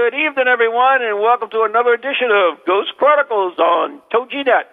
Good 0.00 0.16
evening, 0.16 0.48
everyone, 0.48 1.04
and 1.04 1.20
welcome 1.20 1.50
to 1.50 1.68
another 1.68 1.92
edition 1.92 2.32
of 2.32 2.64
Ghost 2.64 2.96
Chronicles 2.96 3.58
on 3.58 4.00
TogiNet. 4.08 4.64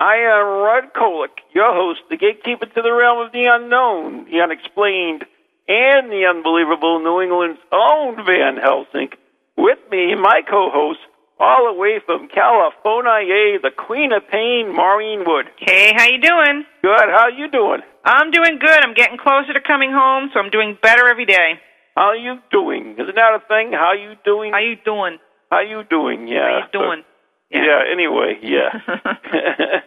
I 0.00 0.16
am 0.32 0.64
Ron 0.64 0.88
Kolek, 0.96 1.44
your 1.52 1.76
host, 1.76 2.00
the 2.08 2.16
gatekeeper 2.16 2.64
to 2.64 2.80
the 2.80 2.90
realm 2.90 3.20
of 3.20 3.32
the 3.32 3.52
unknown, 3.52 4.24
the 4.32 4.40
unexplained, 4.40 5.28
and 5.68 6.08
the 6.08 6.24
unbelievable 6.24 7.04
New 7.04 7.20
England's 7.20 7.60
own 7.68 8.16
Van 8.24 8.56
Helsing. 8.56 9.12
With 9.58 9.78
me, 9.90 10.16
my 10.16 10.40
co-host, 10.48 11.04
all 11.38 11.68
the 11.68 11.78
way 11.78 12.00
from 12.06 12.32
California, 12.32 13.60
the 13.60 13.76
Queen 13.76 14.10
of 14.16 14.24
Pain, 14.32 14.72
Maureen 14.72 15.28
Wood. 15.28 15.52
Hey, 15.60 15.92
how 15.92 16.08
you 16.08 16.16
doing? 16.16 16.64
Good, 16.80 17.08
how 17.12 17.28
you 17.28 17.50
doing? 17.52 17.84
I'm 18.06 18.30
doing 18.30 18.56
good. 18.58 18.80
I'm 18.80 18.94
getting 18.94 19.18
closer 19.18 19.52
to 19.52 19.60
coming 19.60 19.92
home, 19.92 20.30
so 20.32 20.40
I'm 20.40 20.48
doing 20.48 20.78
better 20.80 21.08
every 21.08 21.26
day. 21.26 21.60
How 21.96 22.12
you 22.14 22.38
doing? 22.50 22.94
Isn't 22.98 23.14
that 23.14 23.34
a 23.34 23.40
thing? 23.48 23.72
How 23.72 23.92
you 23.92 24.14
doing? 24.24 24.52
How 24.52 24.58
you 24.58 24.76
doing? 24.84 25.18
How 25.50 25.60
you 25.60 25.82
doing? 25.88 26.26
Yeah. 26.28 26.40
How 26.48 26.56
you 26.58 26.64
So- 26.72 26.78
doing? 26.80 27.04
Yeah. 27.50 27.82
anyway, 27.92 28.38
yeah. 28.40 28.72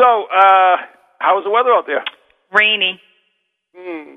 so, 0.00 0.24
uh, 0.24 0.76
how's 1.18 1.44
the 1.44 1.50
weather 1.50 1.70
out 1.72 1.86
there? 1.86 2.02
Rainy. 2.50 3.00
Hmm. 3.76 4.16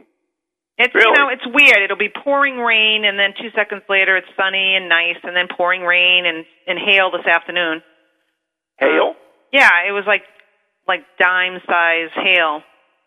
It's 0.77 0.93
Really? 0.93 1.07
you 1.09 1.13
know 1.17 1.29
it's 1.29 1.45
weird. 1.47 1.81
It'll 1.83 1.97
be 1.97 2.07
pouring 2.23 2.57
rain, 2.59 3.03
and 3.03 3.17
then 3.17 3.33
two 3.41 3.49
seconds 3.55 3.81
later 3.89 4.15
it's 4.15 4.27
sunny 4.37 4.75
and 4.75 4.87
nice, 4.87 5.17
and 5.23 5.35
then 5.35 5.47
pouring 5.49 5.81
rain 5.81 6.25
and 6.27 6.45
and 6.67 6.77
hail 6.77 7.09
this 7.09 7.25
afternoon. 7.25 7.81
Hail? 8.77 9.15
Yeah, 9.51 9.69
it 9.87 9.91
was 9.91 10.03
like 10.05 10.21
like 10.87 11.01
dime 11.19 11.59
size 11.67 12.09
hail. 12.13 12.61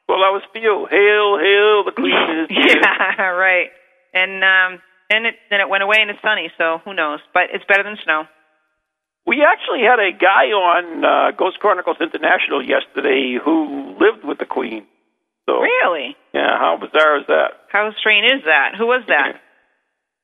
Well, 0.09 0.19
that 0.19 0.35
was 0.35 0.43
for 0.53 0.59
you. 0.59 0.87
Hail, 0.91 1.39
hail, 1.39 1.85
the 1.85 1.95
is 2.43 2.51
yeah, 2.77 3.23
right. 3.39 3.71
And 4.15 4.43
um 4.45 4.81
and 5.11 5.27
it 5.27 5.35
then 5.51 5.61
it 5.61 5.69
went 5.69 5.83
away 5.83 5.99
and 6.01 6.11
it's 6.11 6.21
sunny, 6.23 6.51
so 6.59 6.79
who 6.85 6.95
knows? 6.95 7.21
But 7.35 7.45
it's 7.53 7.65
better 7.67 7.83
than 7.83 7.97
snow. 8.05 8.25
We 9.27 9.43
actually 9.45 9.83
had 9.83 10.01
a 10.01 10.13
guy 10.13 10.51
on 10.51 11.05
uh, 11.05 11.31
Ghost 11.37 11.61
Chronicles 11.61 11.99
International 12.01 12.65
yesterday 12.65 13.39
who 13.43 13.95
lived 14.01 14.25
with 14.25 14.39
the 14.39 14.47
queen. 14.47 14.87
So, 15.47 15.61
Really? 15.61 16.17
yeah, 16.33 16.59
how 16.59 16.79
bizarre 16.81 17.19
is 17.19 17.27
that? 17.29 17.51
How 17.71 17.93
strange 17.99 18.25
is 18.27 18.43
that? 18.47 18.73
Who 18.79 18.87
was 18.87 19.03
that? 19.09 19.41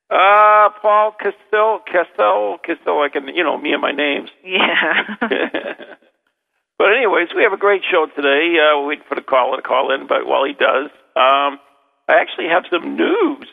Uh, 0.09 0.69
Paul 0.81 1.11
Castell, 1.19 1.81
Castell, 1.85 2.59
Castell, 2.63 3.01
I 3.01 3.09
can, 3.11 3.27
you 3.27 3.43
know, 3.43 3.57
me 3.57 3.73
and 3.73 3.81
my 3.81 3.91
names. 3.91 4.29
Yeah. 4.45 5.03
but 5.19 6.87
anyways, 6.95 7.27
we 7.35 7.43
have 7.43 7.51
a 7.51 7.57
great 7.57 7.81
show 7.91 8.05
today. 8.15 8.55
Uh, 8.55 8.77
we'll 8.79 8.87
wait 8.87 9.05
for 9.09 9.15
the 9.15 9.21
caller 9.21 9.57
to 9.57 9.61
call 9.61 9.93
in, 9.93 10.07
but 10.07 10.25
while 10.25 10.45
he 10.45 10.53
does, 10.53 10.89
um, 11.17 11.59
I 12.07 12.21
actually 12.21 12.47
have 12.47 12.63
some 12.71 12.95
news. 12.95 13.49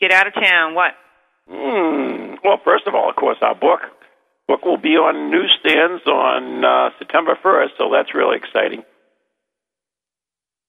Get 0.00 0.12
out 0.12 0.26
of 0.26 0.34
town. 0.34 0.74
What? 0.74 0.92
Hmm. 1.48 2.34
Well, 2.42 2.58
first 2.64 2.86
of 2.86 2.94
all, 2.94 3.08
of 3.08 3.16
course, 3.16 3.38
our 3.42 3.54
book 3.54 3.80
book 4.46 4.64
will 4.64 4.76
be 4.78 4.96
on 4.96 5.30
newsstands 5.30 6.02
on 6.06 6.64
uh, 6.64 6.90
September 6.98 7.38
first, 7.42 7.74
so 7.78 7.90
that's 7.90 8.14
really 8.14 8.36
exciting. 8.36 8.82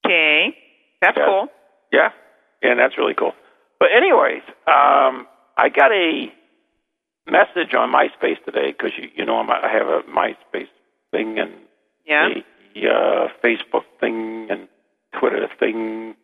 Okay. 0.06 0.56
That's 1.02 1.18
Yeah. 1.18 1.25
cool. 1.25 1.47
Yeah, 1.91 2.09
and 2.62 2.80
that's 2.80 2.97
really 2.97 3.13
cool. 3.13 3.34
But 3.80 3.90
anyways, 3.91 4.41
um, 4.68 5.28
I 5.57 5.69
got 5.69 5.92
a 5.92 6.31
message 7.28 7.74
on 7.75 7.92
MySpace 7.92 8.44
today 8.46 8.72
because 8.72 8.92
you, 8.97 9.09
you 9.16 9.25
know 9.25 9.38
I'm, 9.40 9.50
I 9.50 9.68
have 9.72 9.88
a 9.88 10.02
MySpace 10.03 10.69
thing 11.12 11.38
and 11.40 11.52
Yeah. 12.06 12.30
a 12.30 12.88
uh, 12.90 13.28
Facebook 13.44 13.84
thing 14.00 14.47
and 14.50 14.68
Twitter 15.19 15.50
thing. 15.59 16.16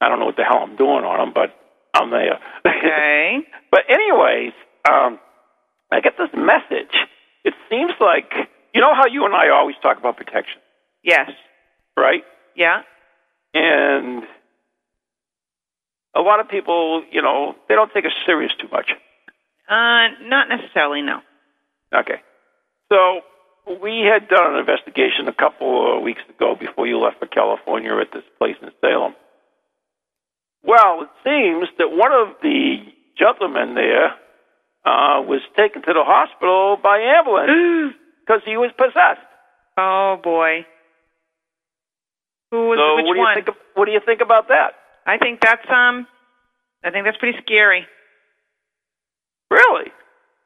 I 0.00 0.08
don't 0.08 0.18
know 0.18 0.26
what 0.26 0.36
the 0.36 0.44
hell 0.44 0.62
I'm 0.62 0.76
doing 0.76 1.04
on 1.04 1.18
them, 1.18 1.32
but 1.32 1.54
I'm 1.94 2.10
there. 2.10 2.38
Okay. 2.66 3.38
but 3.70 3.80
anyways, 3.88 4.52
um, 4.90 5.18
I 5.90 6.00
get 6.00 6.14
this 6.18 6.30
message. 6.34 6.94
It 7.44 7.54
seems 7.70 7.92
like 8.00 8.32
you 8.74 8.80
know 8.80 8.94
how 8.94 9.06
you 9.06 9.24
and 9.24 9.34
I 9.34 9.50
always 9.50 9.76
talk 9.82 9.98
about 9.98 10.16
protection, 10.16 10.60
Yes. 11.02 11.30
right? 11.96 12.22
Yeah. 12.56 12.82
And 13.54 14.22
a 16.14 16.20
lot 16.20 16.40
of 16.40 16.48
people, 16.48 17.04
you 17.10 17.20
know, 17.22 17.54
they 17.68 17.74
don't 17.74 17.92
take 17.92 18.04
us 18.06 18.12
serious 18.24 18.52
too 18.58 18.68
much. 18.72 18.90
Uh, 19.68 20.08
not 20.28 20.48
necessarily. 20.48 21.02
No. 21.02 21.20
Okay. 21.94 22.20
So 22.90 23.20
we 23.82 24.00
had 24.00 24.28
done 24.28 24.54
an 24.54 24.58
investigation 24.60 25.28
a 25.28 25.32
couple 25.32 25.96
of 25.96 26.02
weeks 26.02 26.20
ago 26.28 26.54
before 26.58 26.86
you 26.86 26.98
left 26.98 27.18
for 27.18 27.26
California 27.26 27.92
at 28.00 28.12
this 28.12 28.24
place 28.38 28.56
in 28.62 28.70
Salem. 28.80 29.14
Well, 30.64 31.02
it 31.02 31.10
seems 31.24 31.68
that 31.78 31.88
one 31.90 32.12
of 32.12 32.36
the 32.42 32.76
gentlemen 33.18 33.74
there 33.74 34.14
uh, 34.84 35.22
was 35.22 35.40
taken 35.56 35.82
to 35.82 35.92
the 35.92 36.04
hospital 36.04 36.76
by 36.82 36.98
ambulance 36.98 37.94
because 38.26 38.42
he 38.44 38.56
was 38.56 38.70
possessed. 38.78 39.26
Oh 39.76 40.16
boy. 40.22 40.66
Who 42.50 42.68
was 42.68 42.78
so 42.78 42.96
which 42.96 43.06
what 43.06 43.14
do 43.14 43.18
you 43.18 43.24
one? 43.24 43.34
think? 43.34 43.48
Of, 43.48 43.54
what 43.74 43.86
do 43.86 43.92
you 43.92 44.00
think 44.04 44.20
about 44.20 44.48
that? 44.48 44.74
I 45.06 45.18
think 45.18 45.40
that's 45.40 45.66
um. 45.70 46.06
I 46.84 46.90
think 46.90 47.04
that's 47.06 47.16
pretty 47.16 47.38
scary. 47.42 47.86
Really? 49.50 49.90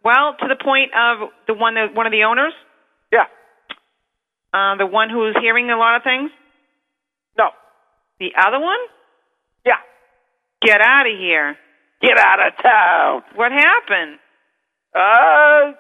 Well, 0.05 0.37
to 0.39 0.47
the 0.49 0.57
point 0.63 0.93
of 0.95 1.29
the 1.47 1.55
one 1.55 1.75
that 1.75 1.95
one 1.95 2.07
of 2.07 2.13
the 2.13 2.25
owners, 2.25 2.53
Yeah. 3.11 3.25
uh, 4.53 4.77
the 4.77 4.87
one 4.87 5.11
who's 5.11 5.37
hearing 5.41 5.71
a 5.71 5.77
lot 5.77 5.97
of 5.97 6.03
things. 6.05 6.31
No. 7.39 7.51
The 8.21 8.31
other 8.39 8.61
one? 8.61 8.79
Yeah. 9.65 9.81
Get 10.63 10.81
out 10.81 11.07
of 11.07 11.19
here. 11.19 11.57
Get 12.01 12.19
out 12.19 12.47
of 12.47 12.63
town. 12.63 13.23
What 13.35 13.53
happened? 13.53 14.19
Uh, 14.95 15.73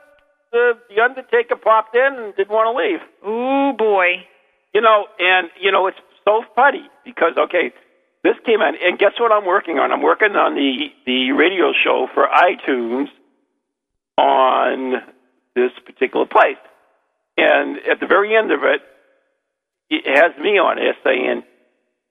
the, 0.53 0.72
the 0.88 1.03
Undertaker 1.03 1.56
popped 1.56 1.94
in 1.94 2.14
and 2.14 2.37
didn't 2.37 2.50
want 2.50 2.69
to 2.69 2.76
leave. 2.76 3.00
Ooh 3.26 3.76
boy. 3.76 4.25
You 4.75 4.81
know, 4.81 5.06
and 5.19 5.48
you 5.60 5.72
know 5.72 5.87
it's 5.87 5.98
so 6.25 6.42
funny 6.54 6.88
because 7.04 7.32
okay, 7.38 7.73
this 8.23 8.34
came 8.44 8.61
in, 8.61 8.75
and 8.82 8.99
guess 8.99 9.12
what 9.19 9.32
I'm 9.32 9.46
working 9.46 9.78
on? 9.78 9.93
I'm 9.93 10.02
working 10.02 10.32
on 10.32 10.55
the 10.55 10.88
the 11.06 11.32
radio 11.32 11.72
show 11.72 12.08
for 12.12 12.26
iTunes 12.26 13.06
on 14.19 15.02
this 15.55 15.70
particular 15.84 16.26
place, 16.26 16.61
and 17.38 17.79
at 17.90 18.00
the 18.00 18.06
very 18.06 18.37
end 18.37 18.52
of 18.52 18.61
it, 18.64 18.82
it 19.88 20.05
has 20.06 20.37
me 20.43 20.58
on 20.58 20.79
it 20.79 20.96
saying, 21.05 21.43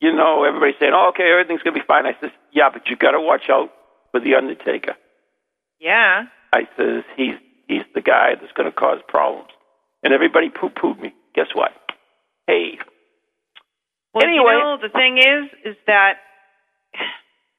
you 0.02 0.14
know, 0.14 0.44
everybody's 0.44 0.76
saying, 0.80 0.92
oh, 0.94 1.10
okay, 1.14 1.30
everything's 1.32 1.62
gonna 1.64 1.76
be 1.80 1.86
fine. 1.88 2.06
I 2.06 2.16
says, 2.22 2.32
yeah, 2.52 2.70
but 2.72 2.88
you 2.90 2.96
got 2.96 3.12
to 3.12 3.22
watch 3.22 3.50
out 3.50 3.72
for 4.12 4.20
the 4.20 4.36
Undertaker. 4.36 4.96
Yeah. 5.80 6.24
I 6.54 6.68
says 6.78 7.04
he's 7.18 7.36
he's 7.68 7.84
the 7.94 8.02
guy 8.02 8.36
that's 8.40 8.52
going 8.54 8.70
to 8.70 8.76
cause 8.76 9.00
problems, 9.08 9.50
and 10.04 10.14
everybody 10.14 10.50
poo 10.50 10.70
pooed 10.70 11.00
me. 11.02 11.14
Guess 11.34 11.48
what? 11.54 11.72
Hey, 12.48 12.78
Well, 14.14 14.24
Anyway. 14.24 14.54
you 14.54 14.60
know, 14.60 14.78
the 14.82 14.90
thing 14.90 15.18
is, 15.18 15.50
is 15.66 15.76
that, 15.88 16.14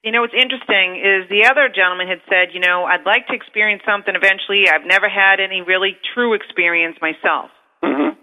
you 0.03 0.13
know, 0.13 0.21
what's 0.23 0.33
interesting 0.33 0.97
is 0.97 1.29
the 1.29 1.45
other 1.51 1.69
gentleman 1.69 2.07
had 2.09 2.21
said, 2.31 2.55
you 2.55 2.61
know, 2.61 2.85
I'd 2.85 3.05
like 3.05 3.27
to 3.27 3.35
experience 3.35 3.83
something 3.85 4.15
eventually. 4.15 4.65
I've 4.71 4.87
never 4.87 5.09
had 5.09 5.41
any 5.41 5.61
really 5.61 5.97
true 6.15 6.33
experience 6.35 6.97
myself. 7.03 7.51
hmm 7.83 8.15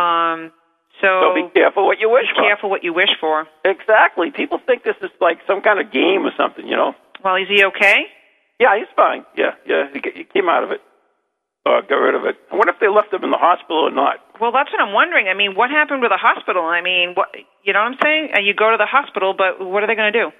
Um, 0.00 0.52
So, 1.00 1.08
So 1.08 1.34
be 1.34 1.48
careful 1.52 1.86
what 1.86 1.98
you 1.98 2.08
wish 2.08 2.26
be 2.36 2.42
careful 2.42 2.70
what 2.70 2.84
you 2.84 2.92
wish 2.92 3.10
for. 3.20 3.46
for. 3.46 3.70
Exactly. 3.70 4.30
People 4.30 4.60
think 4.64 4.84
this 4.84 4.96
is 5.02 5.10
like 5.20 5.38
some 5.46 5.60
kind 5.60 5.80
of 5.80 5.90
game 5.92 6.24
or 6.24 6.32
something, 6.36 6.66
you 6.66 6.76
know. 6.76 6.94
Well, 7.24 7.36
is 7.36 7.48
he 7.48 7.64
okay? 7.64 8.06
Yeah, 8.60 8.76
he's 8.78 8.88
fine. 8.94 9.24
Yeah, 9.36 9.58
yeah, 9.66 9.88
he, 9.92 10.00
he 10.14 10.24
came 10.24 10.48
out 10.48 10.62
of 10.62 10.70
it. 10.70 10.80
Uh, 11.66 11.80
got 11.80 11.96
rid 11.96 12.14
of 12.14 12.24
it. 12.26 12.36
I 12.52 12.56
wonder 12.56 12.72
if 12.72 12.78
they 12.78 12.88
left 12.88 13.12
him 13.12 13.24
in 13.24 13.30
the 13.32 13.40
hospital 13.40 13.88
or 13.88 13.90
not. 13.90 14.20
Well, 14.38 14.52
that's 14.52 14.70
what 14.70 14.80
I'm 14.80 14.92
wondering. 14.92 15.28
I 15.28 15.34
mean, 15.34 15.54
what 15.56 15.70
happened 15.70 16.02
with 16.02 16.10
the 16.12 16.20
hospital? 16.20 16.62
I 16.62 16.82
mean, 16.82 17.14
what 17.14 17.28
you 17.64 17.72
know 17.72 17.80
what 17.80 17.92
I'm 17.96 17.98
saying? 18.02 18.28
Uh, 18.36 18.40
You 18.40 18.52
go 18.54 18.70
to 18.70 18.76
the 18.76 18.86
hospital, 18.86 19.34
but 19.36 19.64
what 19.64 19.82
are 19.82 19.86
they 19.86 19.94
going 19.96 20.12
to 20.12 20.18
do? 20.18 20.30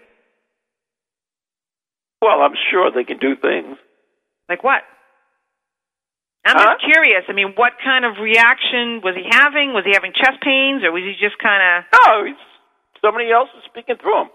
Well, 2.20 2.40
I'm 2.42 2.54
sure 2.70 2.90
they 2.94 3.04
can 3.04 3.18
do 3.18 3.36
things. 3.36 3.76
Like 4.48 4.62
what? 4.62 4.82
I'm 6.44 6.56
Huh? 6.56 6.76
just 6.76 6.84
curious. 6.84 7.24
I 7.28 7.32
mean, 7.32 7.54
what 7.56 7.72
kind 7.82 8.04
of 8.04 8.20
reaction 8.20 9.00
was 9.02 9.16
he 9.16 9.24
having? 9.32 9.72
Was 9.72 9.84
he 9.84 9.92
having 9.96 10.12
chest 10.12 10.40
pains, 10.44 10.84
or 10.84 10.92
was 10.92 11.02
he 11.02 11.16
just 11.16 11.38
kind 11.40 11.60
of? 11.62 11.74
No, 11.96 12.24
he's, 12.28 12.40
somebody 13.00 13.30
else 13.32 13.48
is 13.56 13.64
speaking 13.64 13.96
through 13.96 14.28
him. 14.28 14.30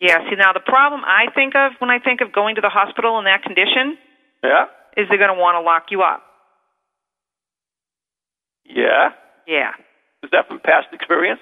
Yeah. 0.00 0.22
See, 0.30 0.36
now 0.38 0.52
the 0.54 0.62
problem 0.62 1.02
I 1.04 1.26
think 1.34 1.54
of 1.58 1.72
when 1.80 1.90
I 1.90 1.98
think 1.98 2.20
of 2.22 2.30
going 2.32 2.54
to 2.54 2.60
the 2.62 2.70
hospital 2.70 3.18
in 3.18 3.24
that 3.26 3.42
condition 3.42 3.98
Yeah, 4.44 4.66
is 4.96 5.08
they're 5.10 5.18
going 5.18 5.34
to 5.34 5.40
want 5.40 5.56
to 5.58 5.62
lock 5.66 5.90
you 5.90 6.02
up. 6.02 6.22
yeah. 8.64 9.10
Yeah. 9.46 9.72
Is 10.22 10.30
that 10.32 10.46
from 10.46 10.60
past 10.60 10.86
experience? 10.92 11.40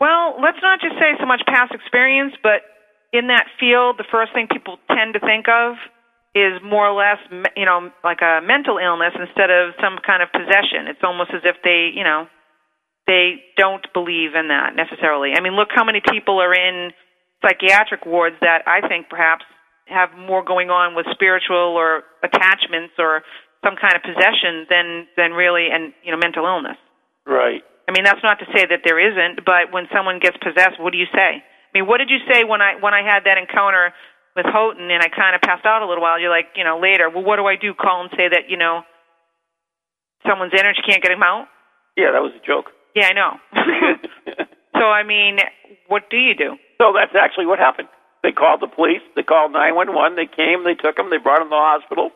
Well, 0.00 0.36
let's 0.42 0.58
not 0.62 0.80
just 0.80 0.94
say 0.96 1.12
so 1.20 1.26
much 1.26 1.42
past 1.46 1.72
experience, 1.72 2.34
but 2.42 2.60
in 3.12 3.28
that 3.28 3.46
field, 3.60 3.96
the 3.98 4.04
first 4.10 4.32
thing 4.32 4.48
people 4.50 4.78
tend 4.88 5.14
to 5.14 5.20
think 5.20 5.46
of 5.48 5.76
is 6.34 6.62
more 6.62 6.86
or 6.86 6.94
less, 6.94 7.18
you 7.56 7.66
know, 7.66 7.90
like 8.04 8.22
a 8.22 8.38
mental 8.42 8.78
illness 8.78 9.14
instead 9.18 9.50
of 9.50 9.74
some 9.82 9.98
kind 9.98 10.22
of 10.22 10.30
possession. 10.30 10.86
It's 10.86 11.02
almost 11.02 11.34
as 11.34 11.42
if 11.42 11.56
they, 11.64 11.90
you 11.90 12.04
know, 12.04 12.30
they 13.06 13.42
don't 13.58 13.82
believe 13.92 14.38
in 14.38 14.48
that 14.54 14.78
necessarily. 14.78 15.34
I 15.34 15.40
mean, 15.42 15.58
look 15.58 15.74
how 15.74 15.82
many 15.82 15.98
people 15.98 16.38
are 16.38 16.54
in 16.54 16.94
psychiatric 17.42 18.06
wards 18.06 18.36
that 18.40 18.62
I 18.66 18.86
think 18.86 19.10
perhaps 19.10 19.42
have 19.90 20.14
more 20.14 20.44
going 20.44 20.70
on 20.70 20.94
with 20.94 21.06
spiritual 21.10 21.74
or 21.74 22.06
attachments 22.22 22.94
or 22.98 23.22
some 23.64 23.74
kind 23.74 23.98
of 23.98 24.02
possession 24.06 24.70
than 24.70 25.10
than 25.18 25.32
really 25.32 25.68
and 25.68 25.92
you 26.04 26.12
know 26.12 26.18
mental 26.18 26.46
illness. 26.46 26.78
Right. 27.26 27.60
I 27.88 27.92
mean, 27.92 28.04
that's 28.06 28.22
not 28.22 28.38
to 28.38 28.46
say 28.54 28.70
that 28.70 28.86
there 28.86 29.02
isn't, 29.02 29.42
but 29.44 29.74
when 29.74 29.90
someone 29.90 30.22
gets 30.22 30.38
possessed, 30.38 30.78
what 30.78 30.94
do 30.94 30.98
you 30.98 31.10
say? 31.10 31.42
I 31.42 31.70
mean, 31.74 31.90
what 31.90 31.98
did 31.98 32.10
you 32.10 32.22
say 32.30 32.46
when 32.46 32.62
I 32.62 32.78
when 32.78 32.94
I 32.94 33.02
had 33.02 33.26
that 33.26 33.38
encounter 33.38 33.90
with 34.36 34.46
Houghton 34.46 34.90
and 34.90 35.02
I 35.02 35.08
kind 35.08 35.34
of 35.34 35.42
passed 35.42 35.66
out 35.66 35.82
a 35.82 35.86
little 35.86 36.02
while? 36.02 36.20
You're 36.20 36.30
like, 36.30 36.56
you 36.56 36.64
know, 36.64 36.78
later, 36.78 37.10
well, 37.10 37.24
what 37.24 37.36
do 37.36 37.46
I 37.46 37.56
do? 37.56 37.74
Call 37.74 38.02
and 38.02 38.10
say 38.16 38.28
that 38.28 38.48
you 38.48 38.56
know 38.56 38.82
someone's 40.26 40.52
in 40.52 40.64
and 40.64 40.76
she 40.76 40.82
can't 40.82 41.02
get 41.02 41.12
him 41.12 41.22
out? 41.22 41.46
Yeah, 41.96 42.12
that 42.12 42.22
was 42.22 42.32
a 42.34 42.46
joke. 42.46 42.70
Yeah, 42.94 43.08
I 43.08 43.12
know. 43.12 43.32
so 44.74 44.84
I 44.84 45.02
mean, 45.02 45.38
what 45.88 46.10
do 46.10 46.16
you 46.16 46.34
do? 46.34 46.56
so 46.80 46.96
that's 46.96 47.12
actually 47.12 47.44
what 47.44 47.58
happened. 47.58 47.88
They 48.22 48.32
called 48.32 48.60
the 48.60 48.66
police. 48.66 49.04
They 49.16 49.22
called 49.22 49.52
911. 49.52 50.16
They 50.16 50.24
came. 50.24 50.64
They 50.64 50.74
took 50.74 50.98
him. 50.98 51.10
They 51.10 51.20
brought 51.20 51.40
him 51.40 51.52
to 51.52 51.56
the 51.56 51.68
hospital. 51.76 52.10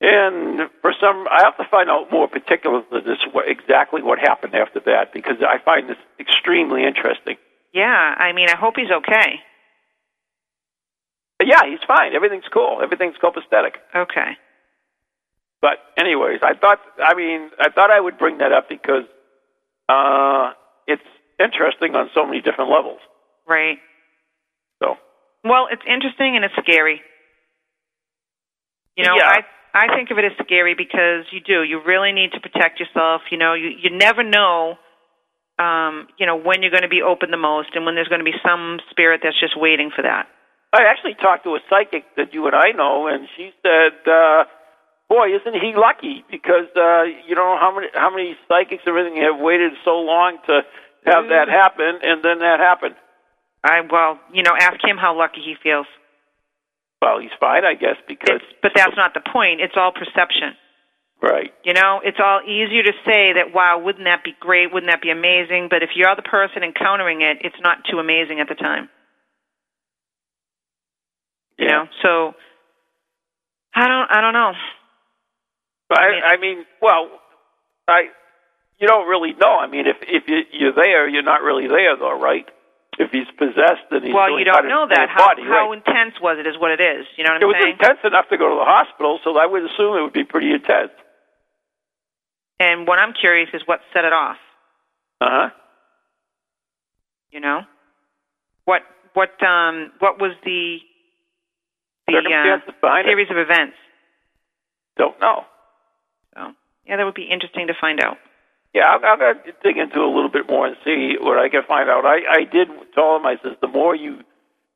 And 0.00 0.70
for 0.80 0.94
some, 0.98 1.26
I 1.30 1.44
have 1.44 1.56
to 1.58 1.66
find 1.70 1.90
out 1.90 2.10
more 2.10 2.26
particulars 2.26 2.84
of 2.90 3.04
this, 3.04 3.18
what, 3.32 3.46
exactly 3.48 4.02
what 4.02 4.18
happened 4.18 4.54
after 4.54 4.80
that, 4.86 5.12
because 5.12 5.36
I 5.44 5.62
find 5.62 5.88
this 5.88 6.00
extremely 6.18 6.84
interesting. 6.84 7.36
Yeah, 7.74 7.84
I 8.16 8.32
mean, 8.32 8.48
I 8.48 8.56
hope 8.56 8.74
he's 8.76 8.90
okay. 8.90 9.40
But 11.40 11.48
yeah, 11.48 11.64
he's 11.64 11.80
fine. 11.88 12.12
Everything's 12.12 12.44
cool. 12.52 12.80
Everything's 12.84 13.16
copacetic. 13.16 13.80
Okay. 13.96 14.36
But 15.62 15.80
anyways, 15.96 16.40
I 16.42 16.52
thought 16.52 16.80
I 17.02 17.14
mean 17.14 17.48
I 17.58 17.70
thought 17.70 17.90
I 17.90 17.98
would 17.98 18.18
bring 18.18 18.44
that 18.44 18.52
up 18.52 18.68
because 18.68 19.08
uh, 19.88 20.52
it's 20.86 21.08
interesting 21.40 21.96
on 21.96 22.10
so 22.12 22.26
many 22.26 22.42
different 22.42 22.70
levels. 22.70 23.00
Right. 23.48 23.78
So 24.82 24.96
Well, 25.42 25.68
it's 25.72 25.80
interesting 25.88 26.36
and 26.36 26.44
it's 26.44 26.52
scary. 26.60 27.00
You 28.98 29.06
know, 29.06 29.16
Yeah. 29.16 29.40
I 29.40 29.40
I 29.72 29.96
think 29.96 30.10
of 30.10 30.18
it 30.18 30.26
as 30.26 30.36
scary 30.44 30.74
because 30.74 31.24
you 31.32 31.40
do. 31.40 31.62
You 31.62 31.80
really 31.80 32.12
need 32.12 32.32
to 32.32 32.40
protect 32.40 32.80
yourself. 32.80 33.22
You 33.30 33.38
know, 33.38 33.54
you 33.54 33.70
you 33.80 33.96
never 33.96 34.22
know 34.22 34.76
um, 35.58 36.08
you 36.18 36.26
know, 36.26 36.36
when 36.36 36.60
you're 36.60 36.70
going 36.70 36.84
to 36.84 36.88
be 36.88 37.00
open 37.00 37.30
the 37.30 37.40
most 37.40 37.70
and 37.74 37.86
when 37.86 37.94
there's 37.94 38.08
going 38.08 38.20
to 38.20 38.24
be 38.24 38.36
some 38.44 38.78
spirit 38.90 39.20
that's 39.22 39.40
just 39.40 39.56
waiting 39.56 39.90
for 39.94 40.02
that. 40.02 40.28
I 40.72 40.84
actually 40.90 41.14
talked 41.14 41.44
to 41.44 41.50
a 41.56 41.60
psychic 41.68 42.04
that 42.16 42.32
you 42.32 42.46
and 42.46 42.54
I 42.54 42.70
know, 42.70 43.08
and 43.08 43.26
she 43.36 43.50
said, 43.62 43.98
uh, 44.06 44.44
"Boy, 45.08 45.34
isn't 45.34 45.54
he 45.54 45.74
lucky? 45.74 46.24
Because 46.30 46.70
uh, 46.76 47.02
you 47.26 47.34
know 47.34 47.58
how 47.58 47.74
many 47.74 47.88
how 47.94 48.10
many 48.10 48.36
psychics 48.46 48.82
and 48.86 48.96
everything 48.96 49.22
have 49.22 49.40
waited 49.40 49.72
so 49.84 49.98
long 49.98 50.38
to 50.46 50.62
have 51.06 51.26
that 51.28 51.48
happen, 51.48 51.98
and 52.02 52.22
then 52.22 52.38
that 52.38 52.60
happened. 52.60 52.94
I 53.64 53.80
well, 53.90 54.20
you 54.32 54.42
know, 54.42 54.54
ask 54.58 54.78
him 54.84 54.96
how 54.96 55.18
lucky 55.18 55.40
he 55.44 55.54
feels. 55.62 55.86
Well, 57.02 57.18
he's 57.18 57.32
fine, 57.40 57.64
I 57.64 57.74
guess, 57.74 57.96
because 58.06 58.44
It's, 58.44 58.60
but 58.62 58.72
that's 58.76 58.94
not 58.96 59.14
the 59.14 59.22
point. 59.32 59.60
It's 59.62 59.72
all 59.74 59.90
perception. 59.90 60.52
right, 61.22 61.50
You 61.64 61.72
know, 61.72 62.00
it's 62.04 62.18
all 62.22 62.40
easier 62.44 62.82
to 62.82 62.92
say 63.06 63.32
that, 63.40 63.54
wow, 63.54 63.80
wouldn't 63.82 64.04
that 64.04 64.22
be 64.22 64.36
great? 64.38 64.70
Wouldn't 64.72 64.92
that 64.92 65.00
be 65.00 65.10
amazing? 65.10 65.68
But 65.70 65.82
if 65.82 65.90
you're 65.96 66.14
the 66.14 66.22
person 66.22 66.62
encountering 66.62 67.22
it, 67.22 67.38
it's 67.40 67.56
not 67.60 67.84
too 67.90 67.98
amazing 68.00 68.40
at 68.40 68.48
the 68.48 68.54
time. 68.54 68.90
You 71.60 71.66
Yeah. 71.66 71.72
know, 71.84 71.88
so 72.02 72.34
I 73.74 73.86
don't, 73.86 74.08
I 74.10 74.20
don't 74.20 74.32
know. 74.32 74.52
But. 75.88 75.98
I, 76.00 76.34
I 76.34 76.36
mean, 76.38 76.64
well, 76.80 77.10
I 77.86 78.08
you 78.78 78.88
don't 78.88 79.06
really 79.08 79.34
know. 79.34 79.58
I 79.58 79.66
mean, 79.66 79.86
if 79.86 79.96
if 80.02 80.24
you, 80.26 80.40
you're 80.52 80.72
there, 80.72 81.06
you're 81.08 81.22
not 81.22 81.42
really 81.42 81.68
there, 81.68 81.96
though, 81.96 82.18
right? 82.18 82.48
If 82.98 83.10
he's 83.12 83.28
possessed, 83.38 83.84
then 83.90 84.02
he's 84.04 84.14
well, 84.14 84.38
you 84.38 84.44
don't 84.44 84.68
know 84.68 84.86
that. 84.88 85.08
How 85.08 85.28
body, 85.28 85.42
how 85.42 85.70
right? 85.70 85.78
intense 85.78 86.14
was 86.20 86.38
it? 86.38 86.46
Is 86.46 86.58
what 86.58 86.70
it 86.70 86.80
is. 86.80 87.06
You 87.16 87.24
know 87.24 87.32
what 87.32 87.42
It 87.42 87.44
I'm 87.44 87.48
was 87.48 87.56
saying? 87.62 87.76
intense 87.80 87.98
enough 88.04 88.28
to 88.30 88.36
go 88.38 88.48
to 88.50 88.56
the 88.56 88.64
hospital, 88.64 89.20
so 89.24 89.36
I 89.38 89.46
would 89.46 89.64
assume 89.64 89.96
it 89.96 90.02
would 90.02 90.12
be 90.12 90.24
pretty 90.24 90.52
intense. 90.52 90.92
And 92.58 92.86
what 92.86 92.98
I'm 92.98 93.12
curious 93.12 93.48
is 93.54 93.62
what 93.66 93.80
set 93.92 94.04
it 94.04 94.12
off. 94.12 94.36
Uh 95.20 95.28
huh. 95.30 95.50
You 97.30 97.40
know, 97.40 97.62
what 98.64 98.82
what 99.14 99.42
um 99.42 99.92
what 99.98 100.20
was 100.20 100.32
the 100.44 100.78
the 102.10 102.22
Circumstances 102.22 102.68
uh, 102.68 102.80
behind 102.80 103.06
it? 103.06 103.10
series 103.10 103.30
of 103.30 103.38
events? 103.38 103.76
Don't 104.98 105.18
know. 105.20 105.46
So 106.34 106.52
yeah, 106.86 106.96
that 106.96 107.04
would 107.04 107.14
be 107.14 107.30
interesting 107.30 107.68
to 107.68 107.74
find 107.80 108.00
out. 108.02 108.18
Yeah, 108.74 108.86
I'm, 108.86 109.04
I'm 109.04 109.18
going 109.18 109.34
to 109.34 109.52
dig 109.62 109.76
into 109.76 109.98
it 109.98 110.06
a 110.06 110.14
little 110.14 110.30
bit 110.30 110.48
more 110.48 110.66
and 110.66 110.76
see 110.84 111.16
what 111.18 111.38
I 111.38 111.48
can 111.48 111.62
find 111.66 111.90
out. 111.90 112.06
I, 112.06 112.22
I 112.22 112.44
did 112.44 112.68
tell 112.94 113.16
him, 113.16 113.26
I 113.26 113.36
says, 113.42 113.58
the 113.60 113.68
more 113.68 113.94
you 113.94 114.22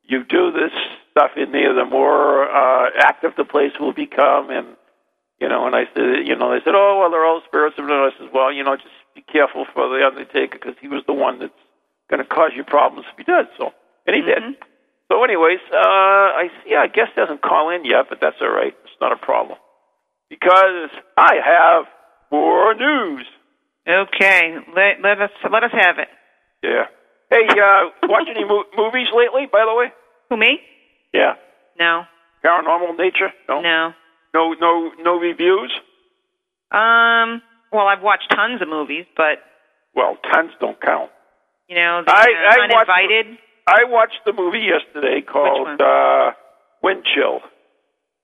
you 0.07 0.23
do 0.23 0.51
this 0.51 0.71
stuff 1.11 1.31
in 1.35 1.51
there, 1.51 1.73
the 1.73 1.85
more 1.85 2.45
uh, 2.45 2.89
active 2.99 3.31
the 3.37 3.45
place 3.45 3.71
will 3.79 3.93
become. 3.93 4.51
And, 4.51 4.67
you 5.41 5.49
know, 5.49 5.65
and 5.65 5.75
I 5.75 5.85
said, 5.95 6.27
you 6.27 6.35
know, 6.35 6.51
they 6.51 6.61
said, 6.63 6.75
oh, 6.75 6.99
well, 6.99 7.09
they're 7.09 7.25
all 7.25 7.41
spirits. 7.47 7.75
And 7.79 7.89
I 7.89 8.09
says, 8.19 8.29
well, 8.33 8.53
you 8.53 8.63
know, 8.63 8.75
just 8.75 8.93
be 9.15 9.21
careful 9.21 9.65
for 9.73 9.89
the 9.89 10.05
Undertaker 10.05 10.59
because 10.59 10.75
he 10.79 10.87
was 10.87 11.03
the 11.07 11.13
one 11.13 11.39
that's 11.39 11.57
going 12.09 12.21
to 12.21 12.27
cause 12.27 12.51
you 12.55 12.63
problems 12.63 13.07
if 13.11 13.17
he 13.17 13.23
does. 13.23 13.47
So, 13.57 13.71
and 14.05 14.15
he 14.15 14.21
did. 14.21 14.43
So, 15.11 15.23
anyways, 15.23 15.59
uh, 15.71 15.77
I 15.77 16.47
see. 16.63 16.75
I 16.75 16.87
guess 16.87 17.07
doesn't 17.15 17.41
call 17.41 17.69
in 17.69 17.85
yet, 17.85 18.05
but 18.09 18.19
that's 18.21 18.37
all 18.41 18.49
right. 18.49 18.73
It's 18.83 18.99
not 18.99 19.11
a 19.11 19.17
problem 19.17 19.57
because 20.29 20.89
I 21.17 21.33
have 21.45 21.85
more 22.31 22.73
news. 22.73 23.25
Okay, 23.87 24.55
let 24.75 25.01
let 25.03 25.21
us 25.21 25.29
let 25.51 25.63
us 25.63 25.71
have 25.73 25.99
it. 25.99 26.07
Yeah. 26.63 26.85
Hey, 27.29 27.45
uh, 27.49 27.89
watch 28.03 28.27
any 28.29 28.43
mo- 28.45 28.65
movies 28.75 29.07
lately? 29.15 29.45
By 29.51 29.65
the 29.69 29.75
way. 29.75 29.93
Who 30.29 30.37
me? 30.37 30.59
Yeah. 31.13 31.33
No, 31.79 32.03
Paranormal 32.43 32.97
nature? 32.97 33.29
No. 33.47 33.61
no. 33.61 33.91
No. 34.33 34.53
No. 34.59 34.91
No 35.03 35.19
reviews. 35.19 35.71
Um. 36.71 37.41
Well, 37.71 37.87
I've 37.87 38.01
watched 38.01 38.31
tons 38.33 38.61
of 38.61 38.69
movies, 38.69 39.05
but 39.17 39.39
Well, 39.93 40.17
tons 40.33 40.51
don't 40.59 40.79
count. 40.81 41.11
you 41.67 41.75
know, 41.75 42.03
the 42.05 42.11
I- 42.11 42.21
uh, 42.21 42.61
I 42.63 42.67
watched- 42.73 42.89
uninvited. 42.89 43.37
I 43.67 43.83
watched 43.89 44.21
the 44.25 44.33
movie 44.33 44.61
yesterday 44.69 45.21
called 45.25 45.81
uh, 45.81 46.31
Wind 46.83 47.03
Chill, 47.13 47.39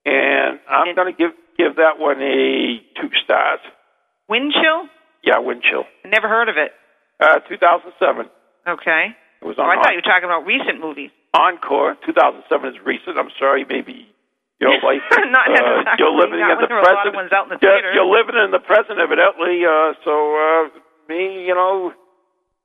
and 0.05 0.60
I'm 0.69 0.95
going 0.95 1.12
to 1.12 1.17
give 1.17 1.31
give 1.57 1.75
that 1.77 1.98
one 1.98 2.21
a 2.21 2.77
two 3.01 3.10
stars. 3.25 3.60
Wind 4.29 4.53
chill. 4.53 4.88
Yeah, 5.24 5.39
Wind 5.39 5.62
Chill. 5.62 5.83
I 6.05 6.10
never 6.10 6.27
heard 6.29 6.50
of 6.50 6.55
it. 6.57 6.71
Uh, 7.21 7.39
2007. 7.50 8.25
Okay. 8.67 9.13
It 9.41 9.45
was 9.45 9.57
Oh, 9.60 9.63
on 9.65 9.77
I 9.77 9.81
thought 9.81 9.91
you 9.93 10.01
were 10.01 10.07
talking 10.10 10.25
about 10.25 10.45
recent 10.50 10.79
movies. 10.81 11.12
Encore. 11.38 11.98
2007 12.05 12.74
is 12.74 12.77
recent. 12.86 13.17
I'm 13.17 13.29
sorry, 13.38 13.65
maybe 13.67 14.10
your 14.62 14.74
life. 14.86 15.01
Not 15.29 15.45
uh, 15.45 15.53
necessarily. 15.53 15.86
you're 16.01 16.15
living 16.17 16.39
in 16.41 16.48
the 16.50 16.57
when 16.57 16.69
there 16.69 16.77
were 16.77 16.81
a 16.81 16.89
lot 16.89 17.01
present. 17.05 17.13
of 17.13 17.19
ones 17.21 17.31
out 17.33 17.45
in 17.50 17.51
the 17.53 17.60
you're, 17.62 17.93
you're 17.93 18.10
living 18.10 18.38
in 18.38 18.50
the 18.53 18.62
present, 18.63 18.98
evidently. 18.98 19.62
Uh, 19.65 19.93
so 20.05 20.13
uh, 20.38 20.62
me, 21.10 21.45
you 21.45 21.53
know, 21.53 21.93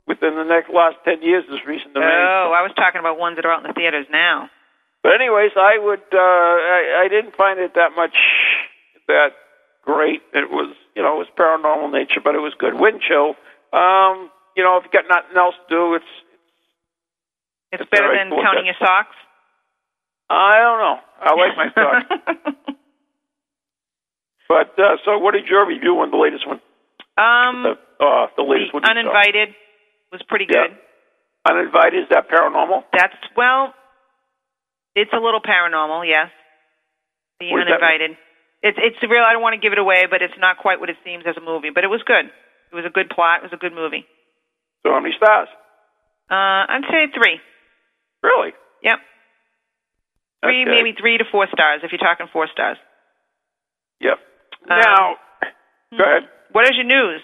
within 0.07 0.35
the 0.37 0.45
next 0.45 0.71
last 0.73 0.97
ten 1.05 1.23
years 1.23 1.45
is 1.51 1.61
recent 1.67 1.95
to 1.95 2.01
me. 2.01 2.07
Oh, 2.07 2.53
I 2.55 2.63
was 2.63 2.73
talking 2.77 3.01
about 3.01 3.19
ones 3.19 3.37
that 3.37 3.45
are 3.45 3.53
out 3.53 3.63
in 3.65 3.69
the 3.69 3.75
theaters 3.75 4.07
now. 4.11 4.49
But 5.03 5.15
anyways, 5.15 5.53
I 5.57 5.79
would. 5.79 6.03
Uh, 6.13 6.19
I, 6.19 7.05
I 7.05 7.09
didn't 7.09 7.35
find 7.37 7.59
it 7.61 7.75
that 7.75 7.93
much 7.95 8.17
that 9.09 9.31
great. 9.85 10.23
It 10.35 10.51
was, 10.51 10.75
you 10.97 11.03
know, 11.03 11.15
it 11.21 11.27
was 11.27 11.29
paranormal 11.39 11.93
nature, 11.93 12.21
but 12.23 12.35
it 12.35 12.41
was 12.41 12.55
good. 12.59 12.75
Wind 12.75 13.01
chill. 13.07 13.37
Um, 13.73 14.31
you 14.57 14.65
know, 14.65 14.79
if 14.79 14.85
you 14.85 14.91
got 14.91 15.05
nothing 15.09 15.37
else 15.37 15.55
to 15.69 15.75
do, 15.75 15.95
it's. 15.95 16.05
It's, 17.73 17.83
It's 17.83 17.91
better 17.91 18.15
than 18.15 18.31
counting 18.31 18.67
your 18.67 18.79
socks. 18.79 19.15
I 20.31 20.55
don't 20.59 20.79
know. 20.79 20.99
I 21.21 21.35
like 21.35 21.55
my 21.59 21.69
socks. 21.75 22.77
but 24.49 24.79
uh, 24.79 24.97
so, 25.05 25.19
what 25.19 25.33
did 25.35 25.47
your 25.47 25.67
review 25.67 25.99
on 26.01 26.11
the 26.11 26.17
latest 26.17 26.47
one? 26.47 26.61
um, 27.19 27.63
The 27.63 27.75
uh, 28.05 28.27
the 28.37 28.43
latest 28.43 28.73
the 28.73 28.79
one. 28.81 28.85
uninvited 28.85 29.55
was 30.13 30.23
pretty 30.29 30.47
Yeah. 30.49 30.69
good. 30.69 30.79
Uninvited 31.49 32.03
is 32.03 32.09
that 32.11 32.29
paranormal? 32.29 32.85
That's 32.93 33.15
well, 33.37 33.75
it's 34.95 35.13
a 35.13 35.19
little 35.21 35.41
paranormal, 35.41 36.07
yes. 36.09 36.31
The 37.39 37.53
uninvited. 37.53 38.17
It's 38.63 38.79
it's 38.81 39.03
real. 39.03 39.23
I 39.23 39.33
don't 39.33 39.43
want 39.43 39.55
to 39.55 39.61
give 39.61 39.73
it 39.73 39.79
away, 39.79 40.07
but 40.11 40.23
it's 40.23 40.37
not 40.39 40.59
quite 40.59 40.81
what 40.81 40.91
it 40.91 40.97
seems 41.05 41.25
as 41.27 41.37
a 41.37 41.41
movie. 41.41 41.71
But 41.71 41.85
it 41.85 41.89
was 41.89 42.03
good. 42.03 42.27
It 42.27 42.75
was 42.75 42.85
a 42.85 42.91
good 42.91 43.11
plot. 43.11 43.41
It 43.41 43.43
was 43.45 43.53
a 43.53 43.57
good 43.61 43.73
movie. 43.73 44.07
So 44.85 44.93
how 44.93 45.01
many 45.01 45.15
stars? 45.17 45.49
Uh, 46.31 46.67
I'd 46.67 46.83
say 46.91 47.07
three. 47.15 47.41
Really? 48.23 48.55
Yep, 48.83 48.99
three, 50.43 50.63
Okay. 50.63 50.71
maybe 50.71 50.93
three 50.99 51.19
to 51.19 51.25
four 51.31 51.47
stars 51.53 51.83
if 51.85 51.93
you're 51.93 52.01
talking 52.03 52.27
four 52.33 52.49
stars. 52.49 52.79
Yep. 54.01 54.19
Um, 54.69 54.81
now, 54.81 55.17
go 55.97 56.03
ahead. 56.05 56.29
What 56.51 56.65
is 56.65 56.75
your 56.75 56.85
news? 56.87 57.23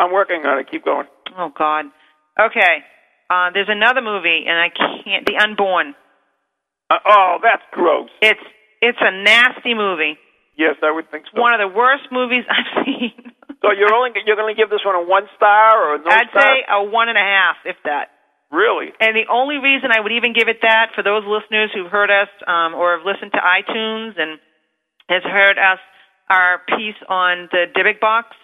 I'm 0.00 0.12
working 0.12 0.42
on 0.48 0.58
it. 0.58 0.66
Keep 0.70 0.84
going. 0.84 1.06
Oh 1.36 1.52
God. 1.56 1.86
Okay. 2.40 2.80
Uh, 3.28 3.50
there's 3.54 3.68
another 3.70 4.00
movie, 4.00 4.42
and 4.48 4.56
I 4.58 4.70
can't. 4.72 5.26
The 5.26 5.36
Unborn. 5.38 5.94
Uh, 6.90 6.98
oh, 7.06 7.36
that's 7.42 7.62
gross. 7.70 8.08
It's 8.22 8.40
it's 8.80 8.98
a 9.00 9.12
nasty 9.22 9.74
movie. 9.74 10.16
Yes, 10.56 10.76
I 10.82 10.90
would 10.90 11.10
think 11.10 11.24
so. 11.30 11.40
One 11.40 11.54
of 11.54 11.60
the 11.60 11.68
worst 11.70 12.10
movies 12.10 12.42
I've 12.50 12.84
seen. 12.84 13.12
so 13.62 13.70
you're 13.76 13.92
only 13.94 14.10
you're 14.26 14.36
going 14.40 14.50
to 14.54 14.58
give 14.58 14.70
this 14.70 14.82
one 14.84 14.96
a 14.96 15.04
one 15.06 15.28
star 15.36 15.76
or 15.78 15.94
a 15.94 15.98
no 15.98 16.08
I'd 16.10 16.30
star? 16.32 16.42
say 16.42 16.54
a 16.66 16.82
one 16.82 17.08
and 17.08 17.18
a 17.18 17.22
half, 17.22 17.56
if 17.64 17.76
that. 17.84 18.10
really. 18.50 18.90
And 18.98 19.14
the 19.14 19.30
only 19.30 19.56
reason 19.62 19.90
I 19.94 20.00
would 20.00 20.12
even 20.12 20.32
give 20.34 20.48
it 20.48 20.58
that 20.66 20.90
for 20.96 21.02
those 21.06 21.22
listeners 21.28 21.70
who've 21.72 21.90
heard 21.92 22.10
us 22.10 22.28
um, 22.48 22.74
or 22.74 22.98
have 22.98 23.06
listened 23.06 23.30
to 23.32 23.40
iTunes 23.40 24.18
and 24.18 24.40
has 25.08 25.22
heard 25.22 25.54
us 25.58 25.78
our 26.28 26.58
piece 26.66 26.98
on 27.08 27.48
the 27.52 27.66
Dybbuk 27.74 28.00
box, 28.00 28.34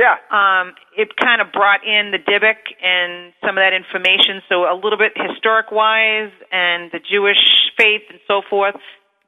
Yeah. 0.00 0.16
um, 0.32 0.72
it 0.96 1.12
kind 1.20 1.42
of 1.44 1.52
brought 1.52 1.84
in 1.84 2.10
the 2.10 2.16
Dybbuk 2.18 2.56
and 2.80 3.34
some 3.44 3.58
of 3.58 3.62
that 3.62 3.74
information, 3.76 4.40
so 4.48 4.64
a 4.64 4.72
little 4.72 4.96
bit 4.96 5.12
historic 5.14 5.68
wise 5.70 6.32
and 6.50 6.88
the 6.90 7.00
Jewish 7.04 7.42
faith 7.76 8.08
and 8.08 8.18
so 8.26 8.40
forth. 8.48 8.80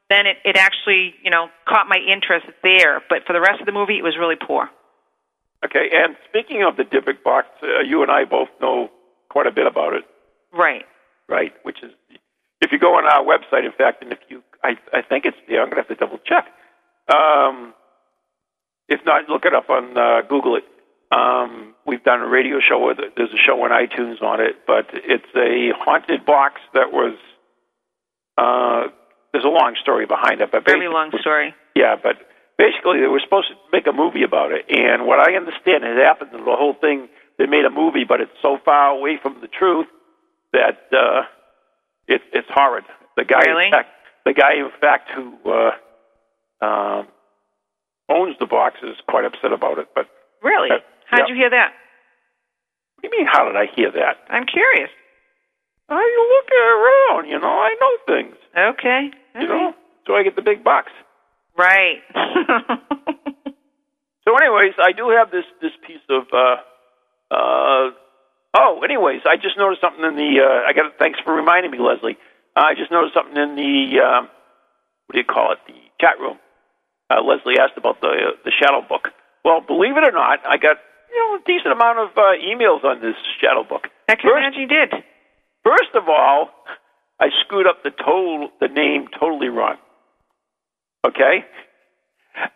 Then 0.09 0.25
it, 0.25 0.37
it 0.43 0.57
actually, 0.57 1.13
you 1.23 1.29
know, 1.29 1.47
caught 1.69 1.85
my 1.87 1.97
interest 2.01 2.47
there. 2.63 3.01
But 3.07 3.19
for 3.27 3.33
the 3.33 3.39
rest 3.41 3.59
of 3.61 3.67
the 3.67 3.71
movie, 3.71 3.97
it 3.97 4.03
was 4.03 4.17
really 4.17 4.35
poor. 4.35 4.69
Okay. 5.63 5.89
And 5.93 6.15
speaking 6.27 6.63
of 6.67 6.75
the 6.75 6.83
Dybbuk 6.83 7.23
box, 7.23 7.47
uh, 7.61 7.81
you 7.85 8.01
and 8.01 8.11
I 8.11 8.25
both 8.25 8.49
know 8.59 8.89
quite 9.29 9.47
a 9.47 9.51
bit 9.51 9.65
about 9.67 9.93
it, 9.93 10.03
Right. 10.51 10.85
right? 11.29 11.53
Which 11.63 11.77
is, 11.83 11.91
if 12.61 12.71
you 12.71 12.79
go 12.79 12.95
on 12.97 13.05
our 13.05 13.23
website, 13.23 13.65
in 13.65 13.71
fact, 13.71 14.03
and 14.03 14.11
if 14.11 14.19
you, 14.27 14.43
I, 14.63 14.75
I 14.91 15.01
think 15.01 15.25
it's 15.25 15.37
there. 15.47 15.61
I'm 15.61 15.69
going 15.69 15.81
to 15.83 15.87
have 15.87 15.97
to 15.97 16.01
double 16.03 16.19
check. 16.25 16.45
Um, 17.13 17.73
if 18.89 18.99
not, 19.05 19.27
look 19.29 19.45
it 19.45 19.53
up 19.53 19.69
on 19.69 19.97
uh, 19.97 20.21
Google 20.27 20.55
it. 20.57 20.63
Um, 21.11 21.75
we've 21.85 22.03
done 22.03 22.21
a 22.21 22.27
radio 22.27 22.59
show 22.59 22.85
with 22.87 22.99
it. 22.99 23.13
There's 23.15 23.31
a 23.33 23.37
show 23.37 23.61
on 23.63 23.69
iTunes 23.71 24.21
on 24.21 24.41
it, 24.41 24.65
but 24.65 24.87
it's 24.93 25.29
a 25.35 25.71
haunted 25.83 26.25
box 26.25 26.61
that 26.73 26.91
was. 26.91 27.15
Uh, 28.37 28.87
there's 29.31 29.45
a 29.45 29.49
long 29.49 29.75
story 29.81 30.05
behind 30.05 30.41
it, 30.41 30.51
but 30.51 30.65
Very 30.65 30.87
long 30.87 31.11
story. 31.19 31.53
Yeah, 31.75 31.95
but 32.01 32.17
basically 32.57 32.99
they 33.01 33.07
were 33.07 33.19
supposed 33.23 33.47
to 33.49 33.55
make 33.71 33.85
a 33.87 33.91
movie 33.93 34.23
about 34.23 34.51
it, 34.51 34.65
and 34.69 35.05
what 35.05 35.19
I 35.19 35.35
understand 35.35 35.83
has 35.83 35.97
happened 35.97 36.31
to 36.31 36.37
the 36.37 36.55
whole 36.57 36.73
thing. 36.79 37.09
They 37.37 37.45
made 37.47 37.65
a 37.65 37.69
movie, 37.71 38.05
but 38.07 38.21
it's 38.21 38.31
so 38.41 38.57
far 38.63 38.89
away 38.89 39.17
from 39.21 39.41
the 39.41 39.47
truth 39.47 39.87
that 40.51 40.85
uh, 40.93 41.23
it, 42.07 42.21
it's 42.31 42.47
horrid. 42.53 42.85
The 43.17 43.25
guy, 43.25 43.41
Really? 43.45 43.65
in 43.65 43.71
fact, 43.71 43.89
the 44.25 44.33
guy, 44.33 44.53
in 44.53 44.69
fact, 44.79 45.09
who 45.15 45.33
uh, 45.49 46.65
um, 46.65 47.07
owns 48.09 48.35
the 48.39 48.45
box 48.45 48.77
is 48.83 48.95
quite 49.07 49.25
upset 49.25 49.51
about 49.53 49.77
it. 49.79 49.87
But 49.95 50.07
Really? 50.41 50.69
Uh, 50.71 50.79
How'd 51.09 51.27
yeah. 51.27 51.33
you 51.33 51.35
hear 51.35 51.49
that? 51.51 51.71
what 52.95 53.01
do 53.01 53.07
you 53.17 53.17
mean? 53.23 53.27
How 53.31 53.45
did 53.45 53.55
I 53.55 53.65
hear 53.75 53.91
that? 53.91 54.17
I'm 54.29 54.45
curious. 54.45 54.89
I 55.89 55.99
look 56.33 56.49
around, 56.51 57.29
you 57.29 57.39
know. 57.39 57.47
I 57.49 57.75
know 57.79 58.15
things, 58.15 58.35
Okay. 58.57 59.11
you 59.39 59.47
know. 59.47 59.73
So 60.07 60.15
I 60.15 60.23
get 60.23 60.35
the 60.35 60.41
big 60.41 60.63
box. 60.63 60.91
Right. 61.57 61.99
So, 64.25 64.31
anyways, 64.37 64.71
I 64.79 64.93
do 64.93 65.09
have 65.09 65.31
this 65.31 65.43
this 65.61 65.73
piece 65.85 65.99
of. 66.09 66.23
Uh, 66.31 66.55
uh, 67.29 67.91
oh, 68.55 68.79
anyways, 68.81 69.19
I 69.27 69.35
just 69.35 69.57
noticed 69.57 69.81
something 69.81 70.03
in 70.03 70.15
the. 70.15 70.39
Uh, 70.39 70.63
I 70.65 70.71
got. 70.71 70.93
Thanks 70.97 71.19
for 71.25 71.33
reminding 71.35 71.71
me, 71.71 71.79
Leslie. 71.79 72.15
I 72.55 72.73
just 72.73 72.89
noticed 72.89 73.13
something 73.13 73.35
in 73.35 73.55
the. 73.55 73.99
Um, 73.99 74.29
what 75.07 75.13
do 75.13 75.19
you 75.19 75.25
call 75.25 75.51
it? 75.51 75.59
The 75.67 75.73
chat 75.99 76.19
room. 76.21 76.37
Uh, 77.09 77.21
Leslie 77.21 77.59
asked 77.59 77.77
about 77.77 78.01
the 78.01 78.07
uh, 78.07 78.31
the 78.45 78.51
shadow 78.51 78.81
book. 78.87 79.09
Well, 79.43 79.61
believe 79.61 79.97
it 79.97 80.03
or 80.07 80.11
not, 80.11 80.39
I 80.47 80.57
got 80.57 80.77
you 81.11 81.17
know 81.19 81.35
a 81.37 81.41
decent 81.45 81.73
amount 81.73 81.99
of 81.99 82.09
uh, 82.17 82.35
emails 82.39 82.83
on 82.83 83.01
this 83.01 83.15
shadow 83.41 83.63
book. 83.63 83.87
I 84.09 84.15
can 84.15 84.29
First- 84.29 84.39
imagine 84.39 84.61
you 84.61 84.67
did. 84.67 85.03
First 85.63 85.95
of 85.95 86.09
all, 86.09 86.49
I 87.19 87.27
screwed 87.45 87.67
up 87.67 87.83
the 87.83 87.91
total 87.91 88.49
the 88.59 88.67
name 88.67 89.07
totally 89.19 89.47
wrong. 89.49 89.77
Okay? 91.07 91.45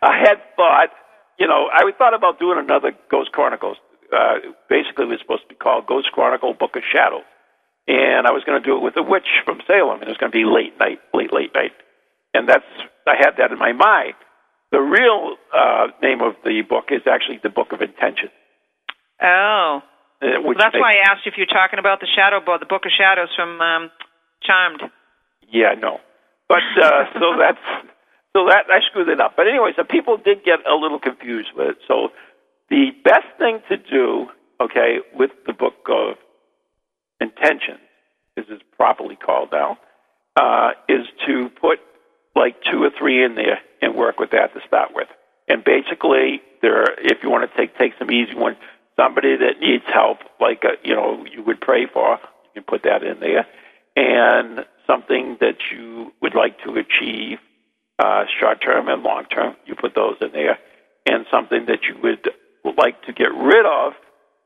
I 0.02 0.18
had 0.18 0.38
thought, 0.56 0.88
you 1.38 1.46
know, 1.46 1.68
I 1.72 1.84
thought 1.96 2.14
about 2.14 2.38
doing 2.38 2.58
another 2.58 2.92
Ghost 3.10 3.32
Chronicles. 3.32 3.76
Uh, 4.12 4.40
basically, 4.68 5.04
it 5.04 5.08
was 5.08 5.20
supposed 5.20 5.42
to 5.42 5.48
be 5.48 5.54
called 5.54 5.86
Ghost 5.86 6.10
Chronicle 6.12 6.54
Book 6.54 6.76
of 6.76 6.82
Shadows. 6.90 7.24
And 7.86 8.26
I 8.26 8.32
was 8.32 8.42
going 8.44 8.60
to 8.60 8.66
do 8.66 8.76
it 8.76 8.82
with 8.82 8.96
a 8.96 9.02
witch 9.02 9.28
from 9.44 9.60
Salem, 9.66 10.00
and 10.00 10.04
it 10.04 10.08
was 10.08 10.18
going 10.18 10.32
to 10.32 10.36
be 10.36 10.44
late 10.44 10.78
night, 10.78 10.98
late, 11.14 11.32
late 11.32 11.54
night. 11.54 11.72
And 12.34 12.48
that's, 12.48 12.66
I 13.06 13.16
had 13.16 13.36
that 13.38 13.52
in 13.52 13.58
my 13.58 13.72
mind. 13.72 14.14
The 14.70 14.80
real 14.80 15.36
uh, 15.54 15.88
name 16.02 16.20
of 16.20 16.34
the 16.44 16.62
book 16.62 16.86
is 16.90 17.02
actually 17.10 17.40
the 17.42 17.48
Book 17.48 17.72
of 17.72 17.80
Intention. 17.80 18.28
Oh. 19.22 19.82
Uh, 20.20 20.26
Well, 20.42 20.54
that's 20.58 20.72
they- 20.74 20.80
why 20.80 20.92
I 20.94 21.10
asked 21.10 21.26
if 21.26 21.34
you're 21.36 21.46
talking 21.46 21.78
about 21.78 22.00
the 22.00 22.06
Shadow 22.14 22.40
Book, 22.40 22.60
the 22.60 22.66
Book 22.66 22.84
of 22.84 22.92
Shadows 22.92 23.28
from 23.34 23.60
um, 23.60 23.90
Charmed. 24.42 24.82
Yeah, 25.48 25.74
no. 25.78 26.00
But 26.48 26.62
uh, 26.76 27.04
so 27.14 27.36
that's 27.38 27.64
so 28.36 28.46
that 28.48 28.66
I 28.68 28.80
screwed 28.90 29.08
it 29.08 29.20
up. 29.20 29.34
But 29.36 29.48
anyways, 29.48 29.76
the 29.76 29.84
people 29.84 30.16
did 30.18 30.44
get 30.44 30.60
a 30.66 30.74
little 30.74 30.98
confused 30.98 31.50
with 31.56 31.68
it. 31.68 31.76
So 31.88 32.08
the 32.68 32.90
best 33.04 33.26
thing 33.38 33.60
to 33.68 33.76
do, 33.78 34.26
okay, 34.60 34.98
with 35.14 35.30
the 35.46 35.52
book 35.54 35.88
of 35.88 36.16
intentions, 37.20 37.80
as 38.36 38.44
is 38.50 38.60
properly 38.76 39.16
called 39.16 39.48
now, 39.52 39.78
uh, 40.36 40.72
is 40.88 41.06
to 41.26 41.48
put 41.60 41.78
like 42.38 42.56
two 42.70 42.82
or 42.82 42.90
three 42.96 43.24
in 43.24 43.34
there 43.34 43.58
and 43.82 43.94
work 43.94 44.18
with 44.18 44.30
that 44.30 44.54
to 44.54 44.60
start 44.66 44.90
with. 44.94 45.08
And 45.48 45.64
basically, 45.64 46.40
there, 46.62 46.84
if 46.98 47.22
you 47.22 47.30
want 47.30 47.50
to 47.50 47.56
take 47.56 47.76
take 47.76 47.92
some 47.98 48.10
easy 48.10 48.34
ones, 48.34 48.56
somebody 48.96 49.36
that 49.36 49.60
needs 49.60 49.84
help, 49.92 50.18
like 50.40 50.62
uh 50.64 50.76
you 50.84 50.94
know 50.94 51.24
you 51.30 51.42
would 51.42 51.60
pray 51.60 51.86
for, 51.92 52.18
you 52.54 52.62
can 52.62 52.64
put 52.64 52.84
that 52.84 53.02
in 53.02 53.20
there, 53.20 53.46
and 53.96 54.64
something 54.86 55.36
that 55.40 55.56
you 55.72 56.12
would 56.22 56.34
like 56.34 56.58
to 56.64 56.76
achieve, 56.76 57.38
uh, 57.98 58.24
short 58.40 58.62
term 58.62 58.88
and 58.88 59.02
long 59.02 59.24
term, 59.24 59.56
you 59.66 59.74
put 59.74 59.94
those 59.94 60.16
in 60.20 60.32
there, 60.32 60.58
and 61.06 61.26
something 61.30 61.66
that 61.66 61.80
you 61.88 61.96
would, 62.02 62.28
like 62.76 63.02
to 63.02 63.12
get 63.12 63.32
rid 63.34 63.64
of. 63.66 63.94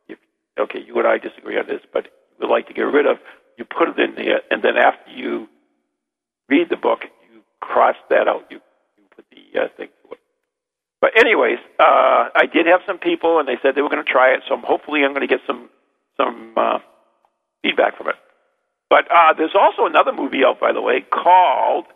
If, 0.09 0.19
okay, 0.59 0.79
you 0.87 0.97
and 0.99 1.07
I 1.07 1.19
disagree 1.19 1.59
on 1.59 1.67
this, 1.67 1.81
but 1.93 2.07
would 2.41 2.49
like 2.49 2.69
to 2.69 2.75
get 2.75 2.83
rid 2.83 3.07
of, 3.07 3.19
you 3.59 3.65
put 3.65 3.89
it 3.89 3.99
in 3.99 4.15
there, 4.15 4.41
and 4.51 4.63
then 4.63 4.77
after 4.77 5.11
you 5.11 5.49
read 6.49 6.69
the 6.71 6.77
book, 6.77 7.01
cross 7.63 7.97
that 8.11 8.27
out. 8.29 8.45
You 8.51 8.61
you 8.99 9.05
put 9.15 9.25
the 9.31 9.61
uh, 9.61 9.69
thing 9.77 9.89
to 10.03 10.13
it. 10.13 10.19
But 11.01 11.19
anyways, 11.19 11.59
uh, 11.79 12.29
I 12.35 12.47
did 12.53 12.67
have 12.67 12.81
some 12.87 12.99
people, 12.99 13.39
and 13.39 13.49
they 13.49 13.57
said 13.63 13.75
they 13.75 13.83
were 13.83 13.89
going 13.89 14.05
to 14.05 14.11
try 14.11 14.35
it. 14.35 14.41
So 14.49 14.57
hopefully, 14.59 15.05
I'm 15.05 15.13
going 15.15 15.27
to 15.27 15.33
get 15.33 15.41
some 15.47 15.71
some 16.17 16.53
uh, 16.57 16.79
feedback 17.63 17.97
from 17.97 18.09
it. 18.09 18.17
But 18.91 19.11
uh, 19.11 19.33
there's 19.39 19.55
also 19.55 19.87
another 19.87 20.13
movie 20.13 20.45
out, 20.45 20.61
by 20.61 20.73
the 20.73 20.83
way, 20.83 21.01
called 21.01 21.87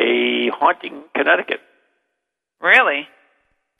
A 0.00 0.48
Haunting 0.50 1.02
Connecticut, 1.14 1.60
Really? 2.60 3.08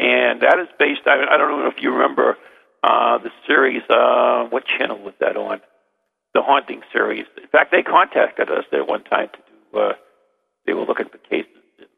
and 0.00 0.40
that 0.42 0.58
is 0.58 0.68
based. 0.78 1.02
I, 1.06 1.24
I 1.30 1.36
don't 1.36 1.60
know 1.60 1.68
if 1.68 1.80
you 1.80 1.92
remember 1.92 2.36
uh, 2.82 3.18
the 3.18 3.30
series. 3.46 3.82
Uh, 3.88 4.44
what 4.50 4.64
channel 4.66 4.98
was 4.98 5.14
that 5.20 5.36
on? 5.36 5.60
The 6.34 6.42
Haunting 6.42 6.82
series. 6.92 7.26
In 7.40 7.48
fact, 7.48 7.70
they 7.70 7.82
contacted 7.82 8.50
us 8.50 8.64
at 8.72 8.86
one 8.86 9.04
time 9.04 9.28
to 9.32 9.38
do. 9.38 9.78
Uh, 9.78 9.92
they 10.68 10.74
were 10.74 10.84
looking 10.84 11.08
for 11.08 11.16
cases, 11.16 11.64
and, 11.80 11.88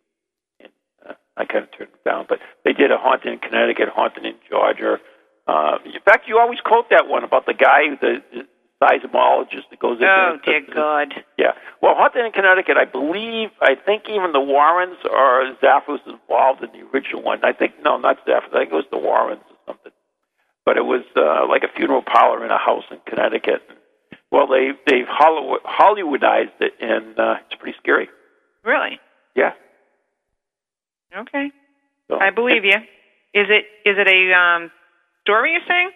and 0.63 0.73
uh, 1.03 1.15
I 1.37 1.45
kind 1.45 1.65
of 1.67 1.75
turned 1.75 1.91
it 1.91 2.05
down. 2.07 2.27
But 2.29 2.39
they 2.65 2.73
did 2.73 2.93
a 2.95 2.99
haunting 2.99 3.33
in 3.35 3.39
Connecticut, 3.41 3.89
haunting 3.91 4.25
in 4.25 4.39
Georgia. 4.49 5.03
Uh, 5.51 5.83
in 5.85 6.01
fact, 6.05 6.29
you 6.29 6.39
always 6.39 6.61
quote 6.61 6.87
that 6.91 7.09
one 7.09 7.25
about 7.25 7.47
the 7.47 7.55
guy, 7.55 7.91
the, 8.01 8.23
the 8.31 8.47
seismologist 8.81 9.67
that 9.71 9.81
goes 9.81 9.99
into 9.99 10.07
Oh 10.07 10.39
dear 10.45 10.63
God. 10.73 11.13
Yeah. 11.37 11.53
Well, 11.83 11.95
Haunted 11.97 12.25
in 12.25 12.33
Connecticut, 12.33 12.77
I 12.79 12.85
believe, 12.85 13.51
I 13.61 13.75
think 13.75 14.05
even 14.09 14.33
the 14.33 14.41
Warrens 14.41 14.99
or 15.05 15.51
Zaff 15.63 15.89
was 15.89 16.01
involved 16.07 16.63
in 16.63 16.71
the 16.73 16.87
original 16.95 17.23
one. 17.23 17.45
I 17.45 17.53
think, 17.53 17.75
no, 17.83 17.99
not 17.99 18.25
Zaff. 18.25 18.47
I 18.49 18.63
think 18.63 18.73
it 18.73 18.75
was 18.75 18.87
the 18.91 18.99
Warrens 18.99 19.43
or 19.51 19.57
something. 19.67 19.93
But 20.65 20.77
it 20.77 20.85
was 20.85 21.03
uh, 21.17 21.49
like 21.49 21.63
a 21.65 21.73
funeral 21.77 22.03
parlor 22.03 22.45
in 22.45 22.51
a 22.51 22.59
house 22.59 22.85
in 22.91 22.99
Connecticut. 23.07 23.63
Well, 24.31 24.47
they, 24.47 24.71
they've 24.87 25.09
Hollywood, 25.09 25.61
Hollywoodized 25.65 26.61
it, 26.61 26.73
and 26.81 27.19
uh, 27.19 27.35
it's 27.51 27.61
pretty 27.61 27.77
scary. 27.83 28.09
Really? 28.65 28.99
Yeah. 29.35 29.53
Okay. 31.17 31.51
So, 32.09 32.19
I 32.19 32.31
believe 32.31 32.65
you. 32.65 32.77
Is 33.33 33.47
it 33.49 33.65
is 33.89 33.97
it 33.99 34.09
a 34.09 34.35
um, 34.35 34.71
story 35.23 35.53
you're 35.53 35.61
saying? 35.67 35.91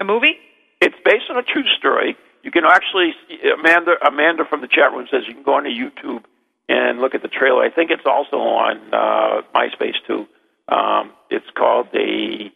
A 0.00 0.04
movie? 0.04 0.34
It's 0.80 0.96
based 1.04 1.30
on 1.30 1.36
a 1.38 1.42
true 1.42 1.64
story. 1.78 2.16
You 2.42 2.50
can 2.50 2.64
actually 2.64 3.14
Amanda 3.58 3.92
Amanda 4.06 4.44
from 4.48 4.60
the 4.60 4.68
chat 4.68 4.92
room 4.92 5.06
says 5.10 5.22
you 5.28 5.34
can 5.34 5.44
go 5.44 5.54
onto 5.54 5.70
YouTube 5.70 6.24
and 6.68 7.00
look 7.00 7.14
at 7.14 7.22
the 7.22 7.28
trailer. 7.28 7.62
I 7.62 7.70
think 7.70 7.90
it's 7.90 8.06
also 8.06 8.36
on 8.36 8.92
uh, 8.92 9.42
MySpace 9.54 9.96
too. 10.06 10.26
Um, 10.68 11.12
it's 11.30 11.46
called 11.56 11.88
the 11.92 12.50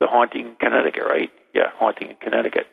the 0.00 0.06
Haunting 0.06 0.46
in 0.46 0.54
Connecticut, 0.56 1.04
right? 1.04 1.30
Yeah, 1.54 1.70
Haunting 1.74 2.10
in 2.10 2.16
Connecticut, 2.16 2.66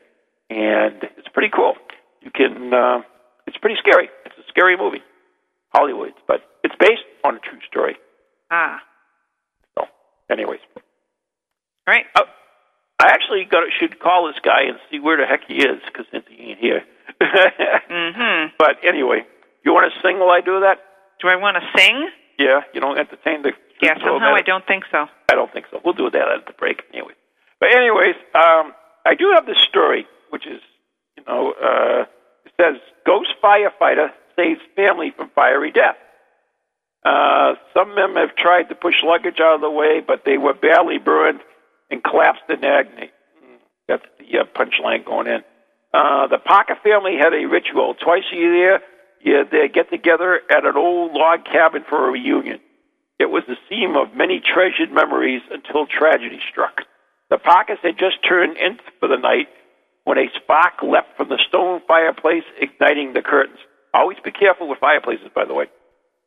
and 0.49 1.03
it's 1.17 1.27
pretty 1.33 1.49
cool. 1.55 1.75
You 2.21 2.31
can. 2.31 2.73
Uh, 2.73 3.01
it's 3.47 3.57
pretty 3.57 3.75
scary. 3.77 4.09
It's 4.25 4.35
a 4.37 4.47
scary 4.49 4.75
movie, 4.77 5.03
Hollywood, 5.75 6.13
but 6.25 6.39
it's 6.63 6.75
based 6.79 7.03
on 7.25 7.35
a 7.35 7.39
true 7.39 7.59
story. 7.67 7.97
Ah. 8.49 8.79
So, 9.77 9.83
anyways, 10.31 10.61
All 10.77 11.93
right. 11.93 12.05
oh, 12.15 12.23
I 12.99 13.07
actually 13.11 13.43
got 13.43 13.63
should 13.77 13.99
call 13.99 14.27
this 14.27 14.39
guy 14.41 14.63
and 14.71 14.77
see 14.89 14.99
where 14.99 15.17
the 15.17 15.25
heck 15.25 15.41
he 15.47 15.55
is 15.55 15.83
because 15.85 16.05
since 16.11 16.23
he 16.29 16.51
ain't 16.51 16.59
here. 16.59 16.81
mm-hmm. 17.21 18.55
But 18.57 18.77
anyway, 18.87 19.27
you 19.65 19.73
want 19.73 19.91
to 19.91 19.99
sing 19.99 20.17
while 20.19 20.31
I 20.31 20.39
do 20.39 20.61
that? 20.61 20.79
Do 21.21 21.27
I 21.27 21.35
want 21.35 21.57
to 21.59 21.63
sing? 21.77 22.07
Yeah, 22.39 22.61
you 22.73 22.79
don't 22.79 22.97
entertain 22.97 23.41
the. 23.43 23.51
Yeah, 23.81 23.95
so 23.99 24.15
somehow 24.15 24.33
I 24.33 24.41
don't 24.41 24.65
think 24.65 24.85
so. 24.89 25.07
I 25.29 25.35
don't 25.35 25.51
think 25.51 25.65
so. 25.71 25.81
We'll 25.83 25.93
do 25.93 26.09
that 26.09 26.27
at 26.31 26.47
the 26.47 26.53
break 26.53 26.83
anyway. 26.93 27.13
But 27.59 27.75
anyways, 27.75 28.15
um, 28.33 28.71
I 29.05 29.15
do 29.19 29.31
have 29.35 29.45
this 29.45 29.59
story, 29.67 30.07
which 30.29 30.47
is, 30.47 30.61
you 31.17 31.23
know, 31.27 31.53
uh, 31.59 32.05
it 32.45 32.53
says 32.59 32.79
ghost 33.05 33.35
firefighter 33.43 34.09
saves 34.35 34.61
family 34.75 35.13
from 35.15 35.29
fiery 35.35 35.71
death. 35.71 35.97
Uh, 37.05 37.53
some 37.73 37.93
men 37.93 38.15
have 38.15 38.35
tried 38.35 38.69
to 38.69 38.75
push 38.75 38.95
luggage 39.03 39.39
out 39.39 39.55
of 39.55 39.61
the 39.61 39.69
way, 39.69 40.01
but 40.05 40.23
they 40.25 40.37
were 40.37 40.53
badly 40.53 40.97
burned 40.97 41.39
and 41.91 42.03
collapsed 42.03 42.49
in 42.49 42.63
agony. 42.65 43.11
That's 43.87 44.05
the 44.17 44.39
uh, 44.39 44.43
punchline 44.55 45.05
going 45.05 45.27
in. 45.27 45.43
Uh, 45.93 46.27
the 46.27 46.39
Parker 46.39 46.75
family 46.83 47.15
had 47.17 47.33
a 47.33 47.45
ritual 47.45 47.93
twice 47.93 48.25
a 48.33 48.35
year. 48.35 48.79
Yeah, 49.23 49.43
they 49.49 49.69
get 49.69 49.89
together 49.89 50.41
at 50.49 50.65
an 50.65 50.75
old 50.75 51.13
log 51.13 51.45
cabin 51.45 51.83
for 51.87 52.07
a 52.07 52.11
reunion. 52.11 52.59
It 53.19 53.29
was 53.29 53.43
the 53.47 53.55
theme 53.69 53.95
of 53.95 54.15
many 54.15 54.41
treasured 54.41 54.91
memories 54.91 55.41
until 55.51 55.87
tragedy 55.87 56.39
struck. 56.51 56.81
The 57.29 57.37
Parkers 57.37 57.79
had 57.81 57.97
just 57.97 58.17
turned 58.27 58.57
in 58.57 58.77
for 58.99 59.07
the 59.07 59.17
night 59.17 59.47
when 60.03 60.17
a 60.17 60.29
spark 60.35 60.81
leapt 60.83 61.17
from 61.17 61.29
the 61.29 61.39
stone 61.47 61.81
fireplace, 61.87 62.43
igniting 62.59 63.13
the 63.13 63.21
curtains. 63.21 63.59
Always 63.95 64.17
be 64.23 64.31
careful 64.31 64.67
with 64.67 64.79
fireplaces, 64.79 65.31
by 65.33 65.45
the 65.45 65.53
way. 65.53 65.67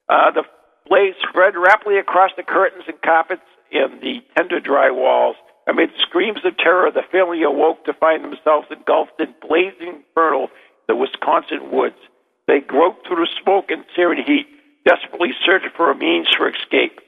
Uh, 0.08 0.30
the 0.30 0.44
blaze 0.88 1.14
spread 1.28 1.52
rapidly 1.54 1.98
across 1.98 2.30
the 2.34 2.42
curtains 2.42 2.84
and 2.88 2.96
carpets 3.02 3.44
and 3.70 4.00
the 4.00 4.24
tender 4.34 4.58
dry 4.58 4.90
walls. 4.90 5.36
Amid 5.68 5.90
screams 6.00 6.40
of 6.46 6.56
terror, 6.56 6.90
the 6.90 7.04
family 7.12 7.42
awoke 7.42 7.84
to 7.84 7.92
find 7.92 8.24
themselves 8.24 8.68
engulfed 8.70 9.20
in 9.20 9.34
blazing 9.46 10.00
inferno, 10.00 10.48
the 10.88 10.96
Wisconsin 10.96 11.70
woods. 11.70 12.00
They 12.46 12.60
groped 12.60 13.06
through 13.06 13.16
the 13.16 13.28
smoke 13.42 13.66
and 13.68 13.84
searing 13.94 14.24
heat, 14.24 14.46
desperately 14.86 15.36
searching 15.44 15.68
for 15.76 15.90
a 15.90 15.94
means 15.94 16.28
for 16.34 16.48
escape. 16.48 17.00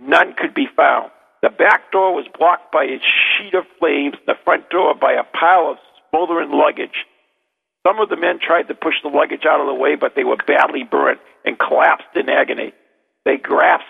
None 0.00 0.32
could 0.32 0.54
be 0.54 0.66
found. 0.74 1.10
The 1.42 1.50
back 1.50 1.92
door 1.92 2.14
was 2.14 2.24
blocked 2.38 2.72
by 2.72 2.84
a 2.84 2.96
sheet 2.96 3.52
of 3.52 3.64
flames, 3.78 4.16
the 4.26 4.40
front 4.44 4.70
door 4.70 4.94
by 4.94 5.12
a 5.12 5.24
pile 5.38 5.72
of 5.72 5.76
smoldering 6.08 6.52
luggage. 6.52 7.04
Some 7.86 8.00
of 8.02 8.08
the 8.08 8.16
men 8.16 8.40
tried 8.42 8.66
to 8.66 8.74
push 8.74 8.94
the 9.02 9.08
luggage 9.14 9.46
out 9.46 9.60
of 9.62 9.66
the 9.70 9.74
way, 9.78 9.94
but 9.94 10.14
they 10.16 10.24
were 10.24 10.36
badly 10.42 10.82
burnt 10.82 11.20
and 11.44 11.54
collapsed 11.58 12.10
in 12.16 12.28
agony. 12.28 12.72
They 13.24 13.36
grasped 13.38 13.86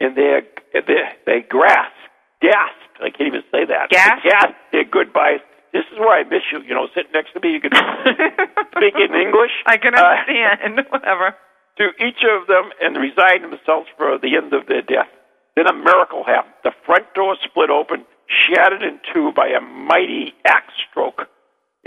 in 0.00 0.14
their, 0.14 0.40
they, 0.72 1.04
they 1.26 1.40
grasped, 1.44 2.00
gasped, 2.40 2.96
I 3.04 3.10
can't 3.12 3.28
even 3.28 3.44
say 3.52 3.66
that. 3.68 3.90
Gasped? 3.90 4.24
Gasped 4.24 4.56
their 4.72 4.84
goodbyes. 4.88 5.40
This 5.72 5.84
is 5.92 5.98
where 5.98 6.16
I 6.16 6.24
miss 6.24 6.40
you, 6.50 6.62
you 6.64 6.72
know, 6.72 6.88
sitting 6.96 7.12
next 7.12 7.34
to 7.34 7.40
me. 7.40 7.52
You 7.52 7.60
can 7.60 7.72
speak 8.76 8.96
in 8.96 9.12
English. 9.12 9.52
I 9.66 9.76
can 9.76 9.92
Uh, 9.92 10.00
understand. 10.00 10.86
Whatever. 10.90 11.36
to 11.76 11.84
each 12.00 12.24
of 12.24 12.46
them 12.48 12.72
and 12.80 12.96
resign 12.96 13.42
themselves 13.44 13.88
for 13.98 14.16
the 14.16 14.36
end 14.40 14.54
of 14.54 14.64
their 14.66 14.80
death. 14.80 15.12
Then 15.56 15.66
a 15.68 15.74
miracle 15.76 16.24
happened. 16.24 16.54
The 16.64 16.72
front 16.86 17.12
door 17.14 17.36
split 17.44 17.68
open, 17.68 18.06
shattered 18.48 18.80
in 18.82 19.00
two 19.12 19.32
by 19.36 19.48
a 19.48 19.60
mighty 19.60 20.32
axe 20.46 20.72
stroke. 20.88 21.28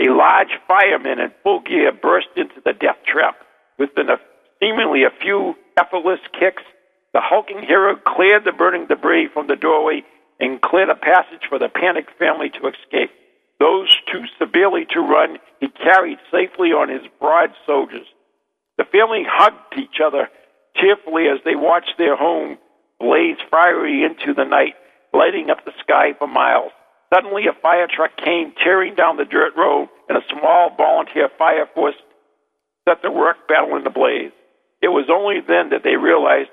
A 0.00 0.08
large 0.08 0.56
fireman 0.66 1.20
in 1.20 1.30
full 1.42 1.60
gear 1.60 1.92
burst 1.92 2.28
into 2.34 2.60
the 2.64 2.72
death 2.72 2.96
trap. 3.04 3.36
Within 3.78 4.08
a, 4.08 4.16
seemingly 4.58 5.04
a 5.04 5.10
few 5.20 5.54
effortless 5.78 6.20
kicks, 6.32 6.62
the 7.12 7.20
hulking 7.20 7.60
hero 7.60 7.96
cleared 7.96 8.44
the 8.44 8.52
burning 8.52 8.86
debris 8.86 9.28
from 9.32 9.46
the 9.46 9.56
doorway 9.56 10.02
and 10.38 10.62
cleared 10.62 10.88
a 10.88 10.94
passage 10.94 11.44
for 11.48 11.58
the 11.58 11.68
panicked 11.68 12.16
family 12.18 12.48
to 12.48 12.68
escape. 12.68 13.10
Those 13.58 13.94
too 14.10 14.24
severely 14.38 14.86
to 14.92 15.00
run, 15.00 15.36
he 15.60 15.68
carried 15.68 16.18
safely 16.30 16.72
on 16.72 16.88
his 16.88 17.06
broad 17.20 17.50
soldiers. 17.66 18.06
The 18.78 18.84
family 18.84 19.22
hugged 19.28 19.76
each 19.78 20.00
other 20.02 20.30
tearfully 20.80 21.28
as 21.28 21.40
they 21.44 21.56
watched 21.56 21.98
their 21.98 22.16
home 22.16 22.56
blaze 22.98 23.36
fiery 23.50 24.02
into 24.04 24.32
the 24.32 24.44
night, 24.44 24.74
lighting 25.12 25.50
up 25.50 25.64
the 25.64 25.72
sky 25.80 26.14
for 26.18 26.26
miles. 26.26 26.72
Suddenly, 27.12 27.46
a 27.48 27.60
fire 27.60 27.88
truck 27.88 28.16
came 28.16 28.52
tearing 28.62 28.94
down 28.94 29.16
the 29.16 29.24
dirt 29.24 29.56
road, 29.56 29.88
and 30.08 30.16
a 30.16 30.26
small 30.30 30.70
volunteer 30.76 31.28
fire 31.36 31.66
force 31.74 31.96
set 32.88 33.02
the 33.02 33.10
work 33.10 33.48
battle 33.48 33.76
in 33.76 33.84
the 33.84 33.90
blaze. 33.90 34.32
It 34.80 34.88
was 34.88 35.10
only 35.10 35.40
then 35.40 35.70
that 35.70 35.82
they 35.82 35.96
realized 35.96 36.50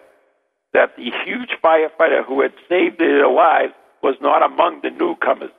that 0.74 0.96
the 0.98 1.12
huge 1.26 1.52
firefighter 1.64 2.26
who 2.26 2.42
had 2.42 2.54
saved 2.68 3.00
their 3.00 3.30
lives 3.30 3.74
was 4.04 4.16
not 4.22 4.44
among 4.44 4.82
the 4.82 4.90
newcomers. 4.90 5.52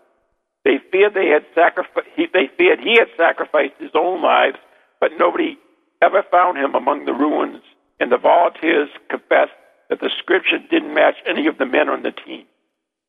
They 0.65 0.79
feared 0.93 1.15
they 1.15 1.29
had 1.29 1.47
sacrificed. 1.55 2.09
They 2.17 2.51
feared 2.59 2.81
he 2.81 2.99
had 2.99 3.09
sacrificed 3.17 3.75
his 3.79 3.93
own 3.95 4.21
lives, 4.23 4.59
but 5.01 5.13
nobody 5.19 5.59
ever 6.03 6.23
found 6.31 6.59
him 6.59 6.75
among 6.75 7.05
the 7.05 7.15
ruins. 7.15 7.63
And 8.01 8.13
the 8.13 8.19
volunteers 8.19 8.91
confessed 9.09 9.57
that 9.89 10.01
the 10.01 10.09
description 10.09 10.67
didn't 10.71 10.95
match 10.95 11.17
any 11.27 11.47
of 11.47 11.59
the 11.59 11.67
men 11.67 11.89
on 11.89 12.03
the 12.03 12.13
team. 12.13 12.45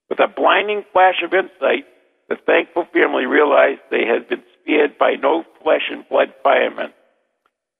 With 0.09 0.19
a 0.19 0.27
blinding 0.27 0.83
flash 0.91 1.21
of 1.23 1.33
insight, 1.33 1.85
the 2.29 2.37
thankful 2.45 2.85
family 2.93 3.25
realized 3.25 3.81
they 3.89 4.05
had 4.05 4.27
been 4.27 4.43
spared 4.61 4.97
by 4.97 5.15
no 5.15 5.43
flesh 5.61 5.89
and 5.91 6.07
blood 6.09 6.33
firemen. 6.43 6.93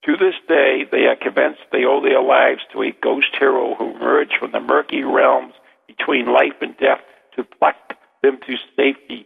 To 0.05 0.15
this 0.15 0.35
day, 0.47 0.85
they 0.91 1.05
are 1.05 1.15
convinced 1.15 1.61
they 1.71 1.85
owe 1.85 2.01
their 2.01 2.21
lives 2.21 2.61
to 2.71 2.83
a 2.83 2.95
ghost 3.01 3.35
hero 3.37 3.75
who 3.75 3.95
emerged 3.95 4.35
from 4.39 4.51
the 4.51 4.59
murky 4.59 5.03
realms 5.03 5.53
between 5.87 6.31
life 6.31 6.55
and 6.61 6.77
death 6.77 7.01
to 7.35 7.43
pluck 7.43 7.75
them 8.23 8.39
to 8.47 8.55
safety. 8.75 9.25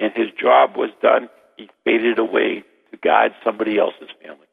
And 0.00 0.12
his 0.14 0.28
job 0.40 0.76
was 0.76 0.90
done. 1.02 1.28
He 1.56 1.68
faded 1.84 2.18
away 2.18 2.64
to 2.90 2.96
guide 2.96 3.32
somebody 3.44 3.78
else's 3.78 4.08
family. 4.22 4.46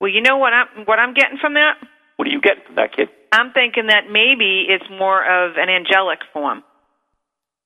Well, 0.00 0.10
you 0.10 0.20
know 0.20 0.36
what 0.36 0.52
I'm 0.52 0.84
what 0.84 0.98
I'm 0.98 1.14
getting 1.14 1.38
from 1.38 1.54
that? 1.54 1.76
What 2.16 2.28
are 2.28 2.30
you 2.30 2.40
getting 2.40 2.64
from 2.64 2.76
that 2.76 2.92
kid? 2.94 3.08
I'm 3.32 3.52
thinking 3.52 3.88
that 3.88 4.10
maybe 4.10 4.66
it's 4.68 4.88
more 4.90 5.22
of 5.22 5.56
an 5.56 5.68
angelic 5.68 6.20
form. 6.32 6.62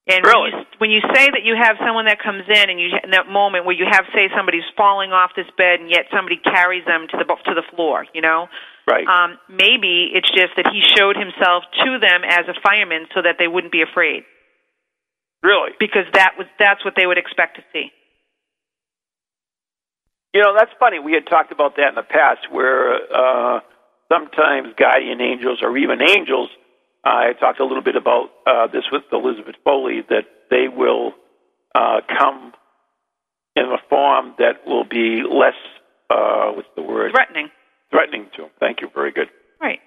And 0.09 0.25
Really? 0.25 0.51
when, 0.51 0.61
you, 0.61 0.67
when 0.79 0.91
you 0.91 1.01
say 1.15 1.29
that 1.29 1.45
you 1.45 1.55
have 1.55 1.77
someone 1.85 2.07
that 2.07 2.19
comes 2.19 2.43
in, 2.49 2.71
and 2.71 2.81
you 2.81 2.89
in 3.05 3.11
that 3.13 3.29
moment 3.29 3.65
where 3.67 3.77
you 3.77 3.85
have, 3.89 4.07
say, 4.15 4.29
somebody's 4.35 4.67
falling 4.77 5.13
off 5.13 5.33
this 5.37 5.47
bed, 5.57 5.81
and 5.81 5.91
yet 5.91 6.07
somebody 6.11 6.37
carries 6.37 6.85
them 6.87 7.07
to 7.11 7.17
the 7.19 7.25
to 7.25 7.55
the 7.55 7.63
floor, 7.75 8.07
you 8.15 8.21
know, 8.21 8.49
Right. 8.89 9.07
um, 9.07 9.39
maybe 9.49 10.11
it's 10.13 10.29
just 10.31 10.57
that 10.57 10.67
he 10.73 10.81
showed 10.97 11.17
himself 11.17 11.65
to 11.85 11.99
them 12.01 12.23
as 12.25 12.49
a 12.49 12.55
fireman 12.61 13.07
so 13.15 13.23
that 13.23 13.37
they 13.39 13.47
wouldn't 13.47 13.73
be 13.73 13.83
afraid, 13.83 14.25
really? 15.43 15.73
because 15.79 16.07
that 16.15 16.35
was 16.39 16.47
that's 16.59 16.85
what 16.85 16.95
they 16.97 17.07
would 17.07 17.19
expect 17.19 17.57
to 17.57 17.63
see. 17.73 17.93
You 20.33 20.43
know, 20.43 20.55
that's 20.57 20.71
funny. 20.79 20.99
We 20.99 21.13
had 21.13 21.27
talked 21.27 21.53
about 21.53 21.77
that 21.77 21.89
in 21.91 21.95
the 21.95 22.03
past 22.03 22.51
where 22.51 22.95
uh, 23.13 23.61
sometimes 24.11 24.75
guardian 24.77 25.21
angels 25.21 25.59
or 25.63 25.77
even 25.77 26.01
angels, 26.03 26.51
I 27.05 27.33
talked 27.39 27.61
a 27.61 27.65
little 27.65 27.83
bit 27.83 27.97
about 27.97 28.31
uh, 28.47 28.67
this 28.67 28.85
with 28.93 29.03
Elizabeth 29.13 29.57
Foley, 29.65 30.03
that 30.09 30.25
they 30.51 30.69
will 30.69 31.13
uh, 31.75 32.01
come 32.09 32.53
in 33.57 33.65
a 33.65 33.79
form 33.89 34.35
that 34.39 34.67
will 34.67 34.85
be 34.85 35.23
less, 35.23 35.57
uh, 36.11 36.53
what's 36.53 36.69
the 36.77 36.83
word? 36.83 37.13
Threatening, 37.13 37.49
Threatening 37.91 38.27
to 38.37 38.43
them. 38.43 38.51
Thank 38.61 38.81
you. 38.81 38.89
Very 38.95 39.13
good. 39.13 39.29
right? 39.61 39.81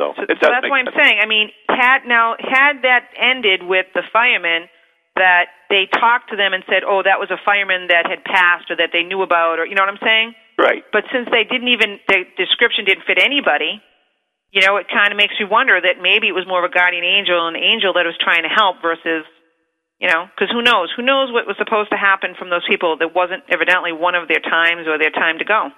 So, 0.00 0.14
So, 0.16 0.22
so 0.26 0.48
that's 0.50 0.68
why 0.68 0.80
I'm 0.80 0.86
sense. 0.86 0.96
saying. 0.96 1.18
I 1.22 1.26
mean, 1.26 1.50
had 1.68 2.06
now 2.06 2.34
had 2.40 2.82
that 2.82 3.06
ended 3.20 3.62
with 3.62 3.86
the 3.94 4.02
firemen 4.12 4.66
that 5.14 5.52
they 5.68 5.84
talked 5.92 6.30
to 6.30 6.36
them 6.36 6.54
and 6.54 6.64
said, 6.66 6.82
"Oh, 6.82 7.02
that 7.04 7.20
was 7.20 7.30
a 7.30 7.36
fireman 7.44 7.88
that 7.88 8.08
had 8.08 8.24
passed 8.24 8.70
or 8.72 8.76
that 8.76 8.90
they 8.92 9.04
knew 9.04 9.20
about," 9.22 9.58
or 9.60 9.66
you 9.66 9.74
know 9.76 9.82
what 9.84 9.92
I'm 9.92 10.02
saying? 10.02 10.34
Right. 10.58 10.82
But 10.92 11.04
since 11.12 11.28
they 11.30 11.44
didn't 11.44 11.68
even 11.68 12.00
the 12.08 12.24
description 12.36 12.84
didn't 12.88 13.04
fit 13.06 13.18
anybody, 13.22 13.80
you 14.52 14.60
know, 14.60 14.76
it 14.76 14.86
kind 14.92 15.10
of 15.10 15.16
makes 15.16 15.34
you 15.40 15.48
wonder 15.48 15.80
that 15.80 15.96
maybe 16.00 16.28
it 16.28 16.36
was 16.36 16.46
more 16.46 16.62
of 16.62 16.70
a 16.70 16.72
guardian 16.72 17.04
angel, 17.04 17.48
an 17.48 17.56
angel 17.56 17.96
that 17.96 18.04
was 18.04 18.14
trying 18.20 18.44
to 18.44 18.52
help 18.52 18.84
versus, 18.84 19.24
you 19.98 20.08
know, 20.08 20.28
because 20.28 20.52
who 20.52 20.60
knows? 20.60 20.92
Who 20.94 21.02
knows 21.02 21.32
what 21.32 21.48
was 21.48 21.56
supposed 21.56 21.88
to 21.90 21.96
happen 21.96 22.36
from 22.38 22.50
those 22.50 22.62
people 22.68 23.00
that 23.00 23.16
wasn't 23.16 23.48
evidently 23.48 23.96
one 23.96 24.14
of 24.14 24.28
their 24.28 24.44
times 24.44 24.86
or 24.86 24.98
their 25.00 25.10
time 25.10 25.40
to 25.40 25.48
go. 25.48 25.72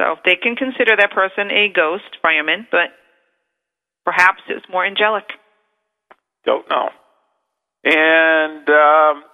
So 0.00 0.16
they 0.24 0.36
can 0.40 0.56
consider 0.56 0.96
that 0.96 1.12
person 1.12 1.52
a 1.52 1.68
ghost 1.68 2.08
fireman, 2.22 2.66
but 2.72 2.96
perhaps 4.06 4.40
it's 4.48 4.64
more 4.72 4.84
angelic. 4.84 5.28
Don't 6.46 6.64
know. 6.70 6.88
And 7.84 8.64
um, 8.64 9.24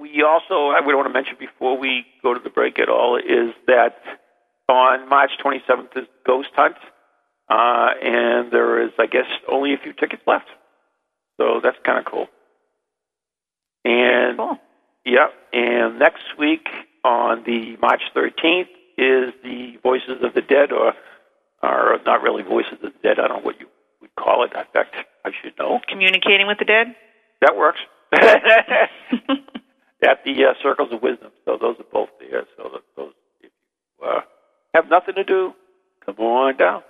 we 0.00 0.26
also, 0.26 0.74
I 0.74 0.82
would 0.82 0.96
want 0.96 1.06
to 1.06 1.14
mention 1.14 1.36
before 1.38 1.78
we 1.78 2.04
go 2.20 2.34
to 2.34 2.40
the 2.42 2.50
break 2.50 2.80
at 2.80 2.88
all, 2.88 3.16
is 3.16 3.54
that 3.68 4.02
on 4.72 5.06
March 5.08 5.32
27th 5.44 5.96
is 5.96 6.06
Ghost 6.26 6.48
Hunt, 6.56 6.76
uh, 7.50 7.88
and 8.02 8.50
there 8.50 8.82
is, 8.82 8.90
I 8.98 9.06
guess, 9.06 9.26
only 9.48 9.74
a 9.74 9.78
few 9.78 9.92
tickets 9.92 10.22
left. 10.26 10.48
So 11.38 11.60
that's 11.62 11.76
kind 11.84 11.98
of 11.98 12.04
cool. 12.06 12.26
And 13.84 14.38
Cool. 14.38 14.58
yeah, 15.04 15.26
and 15.52 15.98
next 15.98 16.24
week 16.38 16.66
on 17.04 17.42
the 17.44 17.76
March 17.82 18.02
13th 18.16 18.68
is 18.96 19.34
the 19.42 19.76
Voices 19.82 20.22
of 20.22 20.34
the 20.34 20.40
Dead, 20.42 20.72
or 20.72 20.94
or 21.62 21.98
not 22.06 22.22
really 22.22 22.42
Voices 22.42 22.74
of 22.82 22.92
the 22.92 22.98
Dead. 23.02 23.18
I 23.18 23.28
don't 23.28 23.38
know 23.38 23.44
what 23.44 23.60
you 23.60 23.66
would 24.00 24.14
call 24.16 24.44
it. 24.44 24.52
In 24.56 24.64
fact, 24.72 24.94
I 25.24 25.30
should 25.42 25.58
know. 25.58 25.80
Communicating 25.88 26.46
with 26.46 26.58
the 26.58 26.64
dead? 26.64 26.94
That 27.40 27.56
works. 27.56 27.80
At 30.04 30.24
the 30.24 30.44
uh, 30.44 30.54
Circles 30.62 30.92
of 30.92 31.00
Wisdom. 31.02 31.30
So 31.44 31.56
those 31.60 31.76
are 31.78 31.86
both 31.92 32.08
there. 32.20 32.44
So 32.56 32.80
those, 32.96 33.12
if 33.40 33.50
you 34.00 34.06
uh, 34.06 34.20
have 34.74 34.88
nothing 34.90 35.14
to 35.16 35.24
do, 35.24 35.52
come 36.04 36.16
on 36.18 36.56
down. 36.56 36.82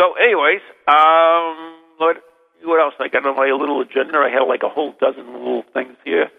So, 0.00 0.14
anyways, 0.14 0.60
um, 0.88 1.76
what 1.98 2.16
what 2.64 2.80
else? 2.80 2.94
I 3.00 3.08
got 3.08 3.26
on 3.26 3.36
my 3.36 3.50
little 3.50 3.80
agenda. 3.80 4.18
I 4.18 4.30
had 4.30 4.42
like 4.46 4.62
a 4.62 4.68
whole 4.68 4.94
dozen 5.00 5.32
little 5.32 5.64
things 5.72 5.96
here. 6.04 6.30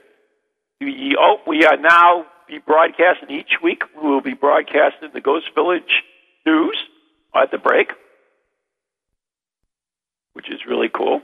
We, 0.80 1.16
oh, 1.20 1.38
we 1.48 1.66
are 1.66 1.78
now 1.78 2.26
be 2.48 2.60
broadcasting 2.60 3.32
each 3.32 3.62
week. 3.62 3.84
We 3.96 4.10
will 4.10 4.22
be 4.22 4.34
broadcasting 4.34 5.10
the 5.14 5.22
Ghost 5.22 5.48
Village 5.56 6.04
news 6.46 6.78
at 7.36 7.52
the 7.52 7.58
break, 7.58 7.92
which 10.34 10.50
is 10.50 10.60
really 10.68 10.90
cool. 10.90 11.22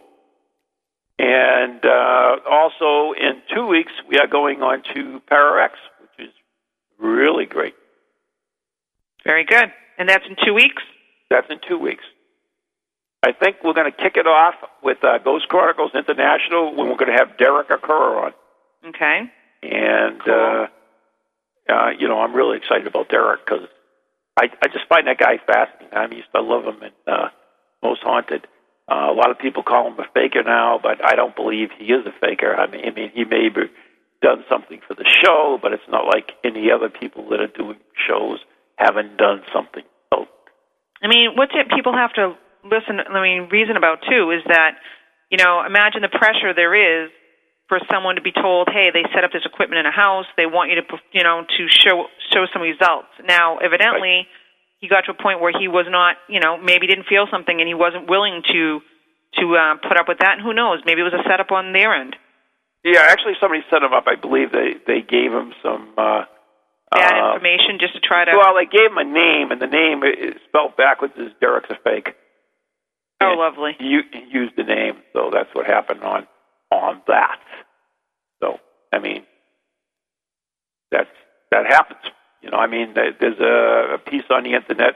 And 1.18 1.84
uh, 1.84 2.38
also 2.50 3.14
in 3.14 3.42
two 3.54 3.68
weeks, 3.68 3.92
we 4.08 4.18
are 4.18 4.28
going 4.28 4.62
on 4.62 4.82
to 4.94 5.22
ParaX, 5.30 5.72
which 6.02 6.28
is 6.28 6.34
really 6.98 7.46
great. 7.46 7.76
Very 9.24 9.46
good. 9.46 9.72
And 9.98 10.08
that's 10.08 10.26
in 10.28 10.36
two 10.46 10.54
weeks? 10.54 10.82
That's 11.30 11.48
in 11.50 11.60
two 11.68 11.78
weeks. 11.78 12.04
I 13.22 13.34
think 13.34 13.58
we're 13.64 13.74
going 13.74 13.92
to 13.92 13.98
kick 13.98 14.16
it 14.16 14.28
off 14.28 14.56
with 14.82 15.04
uh, 15.04 15.18
Ghost 15.18 15.50
Chronicles 15.50 15.92
International 15.94 16.74
when 16.74 16.88
we're 16.88 16.96
going 16.96 17.12
to 17.12 17.18
have 17.18 17.38
Derek 17.38 17.68
Acorah 17.68 18.28
on. 18.28 18.34
Okay. 18.88 19.24
And, 19.62 20.22
uh, 20.22 20.68
uh, 21.70 21.90
you 22.00 22.08
know, 22.08 22.22
I'm 22.22 22.34
really 22.34 22.58
excited 22.58 22.88
about 22.88 23.10
Derek 23.10 23.46
because 23.46 23.68
I, 24.38 24.46
I 24.64 24.68
just 24.68 24.88
find 24.88 25.08
that 25.08 25.18
guy 25.18 25.38
fascinating. 25.46 25.98
I 25.98 26.16
used 26.16 26.32
to 26.34 26.42
love 26.42 26.64
him 26.64 26.82
in 26.82 27.14
uh, 27.14 27.28
Most 27.84 28.02
Haunted. 28.04 28.48
Uh, 28.90 29.12
a 29.12 29.14
lot 29.14 29.32
of 29.32 29.38
people 29.38 29.64
call 29.64 29.88
him 29.88 30.00
a 30.00 30.08
faker 30.14 30.42
now, 30.44 30.80
but 30.82 31.06
I 31.06 31.16
don't 31.16 31.36
believe 31.36 31.70
he 31.78 31.92
is 31.92 32.06
a 32.06 32.14
faker. 32.26 32.56
I 32.56 32.72
mean, 32.72 32.86
I 32.88 32.92
mean, 32.92 33.12
he 33.14 33.26
may 33.26 33.44
have 33.44 33.70
done 34.22 34.46
something 34.50 34.80
for 34.88 34.96
the 34.96 35.06
show, 35.06 35.60
but 35.62 35.74
it's 35.74 35.84
not 35.90 36.06
like 36.06 36.32
any 36.44 36.72
other 36.72 36.90
people 36.90 37.30
that 37.30 37.42
are 37.42 37.48
doing 37.48 37.78
shows 38.08 38.40
haven't 38.80 39.18
done 39.18 39.44
something. 39.54 39.84
So, 40.14 40.26
I 41.04 41.08
mean, 41.08 41.36
what's 41.36 41.52
it 41.54 41.68
people 41.76 41.94
have 41.94 42.14
to 42.14 42.40
listen, 42.64 43.00
I 43.00 43.22
mean, 43.22 43.50
reason 43.52 43.76
about 43.76 44.00
too 44.08 44.32
is 44.32 44.44
that, 44.48 44.80
you 45.30 45.38
know, 45.38 45.64
imagine 45.66 46.02
the 46.02 46.10
pressure 46.10 46.56
there 46.56 46.74
is 46.74 47.12
for 47.68 47.80
someone 47.92 48.16
to 48.16 48.22
be 48.22 48.32
told, 48.32 48.68
hey, 48.72 48.90
they 48.92 49.06
set 49.14 49.24
up 49.24 49.32
this 49.32 49.46
equipment 49.46 49.80
in 49.80 49.86
a 49.86 49.94
house, 49.94 50.26
they 50.38 50.48
want 50.48 50.72
you 50.72 50.82
to, 50.82 50.86
you 51.12 51.24
know, 51.24 51.46
to 51.46 51.62
show 51.70 52.08
show 52.34 52.48
some 52.52 52.64
results. 52.64 53.14
Now, 53.28 53.60
evidently, 53.60 54.26
he 54.80 54.88
got 54.88 55.06
to 55.06 55.12
a 55.12 55.20
point 55.22 55.40
where 55.40 55.54
he 55.54 55.68
was 55.68 55.86
not, 55.88 56.16
you 56.28 56.40
know, 56.40 56.58
maybe 56.58 56.88
didn't 56.88 57.06
feel 57.06 57.28
something 57.30 57.54
and 57.54 57.68
he 57.68 57.76
wasn't 57.76 58.10
willing 58.10 58.42
to 58.52 58.80
to 59.38 59.46
uh, 59.56 59.76
put 59.88 60.00
up 60.00 60.08
with 60.08 60.20
that. 60.20 60.40
And 60.40 60.42
who 60.42 60.54
knows? 60.54 60.82
Maybe 60.86 61.02
it 61.02 61.08
was 61.08 61.14
a 61.14 61.22
setup 61.30 61.52
on 61.52 61.72
their 61.74 61.94
end. 61.94 62.16
yeah, 62.84 63.06
actually, 63.06 63.38
somebody 63.40 63.62
set 63.70 63.84
him 63.84 63.94
up. 63.94 64.06
I 64.08 64.16
believe 64.16 64.52
they 64.52 64.82
they 64.88 65.02
gave 65.06 65.32
him 65.32 65.54
some. 65.62 65.94
Uh, 65.98 66.26
Bad 66.92 67.14
uh, 67.14 67.34
information 67.36 67.78
just 67.80 67.94
to 67.94 68.00
try 68.00 68.26
to. 68.26 68.32
Well, 68.36 68.56
they 68.56 68.66
gave 68.66 68.92
him 68.92 68.98
a 68.98 69.04
name, 69.04 69.52
and 69.52 69.62
the 69.62 69.68
name 69.68 70.04
is 70.04 70.36
spelled 70.48 70.76
backwards 70.78 71.14
is 71.18 71.32
Derek's 71.40 71.70
a 71.70 71.78
fake. 71.84 72.16
oh, 73.22 73.32
and 73.32 73.40
lovely. 73.40 73.76
He, 73.78 73.86
u- 73.86 74.10
he 74.12 74.26
used 74.32 74.56
the 74.58 74.64
name, 74.64 74.96
so 75.14 75.30
that's 75.32 75.50
what 75.54 75.66
happened 75.66 76.02
on 76.04 76.28
on 76.72 77.02
that. 77.08 77.40
So, 78.42 78.60
I 78.94 79.00
mean, 79.00 79.24
that's 80.92 81.10
that 81.52 81.66
happens. 81.68 82.00
You 82.42 82.52
know, 82.52 82.58
I 82.58 82.68
mean, 82.68 82.94
there's 82.96 83.40
a, 83.40 83.96
a 83.96 83.98
piece 83.98 84.24
on 84.30 84.44
the 84.44 84.54
internet 84.54 84.96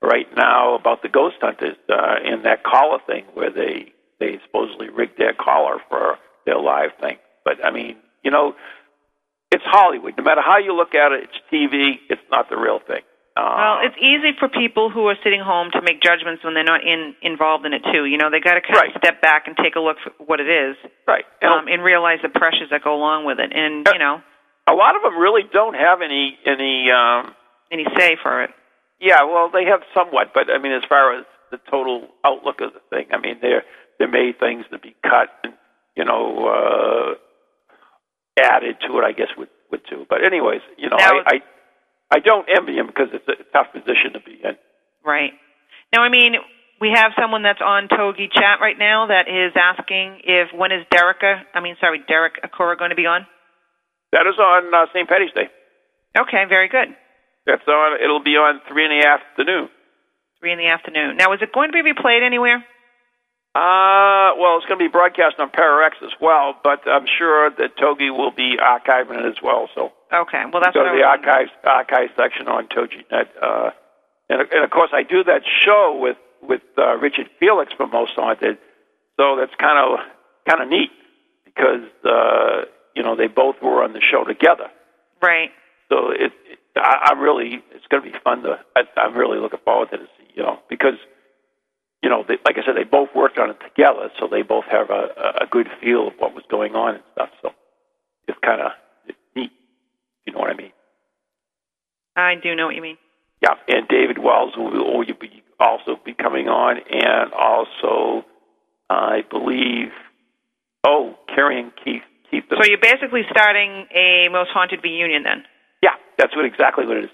right 0.00 0.28
now 0.36 0.74
about 0.76 1.02
the 1.02 1.08
ghost 1.08 1.36
hunters 1.40 1.76
uh, 1.90 2.16
in 2.24 2.42
that 2.42 2.62
collar 2.62 2.98
thing 3.06 3.24
where 3.34 3.50
they 3.50 3.92
they 4.20 4.38
supposedly 4.46 4.88
rigged 4.88 5.18
their 5.18 5.34
collar 5.34 5.78
for 5.88 6.18
their 6.46 6.58
live 6.58 6.90
thing. 7.00 7.18
But 7.44 7.64
I 7.64 7.70
mean, 7.70 7.96
you 8.22 8.30
know, 8.30 8.54
it's 9.50 9.64
Hollywood. 9.66 10.14
No 10.18 10.24
matter 10.24 10.42
how 10.44 10.58
you 10.58 10.74
look 10.74 10.94
at 10.94 11.12
it, 11.12 11.24
it's 11.24 11.38
TV. 11.52 11.98
It's 12.08 12.22
not 12.30 12.48
the 12.50 12.56
real 12.56 12.80
thing. 12.86 13.02
Uh, 13.36 13.54
Well, 13.56 13.78
it's 13.86 13.96
easy 14.02 14.32
for 14.38 14.48
people 14.48 14.90
who 14.90 15.06
are 15.08 15.16
sitting 15.22 15.40
home 15.40 15.70
to 15.72 15.80
make 15.82 16.02
judgments 16.02 16.42
when 16.42 16.54
they're 16.54 16.64
not 16.66 16.82
in 16.82 17.14
involved 17.22 17.64
in 17.64 17.72
it 17.72 17.82
too. 17.92 18.04
You 18.04 18.18
know, 18.18 18.30
they 18.30 18.40
got 18.40 18.54
to 18.54 18.60
kind 18.60 18.76
Right. 18.76 18.94
of 18.94 18.98
step 18.98 19.20
back 19.22 19.46
and 19.46 19.56
take 19.56 19.76
a 19.76 19.80
look 19.80 19.96
for 20.02 20.10
what 20.24 20.40
it 20.40 20.48
is, 20.50 20.76
right. 21.06 21.24
And 21.40 21.52
um, 21.52 21.68
and 21.68 21.82
realize 21.82 22.18
the 22.22 22.30
pressures 22.30 22.68
that 22.70 22.82
go 22.82 22.94
along 22.94 23.24
with 23.26 23.38
it, 23.38 23.52
and 23.54 23.86
Uh, 23.88 23.92
you 23.92 23.98
know, 24.00 24.20
a 24.66 24.74
lot 24.74 24.96
of 24.96 25.02
them 25.02 25.16
really 25.18 25.44
don't 25.52 25.74
have 25.74 26.02
any 26.02 26.38
any. 26.44 26.90
Um, 26.90 27.34
any 27.70 27.84
say 27.98 28.16
for 28.22 28.42
it. 28.44 28.50
Yeah, 28.98 29.24
well, 29.24 29.50
they 29.50 29.66
have 29.66 29.82
somewhat, 29.92 30.32
but 30.32 30.50
I 30.50 30.56
mean, 30.56 30.72
as 30.72 30.82
far 30.88 31.12
as 31.18 31.26
the 31.50 31.58
total 31.70 32.08
outlook 32.24 32.62
of 32.62 32.72
the 32.72 32.80
thing, 32.88 33.08
I 33.12 33.18
mean, 33.18 33.36
there 33.42 33.62
there 33.98 34.08
may 34.08 34.32
things 34.32 34.64
to 34.72 34.78
be 34.78 34.96
cut 35.02 35.28
and 35.44 35.52
you 35.94 36.04
know 36.06 36.24
uh, 36.48 37.14
added 38.40 38.76
to 38.86 38.98
it. 38.98 39.04
I 39.04 39.12
guess 39.12 39.28
with 39.36 39.48
with 39.70 39.80
two, 39.88 40.06
but 40.08 40.24
anyways, 40.24 40.60
you 40.76 40.88
know, 40.88 40.96
Now- 40.96 41.20
I, 41.26 41.36
I 41.36 41.40
I 42.10 42.18
don't 42.20 42.48
envy 42.48 42.76
him 42.78 42.86
because 42.86 43.08
it's 43.12 43.28
a 43.28 43.44
tough 43.52 43.72
position 43.72 44.14
to 44.14 44.20
be 44.20 44.40
in. 44.42 44.56
Right. 45.04 45.32
Now, 45.92 46.02
I 46.02 46.08
mean, 46.08 46.34
we 46.80 46.90
have 46.94 47.12
someone 47.20 47.42
that's 47.42 47.60
on 47.60 47.88
Togi 47.88 48.28
chat 48.32 48.60
right 48.60 48.78
now 48.78 49.08
that 49.08 49.28
is 49.28 49.52
asking 49.56 50.20
if 50.24 50.48
when 50.56 50.72
is 50.72 50.86
Derica, 50.92 51.42
I 51.54 51.60
mean, 51.60 51.76
sorry, 51.80 52.00
Derek 52.08 52.40
Acorah 52.42 52.78
going 52.78 52.90
to 52.90 52.96
be 52.96 53.06
on? 53.06 53.26
That 54.12 54.26
is 54.26 54.38
on 54.38 54.72
uh, 54.72 54.86
St. 54.94 55.08
Patty's 55.08 55.32
Day. 55.34 55.48
Okay, 56.16 56.44
very 56.48 56.68
good. 56.68 56.88
That's 57.46 57.66
on. 57.66 58.00
It'll 58.02 58.22
be 58.22 58.36
on 58.36 58.60
three 58.68 58.84
in 58.84 58.90
the 58.90 59.06
afternoon. 59.06 59.68
Three 60.40 60.52
in 60.52 60.58
the 60.58 60.68
afternoon. 60.68 61.16
Now, 61.16 61.32
is 61.32 61.40
it 61.42 61.52
going 61.52 61.72
to 61.72 61.82
be 61.82 61.82
replayed 61.82 62.24
anywhere? 62.24 62.64
Uh, 63.58 64.38
well, 64.38 64.56
it's 64.56 64.66
going 64.66 64.78
to 64.78 64.84
be 64.84 64.88
broadcast 64.88 65.34
on 65.40 65.50
ParaX 65.50 65.98
as 66.04 66.12
well, 66.20 66.54
but 66.62 66.86
I'm 66.86 67.06
sure 67.18 67.50
that 67.50 67.76
Togi 67.76 68.10
will 68.10 68.30
be 68.30 68.56
archiving 68.56 69.18
it 69.18 69.26
as 69.26 69.42
well. 69.42 69.68
So 69.74 69.90
Okay, 70.14 70.44
well 70.52 70.62
that's 70.62 70.74
go 70.74 70.84
to 70.84 70.94
the 70.96 71.02
archives 71.02 71.50
wondering. 71.64 71.76
archive 71.90 72.10
section 72.16 72.46
on 72.46 72.68
TogiNet. 72.68 73.26
Uh, 73.42 73.70
and, 74.30 74.40
and 74.42 74.62
of 74.64 74.70
course, 74.70 74.90
I 74.94 75.02
do 75.02 75.24
that 75.24 75.42
show 75.66 75.98
with 76.00 76.16
with 76.40 76.62
uh, 76.78 76.96
Richard 76.98 77.28
Felix 77.40 77.72
from 77.76 77.90
Most 77.90 78.12
Haunted, 78.14 78.58
so 79.18 79.36
that's 79.40 79.54
kind 79.58 79.76
of 79.82 79.98
kind 80.48 80.62
of 80.62 80.68
neat 80.68 80.90
because 81.44 81.82
uh, 82.04 82.62
you 82.94 83.02
know 83.02 83.16
they 83.16 83.26
both 83.26 83.56
were 83.60 83.82
on 83.82 83.92
the 83.92 84.00
show 84.00 84.22
together. 84.24 84.70
Right. 85.20 85.50
So 85.88 86.10
it, 86.12 86.30
it 86.46 86.58
I, 86.76 87.10
I'm 87.10 87.18
really 87.18 87.60
it's 87.74 87.86
going 87.90 88.04
to 88.04 88.10
be 88.12 88.16
fun 88.22 88.42
to. 88.44 88.60
I, 88.76 88.82
I'm 88.96 89.14
really 89.16 89.40
looking 89.40 89.60
forward 89.64 89.90
to 89.90 89.96
this, 89.98 90.08
you 90.34 90.42
know, 90.44 90.60
because 90.70 90.94
you 92.02 92.08
know, 92.08 92.24
they, 92.26 92.34
like 92.44 92.56
I 92.56 92.64
said, 92.64 92.76
they 92.76 92.84
both 92.84 93.08
worked 93.14 93.38
on 93.38 93.50
it 93.50 93.58
together, 93.60 94.10
so 94.18 94.28
they 94.30 94.42
both 94.42 94.64
have 94.70 94.90
a, 94.90 95.42
a 95.42 95.46
good 95.50 95.66
feel 95.80 96.08
of 96.08 96.14
what 96.18 96.34
was 96.34 96.44
going 96.50 96.74
on 96.74 96.96
and 96.96 97.04
stuff. 97.12 97.30
So 97.42 97.50
it's 98.28 98.38
kind 98.44 98.60
of 98.60 98.72
neat. 99.34 99.50
You 100.26 100.32
know 100.32 100.38
what 100.38 100.50
I 100.50 100.54
mean? 100.56 100.72
I 102.16 102.34
do 102.40 102.54
know 102.54 102.66
what 102.66 102.74
you 102.76 102.82
mean. 102.82 102.98
Yeah, 103.42 103.54
and 103.68 103.86
David 103.88 104.18
Wells 104.18 104.54
will, 104.56 105.04
be 105.04 105.42
also 105.60 105.98
be 106.04 106.12
coming 106.14 106.48
on, 106.48 106.78
and 106.90 107.32
also 107.32 108.24
I 108.90 109.22
believe, 109.30 109.90
oh, 110.86 111.14
Carrie 111.34 111.60
and 111.60 111.72
Keith. 111.84 112.02
Keith. 112.30 112.44
So 112.50 112.64
you're 112.64 112.78
basically 112.82 113.22
starting 113.30 113.86
a 113.94 114.28
Most 114.30 114.50
Haunted 114.50 114.80
reunion 114.82 115.22
then? 115.22 115.44
yeah, 115.82 115.94
that's 116.18 116.34
what 116.34 116.44
exactly 116.44 116.86
what 116.86 116.96
it 116.96 117.04
is. 117.04 117.10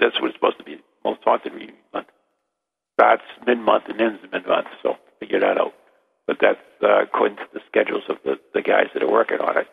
That's 0.00 0.20
what 0.20 0.28
it's 0.28 0.36
supposed 0.36 0.58
to 0.58 0.64
be. 0.64 0.78
Most 1.04 1.20
haunted 1.24 1.52
reunion 1.52 1.76
starts 2.94 3.22
mid 3.46 3.58
month 3.58 3.84
and 3.88 4.00
ends 4.00 4.20
mid 4.32 4.46
month. 4.46 4.68
So 4.82 4.96
figure 5.20 5.40
that 5.40 5.58
out. 5.58 5.74
but 6.26 6.38
that's 6.40 6.58
uh, 6.82 7.02
according 7.02 7.36
to 7.38 7.44
the 7.52 7.60
schedules 7.68 8.04
of 8.08 8.16
the, 8.24 8.38
the 8.54 8.62
guys 8.62 8.88
that 8.94 9.02
are 9.02 9.10
working 9.10 9.40
on 9.40 9.58
it. 9.58 9.66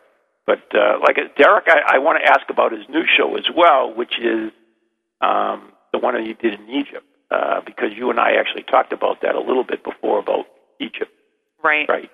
But 0.45 0.63
uh, 0.75 0.99
like 1.01 1.17
Derek, 1.37 1.65
I, 1.67 1.95
I 1.95 1.97
want 1.99 2.19
to 2.23 2.29
ask 2.29 2.49
about 2.49 2.71
his 2.71 2.87
new 2.89 3.03
show 3.05 3.35
as 3.37 3.45
well, 3.55 3.93
which 3.93 4.19
is 4.19 4.51
um, 5.21 5.71
the 5.93 5.99
one 5.99 6.15
that 6.15 6.25
you 6.25 6.33
did 6.33 6.59
in 6.59 6.69
Egypt, 6.69 7.05
uh, 7.31 7.61
because 7.65 7.91
you 7.95 8.09
and 8.09 8.19
I 8.19 8.33
actually 8.33 8.63
talked 8.63 8.91
about 8.93 9.21
that 9.21 9.35
a 9.35 9.39
little 9.39 9.63
bit 9.63 9.83
before 9.83 10.19
about 10.19 10.45
Egypt, 10.79 11.11
Right. 11.63 11.87
right? 11.87 12.09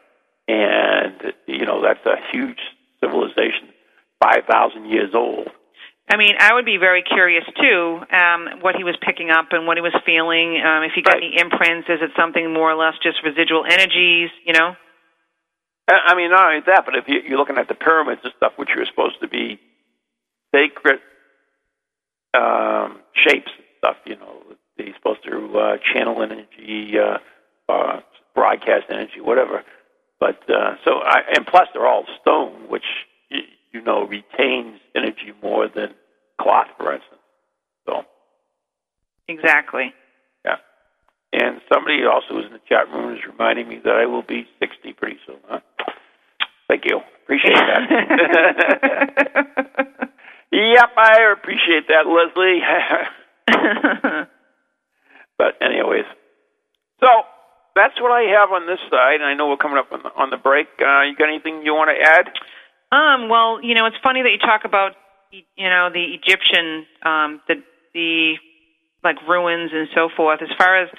And 0.48 1.34
you 1.48 1.66
know 1.66 1.82
that's 1.82 2.06
a 2.06 2.18
huge 2.32 2.60
civilization, 3.02 3.70
five 4.22 4.44
thousand 4.50 4.86
years 4.90 5.12
old. 5.14 5.50
I 6.10 6.16
mean, 6.16 6.36
I 6.40 6.54
would 6.54 6.66
be 6.66 6.78
very 6.78 7.04
curious 7.04 7.44
too, 7.60 8.00
um, 8.12 8.62
what 8.62 8.76
he 8.76 8.84
was 8.84 8.96
picking 9.02 9.30
up 9.30 9.48
and 9.52 9.68
what 9.68 9.76
he 9.76 9.82
was 9.82 9.94
feeling. 10.06 10.62
Um, 10.64 10.84
if 10.84 10.94
he 10.96 11.02
got 11.02 11.16
Right. 11.16 11.24
any 11.24 11.38
imprints, 11.40 11.90
is 11.90 12.02
it 12.02 12.12
something 12.16 12.54
more 12.54 12.72
or 12.72 12.76
less 12.76 12.98
just 13.04 13.22
residual 13.24 13.66
energies? 13.66 14.30
You 14.46 14.54
know? 14.54 14.76
I 15.90 16.16
mean, 16.16 16.32
not 16.32 16.48
only 16.48 16.62
that, 16.68 16.86
but 16.86 16.96
if 16.96 17.08
you, 17.08 17.22
you're 17.28 17.38
looking 17.38 17.58
at 17.58 17.68
the 17.70 17.76
pyramids 17.76 18.22
and 18.24 18.34
stuff, 18.36 18.54
which 18.58 18.70
are 18.76 18.86
supposed 18.86 19.22
to 19.22 19.28
be 19.28 19.60
sacred 20.54 21.00
um, 22.34 23.00
shapes 23.14 23.52
and 23.56 23.66
stuff, 23.78 23.98
you 24.06 24.16
know, 24.18 24.44
they're 24.78 24.94
supposed 24.96 25.24
to 25.24 25.58
uh, 25.60 25.78
channel 25.94 26.22
energy, 26.22 26.94
uh, 27.00 27.20
uh, 27.72 28.02
broadcast 28.36 28.86
energy, 28.90 29.22
whatever. 29.22 29.64
But 30.20 30.42
uh, 30.50 30.76
so, 30.84 31.00
I, 31.04 31.22
and 31.36 31.48
plus, 31.48 31.68
they're 31.74 31.88
all 31.88 32.06
stone, 32.22 32.70
which 32.70 32.84
you, 33.30 33.42
you 33.72 33.82
know 33.82 34.06
retains 34.08 34.80
energy 34.96 35.34
more 35.42 35.68
than 35.68 35.94
cloth, 36.42 36.68
for 36.78 36.94
instance. 36.94 37.22
So, 37.86 38.04
Exactly. 39.28 39.94
yeah. 40.46 40.58
And 41.34 41.62
somebody 41.72 42.04
also 42.06 42.36
was 42.36 42.46
in 42.46 42.54
the 42.54 42.62
chat 42.68 42.90
room 42.92 43.14
is 43.16 43.22
reminding 43.28 43.68
me 43.68 43.80
that 43.84 43.96
I 43.96 44.06
will 44.06 44.24
be 44.24 44.48
60 44.60 44.94
pretty 44.94 45.18
soon. 45.26 45.38
Huh? 45.48 45.60
Thank 46.68 46.86
you. 46.86 47.02
Appreciate 47.24 47.56
that. 47.56 47.90
yep, 50.52 50.90
I 50.98 51.20
appreciate 51.34 51.88
that, 51.88 52.08
Leslie. 52.08 52.62
but 55.38 55.56
anyways, 55.62 56.06
so 57.00 57.08
that's 57.76 58.00
what 58.02 58.12
I 58.12 58.24
have 58.40 58.52
on 58.52 58.66
this 58.68 58.80
side. 58.90 59.16
And 59.16 59.26
I 59.26 59.34
know 59.34 59.48
we're 59.50 59.58
coming 59.58 59.78
up 59.78 59.92
on 59.92 60.04
the, 60.04 60.10
on 60.16 60.30
the 60.30 60.38
break. 60.38 60.68
Uh, 60.80 61.02
you 61.04 61.16
got 61.16 61.30
anything 61.30 61.64
you 61.64 61.74
want 61.74 61.90
to 61.92 62.00
add? 62.02 62.32
Um, 62.92 63.30
well, 63.30 63.62
you 63.62 63.76
know, 63.76 63.86
it's 63.86 63.98
funny 64.02 64.22
that 64.24 64.32
you 64.32 64.40
talk 64.40 64.62
about, 64.64 64.94
you 65.32 65.70
know, 65.70 65.90
the 65.92 66.16
Egyptian, 66.16 66.86
um, 67.04 67.42
the 67.48 67.56
the 67.94 68.36
like 69.04 69.18
ruins 69.28 69.72
and 69.74 69.88
so 69.94 70.10
forth. 70.16 70.42
As 70.42 70.50
far 70.58 70.84
as, 70.84 70.90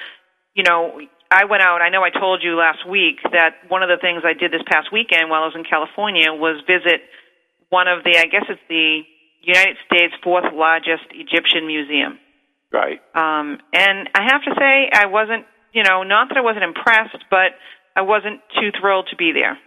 you 0.55 0.63
know, 0.63 1.01
I 1.31 1.45
went 1.45 1.63
out. 1.63 1.83
I 1.83 1.91
know 1.91 2.03
I 2.03 2.11
told 2.11 2.43
you 2.43 2.57
last 2.57 2.89
week 2.89 3.17
that 3.33 3.57
one 3.69 3.83
of 3.83 3.89
the 3.89 3.99
things 4.01 4.23
I 4.25 4.33
did 4.33 4.51
this 4.53 4.63
past 4.67 4.93
weekend 4.93 5.29
while 5.31 5.43
I 5.43 5.47
was 5.47 5.57
in 5.57 5.65
California 5.65 6.33
was 6.33 6.61
visit 6.67 7.03
one 7.69 7.87
of 7.89 8.03
the, 8.03 8.17
I 8.17 8.25
guess 8.25 8.45
it's 8.49 8.61
the 8.69 9.03
United 9.43 9.77
States' 9.87 10.15
fourth 10.25 10.53
largest 10.53 11.05
Egyptian 11.13 11.67
museum. 11.67 12.19
Right. 12.73 13.01
Um, 13.15 13.59
and 13.73 14.09
I 14.15 14.23
have 14.33 14.43
to 14.45 14.55
say, 14.59 14.89
I 14.93 15.07
wasn't, 15.07 15.45
you 15.73 15.83
know, 15.83 16.03
not 16.03 16.29
that 16.29 16.39
I 16.39 16.41
wasn't 16.41 16.65
impressed, 16.65 17.25
but 17.31 17.53
I 17.95 18.03
wasn't 18.03 18.41
too 18.59 18.71
thrilled 18.81 19.09
to 19.11 19.17
be 19.17 19.33
there. 19.33 19.59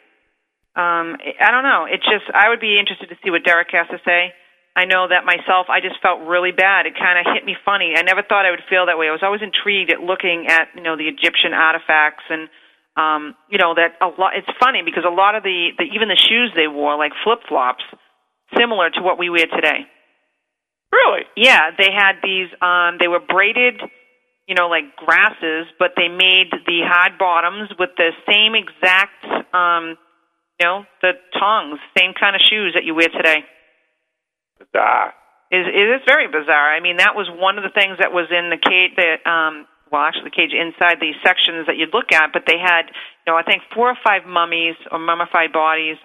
Um, 0.76 1.20
I 1.20 1.52
don't 1.52 1.68
know. 1.68 1.86
It's 1.90 2.06
just 2.06 2.32
I 2.34 2.50
would 2.50 2.62
be 2.62 2.80
interested 2.80 3.10
to 3.10 3.18
see 3.24 3.30
what 3.30 3.44
Derek 3.44 3.70
has 3.72 3.88
to 3.92 4.00
say. 4.06 4.32
I 4.76 4.86
know 4.86 5.08
that 5.12 5.28
myself. 5.28 5.68
I 5.68 5.84
just 5.84 6.00
felt 6.00 6.24
really 6.24 6.56
bad. 6.56 6.88
It 6.88 6.96
kind 6.96 7.20
of 7.20 7.28
hit 7.34 7.44
me 7.44 7.60
funny. 7.66 7.94
I 7.98 8.04
never 8.04 8.24
thought 8.24 8.46
I 8.48 8.52
would 8.52 8.64
feel 8.70 8.88
that 8.88 8.98
way. 8.98 9.12
I 9.12 9.12
was 9.12 9.24
always 9.24 9.44
intrigued 9.44 9.92
at 9.92 10.00
looking 10.00 10.48
at 10.48 10.72
you 10.76 10.84
know 10.84 10.96
the 10.96 11.12
Egyptian 11.12 11.52
artifacts 11.52 12.24
and 12.32 12.48
um, 12.96 13.36
you 13.50 13.60
know 13.60 13.76
that 13.76 14.00
a 14.00 14.08
lot. 14.08 14.36
It's 14.40 14.48
funny 14.60 14.82
because 14.84 15.04
a 15.04 15.12
lot 15.12 15.36
of 15.36 15.44
the, 15.44 15.76
the 15.78 15.92
even 15.92 16.08
the 16.08 16.20
shoes 16.20 16.56
they 16.56 16.72
wore, 16.72 16.96
like 16.98 17.12
flip 17.24 17.40
flops, 17.48 17.84
similar 18.56 18.90
to 18.92 19.02
what 19.02 19.20
we 19.20 19.30
wear 19.30 19.48
today. 19.48 19.88
Really? 20.92 21.24
Yeah, 21.36 21.72
they 21.78 21.88
had 21.92 22.20
these. 22.22 22.48
Um, 22.62 22.98
they 23.00 23.08
were 23.08 23.22
braided, 23.24 23.80
you 24.48 24.56
know, 24.56 24.68
like 24.68 24.96
grasses, 24.98 25.68
but 25.80 25.92
they 25.96 26.10
made 26.10 26.52
the 26.52 26.80
hard 26.84 27.18
bottoms 27.18 27.72
with 27.80 27.92
the 27.96 28.12
same 28.28 28.56
exact, 28.56 29.24
um, 29.56 29.96
you 30.62 30.70
know, 30.70 30.86
the 31.02 31.18
tongs, 31.34 31.82
same 31.98 32.14
kind 32.14 32.38
of 32.38 32.42
shoes 32.46 32.78
that 32.78 32.86
you 32.86 32.94
wear 32.94 33.10
today. 33.10 33.42
Bizarre. 34.62 35.18
Is 35.50 35.66
it 35.66 35.88
is 35.98 36.06
very 36.06 36.30
bizarre. 36.30 36.70
I 36.70 36.80
mean, 36.80 36.98
that 37.02 37.18
was 37.18 37.26
one 37.34 37.58
of 37.58 37.66
the 37.66 37.74
things 37.74 37.98
that 37.98 38.14
was 38.14 38.30
in 38.30 38.54
the 38.54 38.62
cage. 38.62 38.94
That 38.94 39.26
um, 39.26 39.66
well, 39.90 40.06
actually, 40.06 40.30
the 40.30 40.38
cage 40.38 40.54
inside 40.54 41.02
the 41.02 41.18
sections 41.26 41.66
that 41.66 41.82
you'd 41.82 41.98
look 41.98 42.14
at. 42.14 42.30
But 42.32 42.46
they 42.46 42.62
had, 42.62 42.94
you 43.26 43.34
know, 43.34 43.36
I 43.36 43.42
think 43.42 43.66
four 43.74 43.90
or 43.90 43.98
five 44.06 44.30
mummies 44.30 44.78
or 44.94 45.02
mummified 45.02 45.52
bodies. 45.52 45.98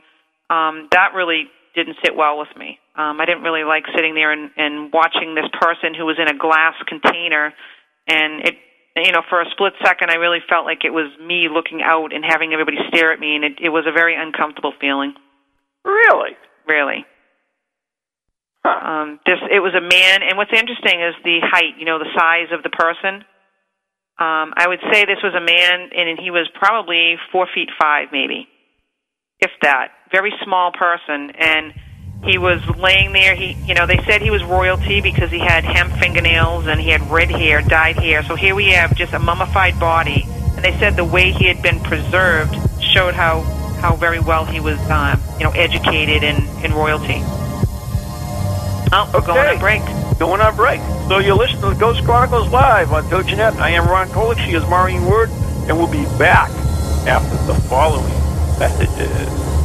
Um, 0.48 0.88
that 0.96 1.12
really 1.12 1.52
didn't 1.76 2.00
sit 2.02 2.16
well 2.16 2.40
with 2.40 2.50
me. 2.56 2.80
Um, 2.96 3.20
I 3.20 3.26
didn't 3.28 3.44
really 3.44 3.62
like 3.62 3.84
sitting 3.94 4.16
there 4.16 4.32
and, 4.32 4.50
and 4.56 4.90
watching 4.90 5.36
this 5.36 5.46
person 5.52 5.92
who 5.92 6.08
was 6.08 6.16
in 6.16 6.32
a 6.32 6.38
glass 6.38 6.74
container, 6.88 7.52
and 8.08 8.40
it, 8.40 8.56
you 9.04 9.12
know, 9.12 9.22
for 9.28 9.42
a 9.42 9.50
split 9.50 9.74
second, 9.84 10.10
I 10.10 10.16
really 10.16 10.40
felt 10.48 10.64
like 10.64 10.84
it 10.84 10.92
was 10.92 11.12
me 11.20 11.48
looking 11.52 11.82
out 11.82 12.14
and 12.14 12.24
having 12.24 12.52
everybody 12.52 12.78
stare 12.88 13.12
at 13.12 13.20
me, 13.20 13.36
and 13.36 13.44
it, 13.44 13.52
it 13.60 13.68
was 13.68 13.84
a 13.86 13.92
very 13.92 14.16
uncomfortable 14.16 14.72
feeling. 14.80 15.14
Really? 15.84 16.32
Really. 16.66 17.04
Huh. 18.64 18.88
Um, 18.88 19.20
this 19.26 19.38
it 19.50 19.60
was 19.60 19.74
a 19.74 19.84
man, 19.84 20.22
and 20.22 20.36
what's 20.36 20.52
interesting 20.52 21.00
is 21.00 21.14
the 21.22 21.38
height. 21.44 21.78
You 21.78 21.84
know, 21.84 21.98
the 21.98 22.10
size 22.16 22.48
of 22.50 22.62
the 22.62 22.70
person. 22.70 23.22
Um, 24.18 24.56
I 24.56 24.64
would 24.66 24.80
say 24.90 25.04
this 25.04 25.22
was 25.22 25.34
a 25.36 25.44
man, 25.44 25.90
and 25.92 26.18
he 26.18 26.30
was 26.30 26.48
probably 26.54 27.16
four 27.30 27.46
feet 27.54 27.68
five, 27.78 28.08
maybe, 28.12 28.48
if 29.40 29.50
that. 29.60 29.88
Very 30.10 30.32
small 30.42 30.72
person, 30.72 31.36
and 31.36 31.74
he 32.24 32.38
was 32.38 32.60
laying 32.76 33.12
there. 33.12 33.34
He, 33.34 33.52
you 33.66 33.74
know, 33.74 33.86
they 33.86 33.98
said 34.06 34.20
he 34.22 34.30
was 34.30 34.42
royalty 34.42 35.00
because 35.00 35.30
he 35.30 35.38
had 35.38 35.64
hemp 35.64 35.92
fingernails 35.94 36.66
and 36.66 36.80
he 36.80 36.90
had 36.90 37.08
red 37.10 37.30
hair, 37.30 37.62
dyed 37.62 37.96
hair. 37.96 38.22
So 38.24 38.34
here 38.34 38.54
we 38.54 38.70
have 38.70 38.94
just 38.96 39.12
a 39.12 39.18
mummified 39.18 39.78
body, 39.78 40.24
and 40.56 40.64
they 40.64 40.76
said 40.78 40.96
the 40.96 41.04
way 41.04 41.30
he 41.32 41.46
had 41.46 41.62
been 41.62 41.80
preserved 41.80 42.54
showed 42.82 43.14
how 43.14 43.42
how 43.80 43.94
very 43.94 44.18
well 44.20 44.44
he 44.44 44.58
was, 44.58 44.78
uh, 44.90 45.16
you 45.38 45.44
know, 45.44 45.50
educated 45.52 46.22
in 46.22 46.36
in 46.64 46.72
royalty. 46.72 47.20
Oh, 48.92 49.10
we're 49.12 49.20
going 49.20 49.38
Okay. 49.38 49.54
on 49.54 49.58
break. 49.58 49.82
Going 50.18 50.40
on 50.40 50.56
break. 50.56 50.80
So 51.08 51.18
you're 51.18 51.36
listening 51.36 51.72
to 51.72 51.78
Ghost 51.78 52.04
Chronicles 52.04 52.48
Live 52.48 52.92
on 52.92 53.04
TogiNet. 53.04 53.56
I 53.58 53.70
am 53.70 53.86
Ron 53.86 54.08
Kolek. 54.08 54.38
She 54.38 54.52
is 54.54 54.64
Maureen 54.68 55.04
Wood. 55.06 55.28
And 55.68 55.76
we'll 55.76 55.88
be 55.88 56.04
back 56.18 56.48
after 57.06 57.36
the 57.52 57.54
following 57.68 58.08
messages. 58.58 59.55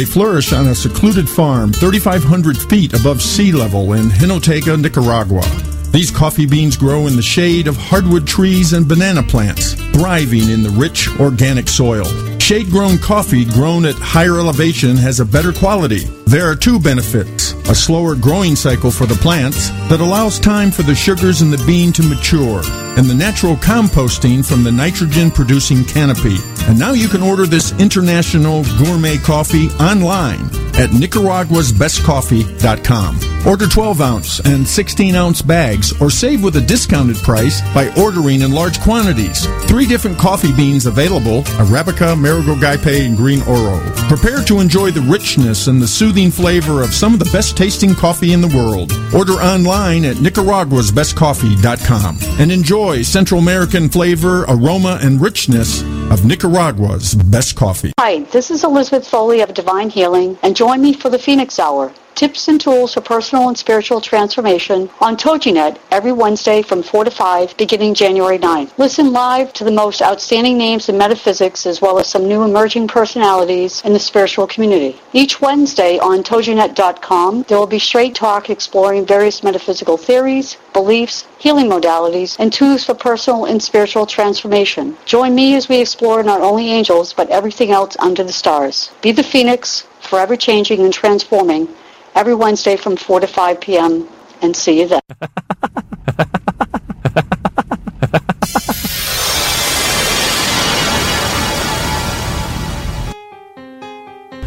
They 0.00 0.06
flourish 0.06 0.54
on 0.54 0.66
a 0.66 0.74
secluded 0.74 1.28
farm 1.28 1.74
3,500 1.74 2.56
feet 2.56 2.94
above 2.94 3.20
sea 3.20 3.52
level 3.52 3.92
in 3.92 4.06
Jinotega, 4.06 4.80
Nicaragua. 4.80 5.42
These 5.90 6.10
coffee 6.10 6.46
beans 6.46 6.74
grow 6.74 7.06
in 7.06 7.16
the 7.16 7.22
shade 7.22 7.66
of 7.66 7.76
hardwood 7.76 8.26
trees 8.26 8.72
and 8.72 8.88
banana 8.88 9.22
plants, 9.22 9.74
thriving 9.92 10.48
in 10.48 10.62
the 10.62 10.70
rich 10.70 11.10
organic 11.20 11.68
soil. 11.68 12.06
Shade 12.38 12.70
grown 12.70 12.96
coffee 12.96 13.44
grown 13.44 13.84
at 13.84 13.94
higher 13.96 14.38
elevation 14.38 14.96
has 14.96 15.20
a 15.20 15.24
better 15.26 15.52
quality. 15.52 16.04
There 16.24 16.50
are 16.50 16.56
two 16.56 16.80
benefits 16.80 17.52
a 17.68 17.74
slower 17.74 18.14
growing 18.14 18.56
cycle 18.56 18.90
for 18.90 19.04
the 19.04 19.20
plants 19.20 19.68
that 19.90 20.00
allows 20.00 20.40
time 20.40 20.70
for 20.70 20.82
the 20.82 20.94
sugars 20.94 21.42
in 21.42 21.50
the 21.50 21.62
bean 21.66 21.92
to 21.92 22.02
mature, 22.02 22.62
and 23.00 23.08
the 23.08 23.14
natural 23.14 23.56
composting 23.56 24.46
from 24.46 24.62
the 24.62 24.70
nitrogen 24.70 25.30
producing 25.30 25.82
canopy. 25.86 26.36
And 26.68 26.78
now 26.78 26.92
you 26.92 27.08
can 27.08 27.22
order 27.22 27.46
this 27.46 27.72
international 27.80 28.62
gourmet 28.76 29.16
coffee 29.16 29.70
online 29.80 30.44
at 30.76 30.90
nicaraguasbestcoffee.com. 30.90 33.30
Order 33.46 33.68
12 33.68 34.00
ounce 34.02 34.40
and 34.40 34.68
16 34.68 35.14
ounce 35.14 35.40
bags 35.40 35.98
or 36.00 36.10
save 36.10 36.44
with 36.44 36.56
a 36.56 36.60
discounted 36.60 37.16
price 37.16 37.62
by 37.72 37.90
ordering 37.98 38.42
in 38.42 38.52
large 38.52 38.78
quantities. 38.80 39.46
Three 39.64 39.86
different 39.86 40.18
coffee 40.18 40.52
beans 40.52 40.84
available 40.84 41.40
Arabica, 41.56 42.14
Maragogype, 42.14 43.06
and 43.06 43.16
Green 43.16 43.40
Oro. 43.42 43.80
Prepare 44.08 44.42
to 44.44 44.60
enjoy 44.60 44.90
the 44.90 45.00
richness 45.00 45.68
and 45.68 45.80
the 45.80 45.88
soothing 45.88 46.30
flavor 46.30 46.82
of 46.82 46.92
some 46.92 47.14
of 47.14 47.18
the 47.18 47.30
best 47.32 47.56
tasting 47.56 47.94
coffee 47.94 48.34
in 48.34 48.42
the 48.42 48.48
world. 48.48 48.92
Order 49.14 49.32
online 49.34 50.04
at 50.04 50.16
nicaraguasbestcoffee.com 50.16 52.18
and 52.38 52.52
enjoy 52.52 52.89
Central 52.98 53.40
American 53.40 53.88
flavor, 53.88 54.44
aroma, 54.48 54.98
and 55.00 55.20
richness 55.20 55.82
of 56.10 56.24
Nicaragua's 56.24 57.14
best 57.14 57.54
coffee. 57.54 57.92
Hi, 58.00 58.24
this 58.24 58.50
is 58.50 58.64
Elizabeth 58.64 59.06
Foley 59.06 59.42
of 59.42 59.54
Divine 59.54 59.90
Healing, 59.90 60.36
and 60.42 60.56
join 60.56 60.82
me 60.82 60.92
for 60.92 61.08
the 61.08 61.18
Phoenix 61.18 61.60
Hour. 61.60 61.92
Tips 62.20 62.48
and 62.48 62.60
tools 62.60 62.92
for 62.92 63.00
personal 63.00 63.48
and 63.48 63.56
spiritual 63.56 63.98
transformation 63.98 64.90
on 65.00 65.16
TogiNet 65.16 65.78
every 65.90 66.12
Wednesday 66.12 66.60
from 66.60 66.82
4 66.82 67.04
to 67.04 67.10
5 67.10 67.56
beginning 67.56 67.94
January 67.94 68.36
9. 68.36 68.72
Listen 68.76 69.10
live 69.10 69.54
to 69.54 69.64
the 69.64 69.70
most 69.70 70.02
outstanding 70.02 70.58
names 70.58 70.90
in 70.90 70.98
metaphysics 70.98 71.64
as 71.64 71.80
well 71.80 71.98
as 71.98 72.08
some 72.08 72.28
new 72.28 72.42
emerging 72.42 72.88
personalities 72.88 73.80
in 73.86 73.94
the 73.94 73.98
spiritual 73.98 74.46
community. 74.46 75.00
Each 75.14 75.40
Wednesday 75.40 75.98
on 75.98 76.22
TogiNet.com, 76.22 77.46
there 77.48 77.56
will 77.56 77.66
be 77.66 77.78
straight 77.78 78.14
talk 78.14 78.50
exploring 78.50 79.06
various 79.06 79.42
metaphysical 79.42 79.96
theories, 79.96 80.58
beliefs, 80.74 81.26
healing 81.38 81.70
modalities, 81.70 82.36
and 82.38 82.52
tools 82.52 82.84
for 82.84 82.92
personal 82.92 83.46
and 83.46 83.62
spiritual 83.62 84.04
transformation. 84.04 84.94
Join 85.06 85.34
me 85.34 85.54
as 85.54 85.70
we 85.70 85.80
explore 85.80 86.22
not 86.22 86.42
only 86.42 86.68
angels, 86.68 87.14
but 87.14 87.30
everything 87.30 87.70
else 87.70 87.96
under 87.98 88.22
the 88.22 88.30
stars. 88.30 88.90
Be 89.00 89.10
the 89.10 89.22
phoenix, 89.22 89.86
forever 90.00 90.36
changing 90.36 90.80
and 90.80 90.92
transforming, 90.92 91.66
every 92.14 92.34
Wednesday 92.34 92.76
from 92.76 92.96
4 92.96 93.20
to 93.20 93.26
5 93.26 93.60
p.m., 93.60 94.08
and 94.42 94.56
see 94.56 94.80
you 94.80 94.88
then. 94.88 95.00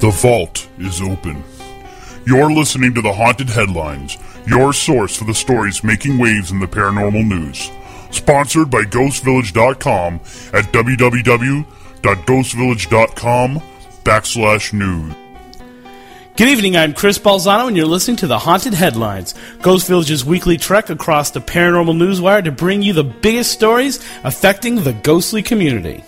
The 0.03 0.11
vault 0.11 0.67
is 0.79 1.01
open. 1.01 1.41
You're 2.25 2.51
listening 2.51 2.93
to 2.95 3.01
the 3.01 3.13
Haunted 3.13 3.49
Headlines, 3.49 4.17
your 4.45 4.73
source 4.73 5.15
for 5.15 5.23
the 5.23 5.33
stories 5.33 5.81
making 5.81 6.17
waves 6.17 6.51
in 6.51 6.59
the 6.59 6.67
paranormal 6.67 7.25
news. 7.25 7.71
Sponsored 8.11 8.69
by 8.69 8.83
GhostVillage.com 8.83 10.15
at 10.51 10.65
www.ghostvillage.com 10.73 13.61
backslash 14.03 14.73
news. 14.73 15.22
Good 16.35 16.47
evening, 16.47 16.75
I'm 16.75 16.95
Chris 16.95 17.19
Balzano, 17.19 17.67
and 17.67 17.77
you're 17.77 17.85
listening 17.85 18.17
to 18.17 18.25
the 18.25 18.39
Haunted 18.39 18.73
Headlines, 18.73 19.35
Ghost 19.61 19.87
Village's 19.87 20.25
weekly 20.25 20.57
trek 20.57 20.89
across 20.89 21.29
the 21.29 21.39
paranormal 21.39 21.95
newswire 21.95 22.43
to 22.43 22.51
bring 22.51 22.81
you 22.81 22.91
the 22.91 23.03
biggest 23.03 23.51
stories 23.51 24.03
affecting 24.23 24.77
the 24.77 24.93
ghostly 24.93 25.43
community. 25.43 26.03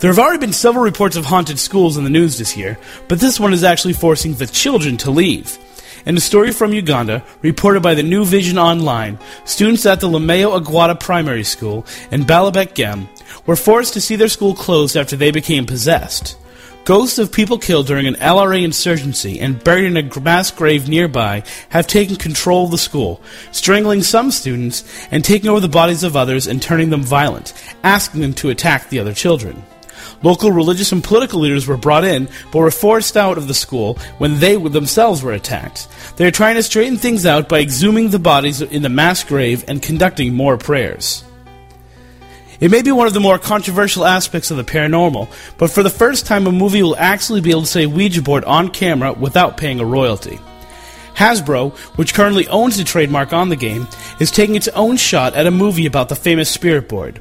There 0.00 0.10
have 0.10 0.18
already 0.18 0.40
been 0.40 0.52
several 0.52 0.84
reports 0.84 1.16
of 1.16 1.24
haunted 1.24 1.58
schools 1.58 1.96
in 1.96 2.04
the 2.04 2.10
news 2.10 2.36
this 2.36 2.58
year, 2.58 2.76
but 3.08 3.20
this 3.20 3.40
one 3.40 3.54
is 3.54 3.64
actually 3.64 3.94
forcing 3.94 4.34
the 4.34 4.46
children 4.46 4.98
to 4.98 5.10
leave. 5.10 5.56
In 6.04 6.14
a 6.18 6.20
story 6.20 6.52
from 6.52 6.74
Uganda, 6.74 7.24
reported 7.40 7.82
by 7.82 7.94
the 7.94 8.02
New 8.02 8.26
Vision 8.26 8.58
Online, 8.58 9.18
students 9.46 9.86
at 9.86 10.00
the 10.00 10.08
Lameo 10.08 10.60
Aguada 10.60 11.00
Primary 11.00 11.42
School 11.42 11.86
in 12.10 12.24
Balabek 12.24 12.74
Gem 12.74 13.08
were 13.46 13.56
forced 13.56 13.94
to 13.94 14.00
see 14.02 14.16
their 14.16 14.28
school 14.28 14.54
closed 14.54 14.94
after 14.94 15.16
they 15.16 15.30
became 15.30 15.64
possessed. 15.64 16.36
Ghosts 16.88 17.18
of 17.18 17.30
people 17.30 17.58
killed 17.58 17.86
during 17.86 18.06
an 18.06 18.14
LRA 18.14 18.64
insurgency 18.64 19.40
and 19.40 19.62
buried 19.62 19.84
in 19.84 19.98
a 19.98 20.20
mass 20.20 20.50
grave 20.50 20.88
nearby 20.88 21.42
have 21.68 21.86
taken 21.86 22.16
control 22.16 22.64
of 22.64 22.70
the 22.70 22.78
school, 22.78 23.20
strangling 23.52 24.02
some 24.02 24.30
students 24.30 25.06
and 25.10 25.22
taking 25.22 25.50
over 25.50 25.60
the 25.60 25.68
bodies 25.68 26.02
of 26.02 26.16
others 26.16 26.46
and 26.46 26.62
turning 26.62 26.88
them 26.88 27.02
violent, 27.02 27.52
asking 27.84 28.22
them 28.22 28.32
to 28.32 28.48
attack 28.48 28.88
the 28.88 29.00
other 29.00 29.12
children. 29.12 29.62
Local 30.22 30.50
religious 30.50 30.90
and 30.90 31.04
political 31.04 31.40
leaders 31.40 31.66
were 31.66 31.76
brought 31.76 32.04
in, 32.04 32.26
but 32.50 32.60
were 32.60 32.70
forced 32.70 33.18
out 33.18 33.36
of 33.36 33.48
the 33.48 33.52
school 33.52 33.98
when 34.16 34.40
they 34.40 34.56
themselves 34.56 35.22
were 35.22 35.32
attacked. 35.32 35.88
They 36.16 36.26
are 36.26 36.30
trying 36.30 36.54
to 36.54 36.62
straighten 36.62 36.96
things 36.96 37.26
out 37.26 37.50
by 37.50 37.58
exhuming 37.58 38.08
the 38.08 38.18
bodies 38.18 38.62
in 38.62 38.80
the 38.80 38.88
mass 38.88 39.22
grave 39.24 39.62
and 39.68 39.82
conducting 39.82 40.32
more 40.32 40.56
prayers. 40.56 41.22
It 42.60 42.72
may 42.72 42.82
be 42.82 42.90
one 42.90 43.06
of 43.06 43.14
the 43.14 43.20
more 43.20 43.38
controversial 43.38 44.04
aspects 44.04 44.50
of 44.50 44.56
the 44.56 44.64
paranormal, 44.64 45.30
but 45.58 45.70
for 45.70 45.84
the 45.84 45.90
first 45.90 46.26
time, 46.26 46.46
a 46.48 46.52
movie 46.52 46.82
will 46.82 46.96
actually 46.96 47.40
be 47.40 47.50
able 47.50 47.62
to 47.62 47.66
say 47.68 47.86
Ouija 47.86 48.20
board 48.20 48.44
on 48.44 48.70
camera 48.70 49.12
without 49.12 49.56
paying 49.56 49.78
a 49.78 49.84
royalty. 49.84 50.40
Hasbro, 51.14 51.76
which 51.96 52.14
currently 52.14 52.48
owns 52.48 52.76
the 52.76 52.82
trademark 52.82 53.32
on 53.32 53.48
the 53.48 53.56
game, 53.56 53.86
is 54.18 54.32
taking 54.32 54.56
its 54.56 54.68
own 54.68 54.96
shot 54.96 55.34
at 55.34 55.46
a 55.46 55.52
movie 55.52 55.86
about 55.86 56.08
the 56.08 56.16
famous 56.16 56.50
spirit 56.50 56.88
board. 56.88 57.20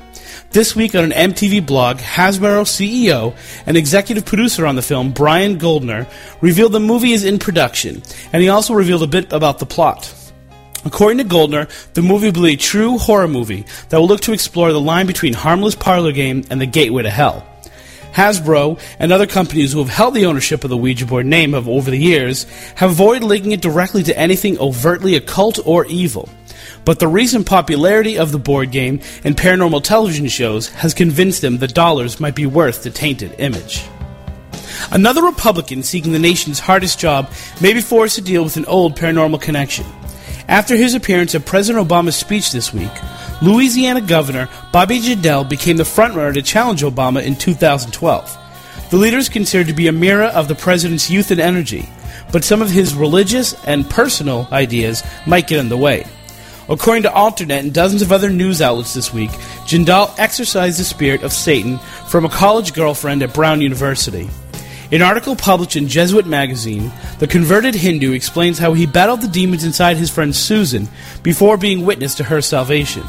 This 0.52 0.76
week 0.76 0.96
on 0.96 1.04
an 1.04 1.34
MTV 1.34 1.66
blog, 1.66 1.98
Hasbro 1.98 2.64
CEO 2.64 3.36
and 3.68 3.78
executive 3.78 4.26
producer 4.26 4.66
on 4.66 4.76
the 4.76 4.82
film, 4.82 5.12
Brian 5.12 5.60
Goldner, 5.60 6.08
revealed 6.42 6.72
the 6.72 6.80
movie 6.80 7.12
is 7.12 7.24
in 7.24 7.38
production, 7.38 8.02
and 8.34 8.42
he 8.42 8.50
also 8.50 8.74
revealed 8.74 9.04
a 9.04 9.08
bit 9.08 9.32
about 9.32 9.60
the 9.60 9.66
plot. 9.68 10.14
According 10.86 11.18
to 11.18 11.24
Goldner, 11.24 11.68
the 11.94 12.02
movie 12.02 12.28
will 12.28 12.44
be 12.44 12.54
a 12.54 12.58
true 12.58 12.98
horror 12.98 13.28
movie 13.28 13.66
that 13.90 13.98
will 13.98 14.08
look 14.08 14.22
to 14.22 14.34
explore 14.34 14.72
the 14.72 14.80
line 14.80 15.08
between 15.08 15.34
harmless 15.34 15.76
parlor 15.76 16.12
game 16.12 16.44
and 16.50 16.62
the 16.62 16.66
gateway 16.66 17.04
to 17.04 17.10
hell. 17.10 17.46
Hasbro 18.14 18.80
and 18.98 19.12
other 19.12 19.28
companies 19.28 19.74
who 19.74 19.80
have 19.80 19.90
held 19.90 20.16
the 20.16 20.26
ownership 20.26 20.64
of 20.64 20.70
the 20.70 20.78
Ouija 20.78 21.06
board 21.06 21.26
name 21.26 21.54
of 21.54 21.70
over 21.70 21.92
the 21.92 21.98
years 21.98 22.46
have 22.76 22.92
avoided 22.92 23.24
linking 23.24 23.52
it 23.52 23.62
directly 23.62 24.02
to 24.04 24.18
anything 24.18 24.58
overtly 24.60 25.16
occult 25.16 25.60
or 25.66 25.86
evil. 25.86 26.28
But 26.84 27.00
the 27.00 27.08
recent 27.08 27.46
popularity 27.46 28.18
of 28.18 28.32
the 28.32 28.40
board 28.40 28.72
game 28.72 29.02
and 29.24 29.36
paranormal 29.36 29.84
television 29.84 30.28
shows 30.30 30.70
has 30.70 30.94
convinced 30.94 31.42
them 31.42 31.60
that 31.60 31.76
dollars 31.76 32.20
might 32.20 32.36
be 32.36 32.46
worth 32.46 32.84
the 32.84 32.90
tainted 32.90 33.36
image. 33.40 33.86
Another 34.92 35.24
Republican 35.24 35.84
seeking 35.84 36.12
the 36.12 36.20
nation's 36.20 36.60
hardest 36.60 37.00
job 37.00 37.32
may 37.62 37.74
be 37.74 37.82
forced 37.82 38.16
to 38.16 38.22
deal 38.22 38.44
with 38.44 38.58
an 38.58 38.66
old 38.66 38.96
paranormal 38.96 39.42
connection. 39.42 39.86
After 40.48 40.78
his 40.78 40.96
appearance 40.96 41.36
at 41.36 41.46
President 41.46 41.86
Obama's 41.86 42.16
speech 42.16 42.54
this 42.54 42.74
week, 42.74 42.92
Louisiana 43.42 44.00
Governor 44.00 44.48
Bobby 44.72 45.00
Jindal 45.00 45.48
became 45.48 45.76
the 45.76 45.84
frontrunner 45.84 46.34
to 46.34 46.42
challenge 46.42 46.84
Obama 46.84 47.22
in 47.22 47.36
2012. 47.36 48.38
The 48.90 48.98
leader 48.98 49.18
is 49.18 49.28
considered 49.28 49.68
to 49.68 49.74
be 49.74 49.88
a 49.88 49.92
mirror 49.92 50.24
of 50.24 50.48
the 50.48 50.56
president's 50.56 51.10
youth 51.10 51.32
and 51.32 51.42
energy, 51.42 51.90
but 52.32 52.46
some 52.46 52.62
of 52.62 52.70
his 52.70 52.96
religious 52.96 53.54
and 53.66 53.90
personal 53.90 54.48
ideas 54.52 55.04
might 55.26 55.48
get 55.48 55.60
in 55.60 55.68
the 55.68 55.76
way. 55.76 56.06
According 56.70 57.04
to 57.04 57.10
Alternet 57.10 57.60
and 57.60 57.74
dozens 57.74 58.02
of 58.02 58.14
other 58.14 58.30
news 58.30 58.62
outlets 58.62 58.94
this 58.94 59.14
week, 59.14 59.32
Jindal 59.66 60.18
exorcised 60.18 60.80
the 60.80 60.86
spirit 60.86 61.24
of 61.24 61.34
Satan 61.34 61.78
from 62.10 62.24
a 62.24 62.30
college 62.30 62.74
girlfriend 62.74 63.22
at 63.22 63.34
Brown 63.34 63.60
University. 63.60 64.30
In 64.90 65.02
an 65.02 65.08
article 65.08 65.36
published 65.36 65.76
in 65.76 65.90
Jesuit 65.90 66.26
magazine, 66.26 66.94
the 67.20 67.28
converted 67.28 67.76
Hindu 67.76 68.14
explains 68.14 68.58
how 68.58 68.72
he 68.72 68.86
battled 68.86 69.20
the 69.20 69.28
demons 69.28 69.66
inside 69.66 69.98
his 69.98 70.10
friend 70.10 70.34
Susan 70.34 70.88
before 71.24 71.58
being 71.58 71.86
witness 71.86 72.16
to 72.16 72.24
her 72.24 72.42
salvation. 72.42 73.04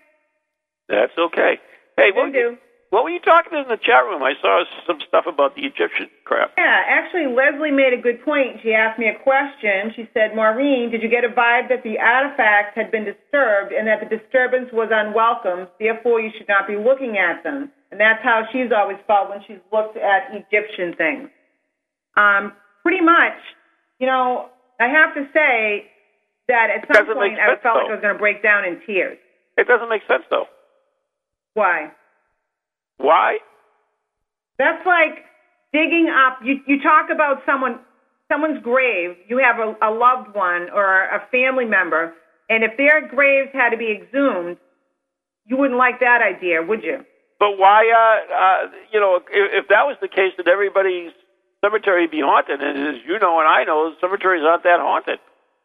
That's 0.88 1.12
okay. 1.18 1.59
Hey, 1.97 2.11
what, 2.14 2.33
do. 2.33 2.57
what 2.90 3.05
were 3.05 3.11
you 3.11 3.21
talking 3.21 3.53
about 3.53 3.64
in 3.64 3.71
the 3.71 3.81
chat 3.81 4.05
room? 4.05 4.23
I 4.23 4.35
saw 4.40 4.64
some 4.87 4.99
stuff 5.07 5.25
about 5.27 5.55
the 5.57 5.62
Egyptian 5.62 6.09
crap. 6.25 6.53
Yeah, 6.57 6.83
actually, 6.88 7.27
Leslie 7.27 7.71
made 7.71 7.92
a 7.92 8.01
good 8.01 8.25
point. 8.25 8.61
She 8.62 8.73
asked 8.73 8.99
me 8.99 9.09
a 9.09 9.18
question. 9.23 9.92
She 9.95 10.09
said, 10.12 10.35
Maureen, 10.35 10.90
did 10.90 11.03
you 11.03 11.09
get 11.09 11.25
a 11.25 11.29
vibe 11.29 11.68
that 11.68 11.83
the 11.85 11.99
artifacts 11.99 12.77
had 12.77 12.90
been 12.90 13.05
disturbed 13.05 13.73
and 13.73 13.87
that 13.87 14.01
the 14.01 14.16
disturbance 14.16 14.68
was 14.73 14.88
unwelcome, 14.90 15.68
therefore 15.79 16.21
you 16.21 16.31
should 16.37 16.49
not 16.49 16.66
be 16.66 16.77
looking 16.77 17.18
at 17.18 17.42
them? 17.45 17.71
And 17.90 18.01
that's 18.01 18.23
how 18.25 18.45
she's 18.53 18.73
always 18.73 18.97
felt 19.07 19.29
when 19.29 19.40
she's 19.47 19.61
looked 19.73 19.97
at 19.97 20.33
Egyptian 20.33 20.97
things. 20.97 21.29
Um, 22.16 22.53
pretty 22.83 23.05
much, 23.05 23.37
you 24.01 24.07
know, 24.07 24.49
I 24.81 24.88
have 24.88 25.14
to 25.14 25.29
say 25.33 25.87
that 26.49 26.68
at 26.75 26.88
some 26.88 27.07
Doesn't 27.07 27.14
point 27.14 27.38
I 27.38 27.57
felt 27.62 27.85
like. 27.85 27.88
I 27.88 27.92
was 27.92 28.01
going 28.03 28.14
to 28.14 28.18
break 28.18 28.42
down 28.42 28.64
in 28.64 28.81
tears. 28.87 29.18
It 29.57 29.67
doesn't 29.67 29.88
make 29.88 30.03
sense, 30.09 30.25
though. 30.31 30.47
Why? 31.55 31.93
Why? 32.97 33.38
That's 34.59 34.85
like 34.87 35.25
digging 35.73 36.09
up. 36.09 36.38
You 36.45 36.61
you 36.67 36.83
talk 36.83 37.11
about 37.12 37.43
someone 37.45 37.81
someone's 38.31 38.63
grave. 38.63 39.17
You 39.29 39.38
have 39.38 39.59
a, 39.59 39.77
a 39.83 39.90
loved 39.90 40.35
one 40.35 40.71
or 40.73 41.05
a 41.05 41.27
family 41.31 41.65
member, 41.65 42.15
and 42.48 42.65
if 42.65 42.77
their 42.77 43.07
graves 43.07 43.50
had 43.53 43.71
to 43.71 43.77
be 43.77 43.92
exhumed, 43.92 44.57
you 45.46 45.57
wouldn't 45.57 45.79
like 45.79 46.00
that 46.00 46.21
idea, 46.23 46.63
would 46.63 46.83
you? 46.83 47.05
but 47.42 47.59
why? 47.59 47.90
Uh, 47.90 48.19
uh, 48.31 48.71
you 48.94 49.00
know, 49.00 49.17
if, 49.19 49.25
if 49.27 49.65
that 49.67 49.83
was 49.90 49.98
the 50.00 50.07
case, 50.07 50.31
that 50.38 50.46
everybody's 50.46 51.11
cemetery 51.59 52.07
would 52.07 52.15
be 52.15 52.23
haunted, 52.23 52.63
and 52.63 52.94
as 52.94 53.03
you 53.03 53.19
know 53.19 53.42
and 53.42 53.48
I 53.50 53.65
know, 53.65 53.90
cemeteries 54.00 54.46
aren't 54.46 54.63
that 54.63 54.79
haunted. 54.79 55.19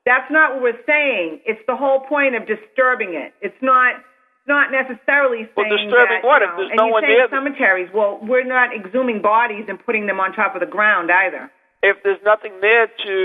That's 0.07 0.31
not 0.31 0.53
what 0.55 0.61
we're 0.63 0.83
saying. 0.87 1.41
It's 1.45 1.59
the 1.67 1.75
whole 1.75 1.99
point 2.07 2.33
of 2.39 2.47
disturbing 2.47 3.13
it. 3.13 3.33
It's 3.43 3.59
not 3.61 3.99
not 4.47 4.71
necessarily 4.71 5.43
saying 5.51 5.67
well, 5.67 5.75
disturbing 5.75 6.23
that, 6.23 6.27
what? 6.27 6.39
You 6.41 6.47
If 6.47 6.51
know, 6.55 6.57
there's 6.63 6.71
and 6.71 6.77
no 6.79 6.85
you 6.87 6.91
one 6.95 7.03
say 7.03 7.15
there- 7.19 7.27
cemeteries. 7.29 7.89
Well, 7.93 8.19
we're 8.23 8.47
not 8.47 8.71
exhuming 8.73 9.19
bodies 9.21 9.65
and 9.67 9.75
putting 9.83 10.07
them 10.07 10.21
on 10.23 10.31
top 10.31 10.55
of 10.55 10.61
the 10.63 10.71
ground 10.71 11.11
either. 11.11 11.51
If 11.83 11.97
there's 12.03 12.23
nothing 12.23 12.53
there 12.61 12.87
to 12.87 13.17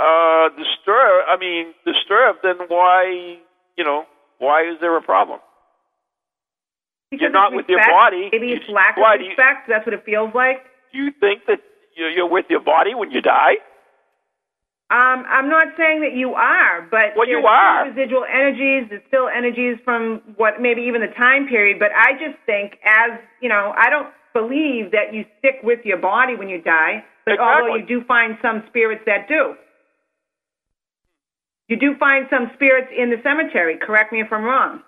uh, 0.00 0.48
disturb, 0.56 1.28
I 1.28 1.36
mean, 1.38 1.74
disturb, 1.84 2.36
then 2.42 2.56
why? 2.68 3.36
You 3.76 3.84
know, 3.84 4.06
why 4.38 4.62
is 4.64 4.80
there 4.80 4.96
a 4.96 5.02
problem? 5.02 5.40
Because 7.10 7.22
You're 7.22 7.30
not 7.30 7.52
with 7.52 7.66
your 7.68 7.80
body. 7.84 8.30
Maybe 8.32 8.52
it's 8.52 8.68
lack 8.68 8.96
of 8.96 9.04
do 9.18 9.24
you- 9.24 9.28
respect. 9.30 9.68
That's 9.68 9.84
what 9.86 9.92
it 9.94 10.04
feels 10.04 10.34
like. 10.34 10.64
Do 10.92 10.98
you 10.98 11.12
think 11.20 11.42
that 11.46 11.60
you're 11.94 12.26
with 12.28 12.46
your 12.48 12.60
body 12.60 12.94
when 12.94 13.10
you 13.10 13.20
die? 13.20 13.56
Um, 14.90 15.24
I'm 15.26 15.48
not 15.48 15.68
saying 15.78 16.02
that 16.02 16.12
you 16.14 16.34
are, 16.34 16.86
but 16.90 17.16
Well, 17.16 17.26
you 17.28 17.38
are. 17.46 17.88
residual 17.88 18.24
energies. 18.30 18.86
There's 18.90 19.02
still 19.08 19.28
energies 19.28 19.78
from 19.84 20.20
what 20.36 20.60
maybe 20.60 20.82
even 20.82 21.00
the 21.00 21.08
time 21.16 21.48
period. 21.48 21.78
But 21.78 21.90
I 21.96 22.12
just 22.12 22.38
think, 22.44 22.78
as 22.84 23.18
you 23.40 23.48
know, 23.48 23.72
I 23.76 23.88
don't 23.88 24.08
believe 24.34 24.92
that 24.92 25.14
you 25.14 25.24
stick 25.38 25.60
with 25.62 25.80
your 25.84 25.96
body 25.96 26.36
when 26.36 26.48
you 26.48 26.60
die. 26.60 27.02
But 27.24 27.38
although 27.40 27.76
you 27.76 27.86
do 27.86 28.04
find 28.04 28.36
some 28.42 28.62
spirits 28.68 29.02
that 29.06 29.26
do, 29.26 29.54
you 31.68 31.76
do 31.76 31.96
find 31.98 32.26
some 32.28 32.50
spirits 32.54 32.88
in 32.96 33.08
the 33.08 33.16
cemetery. 33.22 33.78
Correct 33.80 34.12
me 34.12 34.20
if 34.20 34.30
I'm 34.30 34.44
wrong. 34.44 34.82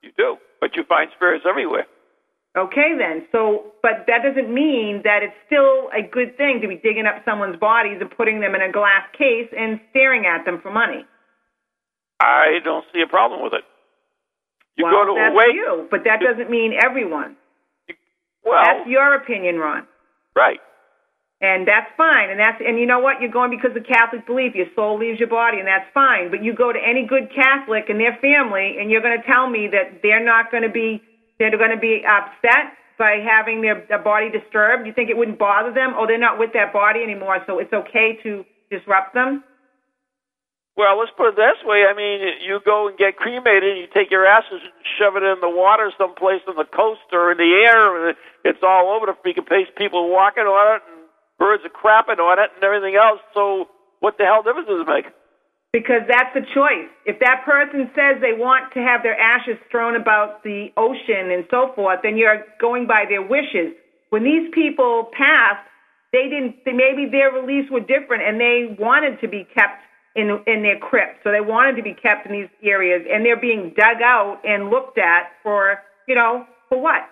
You 0.00 0.10
do, 0.16 0.38
but 0.60 0.74
you 0.76 0.82
find 0.88 1.10
spirits 1.14 1.44
everywhere. 1.46 1.86
Okay, 2.56 2.92
then. 2.98 3.24
So, 3.32 3.72
but 3.80 4.04
that 4.08 4.20
doesn't 4.22 4.52
mean 4.52 5.00
that 5.04 5.24
it's 5.24 5.36
still 5.46 5.88
a 5.88 6.04
good 6.04 6.36
thing 6.36 6.60
to 6.60 6.68
be 6.68 6.76
digging 6.76 7.06
up 7.06 7.24
someone's 7.24 7.56
bodies 7.56 7.96
and 8.00 8.10
putting 8.10 8.40
them 8.40 8.54
in 8.54 8.60
a 8.60 8.70
glass 8.70 9.08
case 9.16 9.48
and 9.56 9.80
staring 9.90 10.26
at 10.26 10.44
them 10.44 10.60
for 10.60 10.70
money. 10.70 11.06
I 12.20 12.60
don't 12.62 12.84
see 12.92 13.00
a 13.00 13.08
problem 13.08 13.42
with 13.42 13.54
it. 13.54 13.64
You 14.76 14.84
well, 14.84 14.92
go 14.92 15.12
to 15.12 15.14
that's 15.16 15.32
a 15.32 15.36
wake. 15.36 15.54
you, 15.56 15.88
but 15.90 16.04
that 16.04 16.20
doesn't 16.20 16.50
mean 16.50 16.72
everyone. 16.76 17.36
Well, 18.44 18.60
that's 18.62 18.88
your 18.88 19.14
opinion, 19.14 19.56
Ron, 19.56 19.86
right. 20.34 20.60
and 21.40 21.66
that's 21.66 21.88
fine. 21.96 22.30
And 22.30 22.40
that's 22.40 22.60
and 22.60 22.78
you 22.78 22.86
know 22.86 22.98
what? 22.98 23.20
You're 23.20 23.30
going 23.30 23.50
because 23.50 23.76
of 23.76 23.84
Catholic 23.86 24.26
belief. 24.26 24.54
Your 24.54 24.66
soul 24.74 24.98
leaves 24.98 25.20
your 25.20 25.28
body, 25.28 25.58
and 25.58 25.66
that's 25.68 25.86
fine. 25.94 26.30
But 26.30 26.42
you 26.42 26.54
go 26.54 26.72
to 26.72 26.78
any 26.78 27.06
good 27.06 27.30
Catholic 27.34 27.88
and 27.88 28.00
their 28.00 28.16
family, 28.20 28.76
and 28.80 28.90
you're 28.90 29.02
going 29.02 29.16
to 29.20 29.26
tell 29.26 29.48
me 29.48 29.68
that 29.72 30.00
they're 30.02 30.24
not 30.24 30.50
going 30.50 30.64
to 30.64 30.72
be 30.72 31.02
they're 31.50 31.58
going 31.58 31.74
to 31.74 31.80
be 31.80 32.02
upset 32.06 32.76
by 32.98 33.18
having 33.24 33.62
their, 33.62 33.84
their 33.88 34.02
body 34.02 34.30
disturbed. 34.30 34.86
You 34.86 34.92
think 34.92 35.10
it 35.10 35.16
wouldn't 35.16 35.38
bother 35.38 35.72
them? 35.72 35.94
Oh, 35.96 36.06
they're 36.06 36.18
not 36.18 36.38
with 36.38 36.52
that 36.54 36.72
body 36.72 37.02
anymore, 37.02 37.38
so 37.46 37.58
it's 37.58 37.72
okay 37.72 38.18
to 38.22 38.44
disrupt 38.70 39.14
them. 39.14 39.42
Well, 40.76 40.98
let's 40.98 41.12
put 41.16 41.28
it 41.28 41.36
this 41.36 41.60
way. 41.64 41.84
I 41.84 41.92
mean, 41.92 42.24
you 42.46 42.60
go 42.64 42.88
and 42.88 42.96
get 42.96 43.16
cremated, 43.16 43.76
you 43.76 43.86
take 43.92 44.10
your 44.10 44.24
ashes 44.24 44.64
and 44.64 44.72
shove 44.96 45.16
it 45.16 45.22
in 45.22 45.36
the 45.40 45.50
water 45.50 45.92
someplace 45.98 46.40
on 46.48 46.56
the 46.56 46.64
coast 46.64 47.04
or 47.12 47.32
in 47.32 47.38
the 47.38 47.52
air. 47.68 48.08
and 48.08 48.16
It's 48.44 48.62
all 48.62 48.96
over 48.96 49.04
the 49.04 49.16
freaking 49.20 49.46
place. 49.46 49.68
People 49.76 50.08
walking 50.08 50.44
on 50.44 50.76
it, 50.76 50.82
and 50.88 51.04
birds 51.38 51.62
are 51.64 51.74
crapping 51.76 52.18
on 52.18 52.38
it, 52.38 52.50
and 52.56 52.64
everything 52.64 52.96
else. 52.96 53.20
So, 53.34 53.68
what 54.00 54.16
the 54.16 54.24
hell 54.24 54.42
difference 54.42 54.68
does 54.68 54.80
it 54.80 54.88
make? 54.88 55.12
Because 55.72 56.04
that's 56.06 56.28
the 56.34 56.44
choice. 56.54 56.92
If 57.06 57.18
that 57.20 57.48
person 57.48 57.88
says 57.96 58.20
they 58.20 58.36
want 58.36 58.72
to 58.74 58.80
have 58.80 59.02
their 59.02 59.18
ashes 59.18 59.56
thrown 59.70 59.96
about 59.96 60.44
the 60.44 60.68
ocean 60.76 61.32
and 61.32 61.48
so 61.50 61.72
forth, 61.74 62.00
then 62.02 62.16
you're 62.16 62.44
going 62.60 62.86
by 62.86 63.04
their 63.08 63.22
wishes. 63.22 63.72
When 64.10 64.22
these 64.22 64.52
people 64.52 65.08
passed, 65.16 65.64
they 66.12 66.28
didn't. 66.28 66.60
Maybe 66.66 67.08
their 67.08 67.32
beliefs 67.32 67.72
were 67.72 67.80
different, 67.80 68.22
and 68.22 68.38
they 68.38 68.76
wanted 68.78 69.18
to 69.22 69.28
be 69.28 69.48
kept 69.56 69.80
in 70.14 70.28
in 70.46 70.62
their 70.62 70.78
crypt. 70.78 71.24
So 71.24 71.32
they 71.32 71.40
wanted 71.40 71.76
to 71.76 71.82
be 71.82 71.96
kept 71.96 72.26
in 72.26 72.32
these 72.32 72.52
areas, 72.62 73.08
and 73.08 73.24
they're 73.24 73.40
being 73.40 73.72
dug 73.74 74.04
out 74.04 74.44
and 74.44 74.68
looked 74.68 74.98
at 74.98 75.32
for 75.42 75.80
you 76.06 76.14
know 76.14 76.44
for 76.68 76.80
what? 76.80 77.08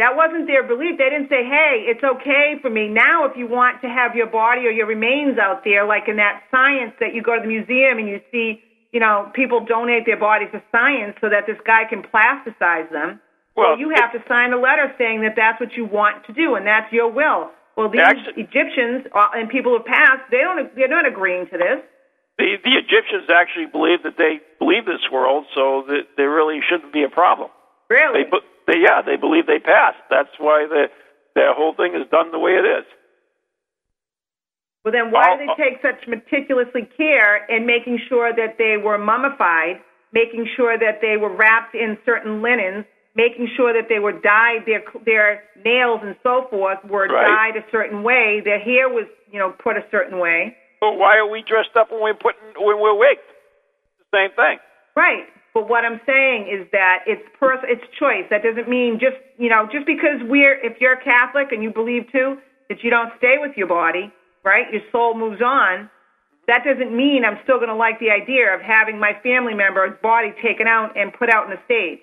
That 0.00 0.16
wasn't 0.16 0.48
their 0.48 0.64
belief. 0.64 0.96
They 0.96 1.12
didn't 1.12 1.28
say, 1.28 1.44
hey, 1.44 1.84
it's 1.84 2.00
okay 2.00 2.56
for 2.64 2.72
me. 2.72 2.88
Now, 2.88 3.28
if 3.28 3.36
you 3.36 3.44
want 3.44 3.84
to 3.84 3.88
have 3.92 4.16
your 4.16 4.32
body 4.32 4.64
or 4.64 4.72
your 4.72 4.88
remains 4.88 5.36
out 5.36 5.60
there, 5.60 5.84
like 5.84 6.08
in 6.08 6.16
that 6.16 6.48
science 6.50 6.96
that 7.04 7.12
you 7.12 7.20
go 7.20 7.36
to 7.36 7.42
the 7.44 7.52
museum 7.52 8.00
and 8.00 8.08
you 8.08 8.24
see, 8.32 8.64
you 8.96 9.00
know, 9.00 9.28
people 9.36 9.60
donate 9.60 10.08
their 10.08 10.16
bodies 10.16 10.48
to 10.56 10.62
science 10.72 11.20
so 11.20 11.28
that 11.28 11.44
this 11.44 11.60
guy 11.68 11.84
can 11.84 12.00
plasticize 12.00 12.88
them. 12.88 13.20
Well, 13.52 13.76
you 13.76 13.92
have 13.92 14.10
to 14.16 14.24
sign 14.26 14.56
a 14.56 14.60
letter 14.60 14.88
saying 14.96 15.20
that 15.20 15.36
that's 15.36 15.60
what 15.60 15.76
you 15.76 15.84
want 15.84 16.24
to 16.24 16.32
do 16.32 16.54
and 16.56 16.66
that's 16.66 16.90
your 16.90 17.12
will. 17.12 17.52
Well, 17.76 17.92
these 17.92 18.00
Actually- 18.00 18.48
Egyptians 18.48 19.04
uh, 19.12 19.36
and 19.36 19.52
people 19.52 19.76
who 19.76 19.84
passed, 19.84 20.24
they 20.32 20.40
don't, 20.40 20.74
they're 20.76 20.88
not 20.88 21.04
agreeing 21.04 21.44
to 21.52 21.58
this. 21.60 21.84
The 22.40 22.56
the 22.64 22.72
Egyptians 22.72 23.28
actually 23.28 23.66
believe 23.66 24.02
that 24.08 24.16
they 24.16 24.40
believe 24.58 24.86
this 24.86 25.04
world, 25.12 25.44
so 25.54 25.84
that 25.88 26.16
there 26.16 26.30
really 26.32 26.60
shouldn't 26.64 26.90
be 26.90 27.04
a 27.04 27.12
problem. 27.12 27.50
Really? 27.90 28.24
They, 28.24 28.38
they 28.66 28.78
yeah, 28.78 29.02
they 29.02 29.16
believe 29.16 29.46
they 29.46 29.58
passed. 29.58 30.02
That's 30.10 30.30
why 30.38 30.66
the 30.68 30.86
their 31.34 31.54
whole 31.54 31.74
thing 31.74 31.94
is 31.94 32.08
done 32.10 32.32
the 32.32 32.38
way 32.38 32.52
it 32.52 32.66
is. 32.66 32.84
Well, 34.84 34.92
then 34.92 35.10
why 35.10 35.36
do 35.36 35.44
they 35.46 35.52
take 35.62 35.82
such 35.82 36.08
meticulously 36.08 36.88
care 36.96 37.44
in 37.46 37.66
making 37.66 37.98
sure 38.08 38.32
that 38.34 38.56
they 38.56 38.76
were 38.82 38.96
mummified, 38.96 39.76
making 40.12 40.48
sure 40.56 40.78
that 40.78 41.00
they 41.02 41.16
were 41.18 41.28
wrapped 41.34 41.74
in 41.74 41.98
certain 42.06 42.40
linens, 42.40 42.86
making 43.14 43.48
sure 43.56 43.74
that 43.74 43.88
they 43.90 43.98
were 43.98 44.12
dyed, 44.12 44.64
their 44.66 44.82
their 45.04 45.42
nails 45.64 46.00
and 46.02 46.16
so 46.22 46.46
forth 46.50 46.78
were 46.84 47.06
Right. 47.08 47.52
dyed 47.52 47.56
a 47.62 47.64
certain 47.70 48.02
way, 48.02 48.40
their 48.40 48.58
hair 48.58 48.88
was 48.88 49.06
you 49.30 49.38
know 49.38 49.50
put 49.62 49.76
a 49.76 49.84
certain 49.90 50.18
way. 50.18 50.56
But 50.80 50.96
why 50.96 51.18
are 51.18 51.26
we 51.28 51.42
dressed 51.42 51.76
up 51.76 51.90
when 51.92 52.00
we're 52.00 52.14
putting 52.14 52.40
when 52.56 52.80
we're 52.80 52.94
wigged? 52.96 53.24
The 53.98 54.16
same 54.16 54.30
thing. 54.32 54.58
Right. 54.96 55.28
But 55.52 55.68
what 55.68 55.84
I'm 55.84 56.00
saying 56.06 56.46
is 56.46 56.66
that 56.72 57.04
it's 57.06 57.22
pers- 57.38 57.64
it's 57.64 57.82
choice. 57.98 58.24
That 58.30 58.42
doesn't 58.42 58.68
mean 58.68 58.98
just 59.00 59.16
you 59.38 59.48
know 59.48 59.68
just 59.70 59.86
because 59.86 60.22
we're 60.22 60.58
if 60.64 60.80
you're 60.80 60.96
Catholic 60.96 61.52
and 61.52 61.62
you 61.62 61.70
believe 61.72 62.04
too 62.12 62.36
that 62.68 62.82
you 62.84 62.90
don't 62.90 63.10
stay 63.18 63.36
with 63.38 63.56
your 63.56 63.66
body, 63.66 64.12
right? 64.44 64.70
Your 64.72 64.82
soul 64.92 65.14
moves 65.18 65.42
on. 65.42 65.90
That 66.46 66.64
doesn't 66.64 66.96
mean 66.96 67.24
I'm 67.24 67.38
still 67.44 67.58
going 67.58 67.68
to 67.68 67.74
like 67.74 67.98
the 68.00 68.10
idea 68.10 68.54
of 68.54 68.60
having 68.60 68.98
my 68.98 69.12
family 69.22 69.54
member's 69.54 69.94
body 70.02 70.32
taken 70.42 70.66
out 70.66 70.96
and 70.96 71.12
put 71.12 71.28
out 71.30 71.44
on 71.44 71.50
the 71.50 71.60
stage. 71.64 72.00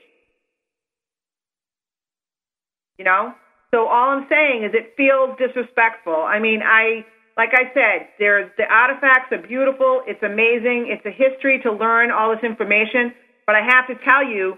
You 2.97 3.05
know? 3.05 3.33
So 3.71 3.87
all 3.87 4.09
I'm 4.15 4.27
saying 4.29 4.63
is 4.63 4.71
it 4.73 4.93
feels 4.95 5.37
disrespectful. 5.37 6.15
I 6.15 6.39
mean, 6.39 6.61
I 6.63 7.05
like 7.37 7.51
I 7.53 7.71
said, 7.73 8.09
there's 8.19 8.49
the 8.57 8.63
artifacts 8.65 9.31
are 9.31 9.41
beautiful. 9.41 10.01
It's 10.07 10.23
amazing. 10.23 10.89
It's 10.89 11.05
a 11.05 11.11
history 11.11 11.59
to 11.63 11.71
learn 11.71 12.11
all 12.11 12.33
this 12.33 12.43
information. 12.43 13.13
But 13.47 13.55
I 13.55 13.61
have 13.65 13.87
to 13.87 13.95
tell 14.03 14.23
you, 14.27 14.57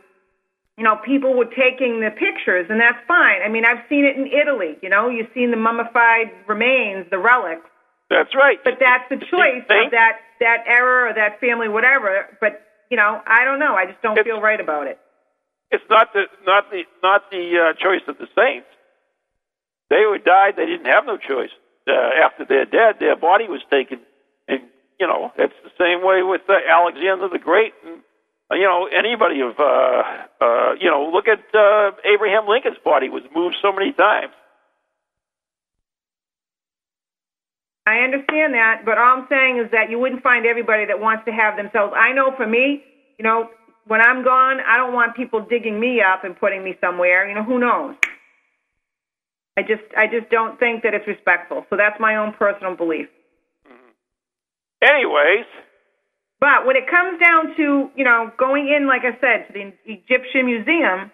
you 0.78 0.84
know, 0.84 0.98
people 1.06 1.38
were 1.38 1.46
taking 1.46 2.02
the 2.02 2.10
pictures, 2.10 2.66
and 2.70 2.80
that's 2.82 2.98
fine. 3.08 3.42
I 3.46 3.48
mean, 3.50 3.64
I've 3.64 3.86
seen 3.88 4.04
it 4.04 4.18
in 4.18 4.28
Italy. 4.28 4.76
You 4.82 4.90
know, 4.90 5.08
you've 5.10 5.30
seen 5.34 5.52
the 5.52 5.58
mummified 5.58 6.32
remains, 6.48 7.06
the 7.12 7.20
relics. 7.20 7.70
That's 8.10 8.34
right. 8.34 8.58
But 8.64 8.80
that's 8.82 9.06
the 9.10 9.18
choice 9.18 9.62
of 9.70 9.92
that 9.92 10.18
that 10.40 10.64
era 10.66 11.12
or 11.12 11.14
that 11.14 11.40
family, 11.40 11.70
whatever. 11.70 12.26
But 12.42 12.66
you 12.90 12.98
know, 12.98 13.22
I 13.28 13.46
don't 13.46 13.60
know. 13.60 13.76
I 13.76 13.86
just 13.86 14.02
don't 14.02 14.18
It's- 14.18 14.26
feel 14.26 14.42
right 14.42 14.60
about 14.60 14.88
it. 14.88 14.98
It's 15.70 15.84
not 15.88 16.12
the 16.14 16.24
not 16.48 16.72
the 16.72 16.82
not 17.04 17.30
the 17.30 17.46
uh, 17.70 17.74
choice 17.78 18.02
of 18.08 18.18
the 18.18 18.26
saints. 18.34 18.66
They 19.92 20.02
who 20.02 20.18
died, 20.18 20.56
they 20.58 20.66
didn't 20.66 20.88
have 20.88 21.06
no 21.06 21.18
choice. 21.18 21.52
Uh, 21.88 21.94
after 22.26 22.46
they're 22.46 22.66
dead, 22.66 22.98
their 23.00 23.16
body 23.16 23.48
was 23.48 23.62
taken, 23.70 24.00
and 24.48 24.62
you 25.00 25.06
know 25.06 25.32
it's 25.38 25.54
the 25.64 25.70
same 25.78 26.02
way 26.04 26.24
with 26.24 26.42
uh, 26.50 26.54
Alexander 26.68 27.30
the 27.30 27.38
Great, 27.38 27.74
and 27.86 28.02
you 28.52 28.64
know 28.64 28.88
anybody 28.88 29.42
of 29.42 29.60
uh, 29.60 30.04
uh, 30.42 30.74
you 30.80 30.90
know 30.90 31.10
look 31.14 31.28
at 31.28 31.40
uh, 31.54 31.92
Abraham 32.06 32.48
Lincoln's 32.48 32.78
body 32.84 33.10
was 33.10 33.24
moved 33.36 33.56
so 33.62 33.72
many 33.72 33.92
times. 33.94 34.34
I 37.86 38.00
understand 38.06 38.54
that, 38.54 38.86
but 38.86 38.98
all 39.00 39.18
I'm 39.18 39.28
saying 39.30 39.58
is 39.66 39.72
that 39.72 39.90
you 39.90 39.98
wouldn't 39.98 40.22
find 40.22 40.46
everybody 40.46 40.86
that 40.86 41.00
wants 41.00 41.26
to 41.26 41.32
have 41.32 41.58
themselves. 41.58 41.94
I 41.98 42.14
know 42.14 42.32
for 42.38 42.46
me, 42.46 42.84
you 43.18 43.24
know, 43.24 43.50
when 43.88 44.00
I'm 44.00 44.24
gone, 44.24 44.60
I 44.62 44.78
don't 44.78 44.94
want 44.94 45.16
people 45.16 45.42
digging 45.50 45.80
me 45.80 46.00
up 46.00 46.24
and 46.24 46.38
putting 46.38 46.64
me 46.64 46.78
somewhere. 46.80 47.28
You 47.28 47.34
know, 47.34 47.44
who 47.44 47.58
knows? 47.58 47.96
I 49.58 49.64
just, 49.64 49.82
I 49.98 50.06
just 50.06 50.30
don't 50.30 50.60
think 50.60 50.84
that 50.84 50.94
it's 50.94 51.08
respectful. 51.08 51.66
So 51.72 51.78
that's 51.78 52.00
my 52.00 52.18
own 52.18 52.34
personal 52.34 52.76
belief. 52.76 53.08
Anyways, 54.82 55.46
But 56.40 56.66
when 56.66 56.76
it 56.76 56.88
comes 56.90 57.20
down 57.20 57.56
to, 57.58 57.90
you 57.96 58.06
know, 58.06 58.32
going 58.38 58.72
in, 58.72 58.88
like 58.88 59.02
I 59.04 59.12
said, 59.20 59.48
to 59.48 59.54
the 59.54 59.74
Egyptian 59.86 60.46
Museum, 60.46 61.12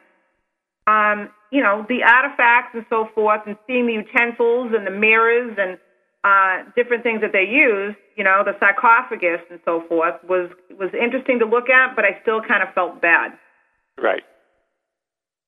um, 0.85 1.29
you 1.51 1.63
know, 1.63 1.85
the 1.89 2.03
artifacts 2.03 2.75
and 2.75 2.85
so 2.89 3.09
forth, 3.15 3.41
and 3.47 3.57
seeing 3.65 3.87
the 3.87 3.93
utensils 3.93 4.73
and 4.75 4.85
the 4.85 4.91
mirrors 4.91 5.57
and 5.57 5.79
uh, 6.23 6.69
different 6.75 7.03
things 7.03 7.21
that 7.21 7.31
they 7.33 7.45
used, 7.45 7.97
you 8.15 8.23
know, 8.23 8.43
the 8.45 8.53
sarcophagus 8.59 9.41
and 9.49 9.59
so 9.65 9.83
forth, 9.89 10.15
was 10.27 10.49
was 10.77 10.89
interesting 10.93 11.39
to 11.39 11.45
look 11.45 11.69
at. 11.69 11.95
But 11.95 12.05
I 12.05 12.21
still 12.21 12.41
kind 12.41 12.61
of 12.61 12.73
felt 12.73 13.01
bad. 13.01 13.31
right. 13.97 14.23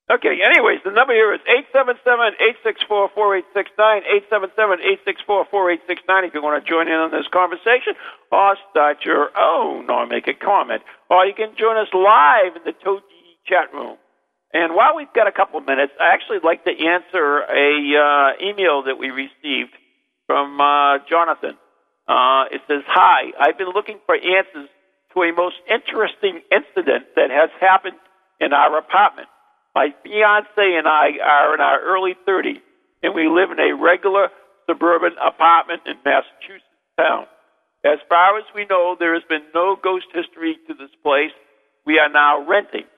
Okay, 0.09 0.39
anyways, 0.39 0.79
the 0.85 0.91
number 0.91 1.11
here 1.11 1.33
is 1.35 1.41
877-864-4869, 1.75 4.07
877-864-4869 4.31 6.23
if 6.23 6.33
you 6.33 6.41
want 6.41 6.63
to 6.63 6.69
join 6.69 6.87
in 6.87 6.95
on 6.95 7.11
this 7.11 7.27
conversation 7.27 7.91
or 8.31 8.55
start 8.71 9.03
your 9.03 9.37
own 9.37 9.91
or 9.91 10.07
make 10.07 10.29
a 10.29 10.33
comment. 10.33 10.81
Or 11.09 11.25
you 11.25 11.33
can 11.33 11.57
join 11.59 11.75
us 11.75 11.89
live 11.91 12.55
in 12.55 12.63
the 12.63 12.71
Togi 12.71 13.03
chat 13.45 13.73
room. 13.73 13.97
And 14.53 14.75
while 14.75 14.95
we've 14.95 15.11
got 15.11 15.27
a 15.27 15.33
couple 15.33 15.59
of 15.59 15.67
minutes, 15.67 15.91
I 15.99 16.13
actually 16.13 16.39
like 16.41 16.63
to 16.63 16.71
answer 16.71 17.43
a 17.43 17.99
uh, 17.99 18.31
email 18.47 18.83
that 18.87 18.95
we 18.97 19.11
received 19.11 19.75
from 20.25 20.61
uh, 20.61 20.99
Jonathan. 21.09 21.57
Uh, 22.07 22.45
it 22.49 22.61
says, 22.69 22.83
Hi, 22.87 23.33
I've 23.37 23.57
been 23.57 23.73
looking 23.75 23.99
for 24.05 24.15
answers 24.15 24.69
to 25.13 25.23
a 25.23 25.33
most 25.35 25.57
interesting 25.67 26.43
incident 26.47 27.07
that 27.19 27.29
has 27.29 27.49
happened 27.59 27.99
in 28.39 28.53
our 28.53 28.77
apartment. 28.77 29.27
My 29.77 29.93
fiance 30.01 30.57
and 30.57 30.87
I 30.87 31.21
are 31.21 31.53
in 31.53 31.61
our 31.61 31.79
early 31.85 32.17
30s, 32.27 32.65
and 33.03 33.13
we 33.13 33.29
live 33.29 33.51
in 33.51 33.59
a 33.59 33.77
regular 33.77 34.29
suburban 34.65 35.13
apartment 35.21 35.83
in 35.85 35.93
Massachusetts 36.03 36.65
town. 36.97 37.27
As 37.85 37.99
far 38.09 38.39
as 38.39 38.45
we 38.55 38.65
know, 38.65 38.95
there 38.97 39.13
has 39.13 39.21
been 39.29 39.45
no 39.53 39.77
ghost 39.77 40.07
history 40.11 40.57
to 40.65 40.73
this 40.73 40.89
place. 41.03 41.29
We 41.85 41.99
are 41.99 42.09
now 42.09 42.43
renting. 42.49 42.89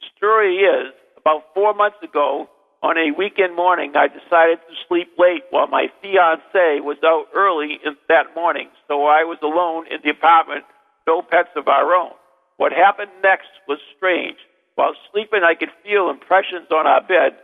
The 0.00 0.06
story 0.16 0.56
is, 0.56 0.94
about 1.20 1.52
four 1.52 1.74
months 1.74 2.00
ago, 2.02 2.48
on 2.82 2.96
a 2.96 3.12
weekend 3.12 3.54
morning, 3.54 3.92
I 3.94 4.08
decided 4.08 4.56
to 4.64 4.74
sleep 4.88 5.12
late 5.18 5.44
while 5.50 5.66
my 5.66 5.88
fiance 6.00 6.80
was 6.80 6.96
out 7.04 7.26
early 7.36 7.78
in 7.84 7.92
that 8.08 8.34
morning, 8.34 8.70
so 8.88 9.04
I 9.04 9.24
was 9.24 9.36
alone 9.42 9.84
in 9.92 10.00
the 10.02 10.16
apartment, 10.16 10.64
no 11.06 11.20
pets 11.20 11.52
of 11.56 11.68
our 11.68 11.92
own. 11.92 12.12
What 12.56 12.72
happened 12.72 13.10
next 13.22 13.52
was 13.68 13.80
strange. 13.94 14.38
While 14.74 14.94
sleeping, 15.12 15.40
I 15.44 15.54
could 15.54 15.70
feel 15.84 16.08
impressions 16.10 16.68
on 16.72 16.86
our 16.86 17.02
bed, 17.02 17.36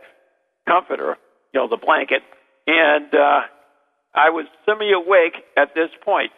comforter, 0.67 1.17
you 1.53 1.59
know, 1.59 1.67
the 1.67 1.77
blanket, 1.77 2.21
and 2.67 3.13
uh, 3.13 3.41
I 4.13 4.29
was 4.29 4.45
semi-awake 4.65 5.35
at 5.57 5.75
this 5.75 5.89
point. 6.03 6.31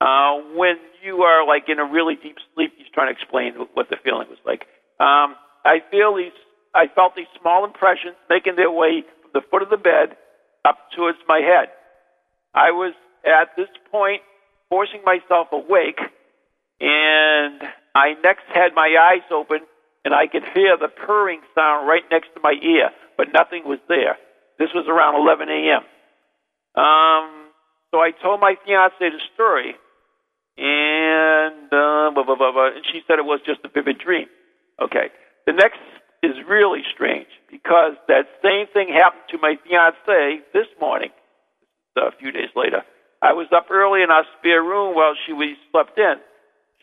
Uh, 0.00 0.38
when 0.54 0.76
you 1.02 1.22
are 1.22 1.46
like 1.46 1.64
in 1.68 1.78
a 1.78 1.84
really 1.84 2.14
deep 2.14 2.36
sleep, 2.54 2.72
he's 2.76 2.86
trying 2.94 3.12
to 3.12 3.20
explain 3.20 3.54
what 3.74 3.90
the 3.90 3.96
feeling 4.02 4.28
was 4.28 4.38
like. 4.46 4.62
Um, 5.00 5.34
I 5.64 5.78
feel 5.90 6.14
these, 6.16 6.34
I 6.74 6.86
felt 6.94 7.14
these 7.16 7.30
small 7.40 7.64
impressions 7.64 8.14
making 8.30 8.56
their 8.56 8.70
way 8.70 9.02
from 9.22 9.30
the 9.34 9.42
foot 9.50 9.62
of 9.62 9.70
the 9.70 9.76
bed 9.76 10.16
up 10.64 10.78
towards 10.94 11.18
my 11.26 11.38
head. 11.38 11.70
I 12.54 12.70
was 12.70 12.94
at 13.24 13.56
this 13.56 13.68
point 13.90 14.22
forcing 14.68 15.02
myself 15.04 15.48
awake, 15.52 15.98
and 16.80 17.62
I 17.94 18.14
next 18.22 18.46
had 18.54 18.74
my 18.74 18.94
eyes 18.94 19.26
open 19.32 19.60
and 20.04 20.14
I 20.14 20.26
could 20.26 20.44
hear 20.54 20.76
the 20.76 20.88
purring 20.88 21.40
sound 21.54 21.88
right 21.88 22.04
next 22.10 22.28
to 22.34 22.40
my 22.42 22.54
ear, 22.62 22.90
but 23.16 23.28
nothing 23.32 23.62
was 23.64 23.78
there. 23.88 24.16
This 24.58 24.70
was 24.74 24.86
around 24.88 25.16
11 25.16 25.48
a.m. 25.48 25.82
Um, 26.74 27.50
so 27.90 27.98
I 27.98 28.10
told 28.10 28.40
my 28.40 28.54
fiance 28.64 28.98
the 28.98 29.20
story, 29.34 29.74
and 30.56 31.66
uh, 31.72 32.10
blah, 32.14 32.24
blah, 32.24 32.36
blah, 32.36 32.52
blah, 32.52 32.70
and 32.74 32.84
she 32.92 33.00
said 33.06 33.18
it 33.18 33.24
was 33.24 33.40
just 33.46 33.60
a 33.64 33.68
vivid 33.68 33.98
dream. 33.98 34.26
Okay. 34.82 35.10
The 35.46 35.52
next 35.52 35.80
is 36.22 36.34
really 36.48 36.82
strange 36.92 37.28
because 37.50 37.94
that 38.08 38.26
same 38.42 38.66
thing 38.74 38.88
happened 38.92 39.22
to 39.30 39.38
my 39.38 39.54
fiance 39.66 40.42
this 40.52 40.66
morning, 40.80 41.10
a 41.96 42.10
few 42.18 42.32
days 42.32 42.50
later. 42.54 42.82
I 43.22 43.32
was 43.32 43.46
up 43.54 43.70
early 43.70 44.02
in 44.02 44.10
our 44.10 44.24
spare 44.38 44.62
room 44.62 44.94
while 44.94 45.14
she 45.26 45.32
was 45.32 45.56
slept 45.70 45.98
in. 45.98 46.16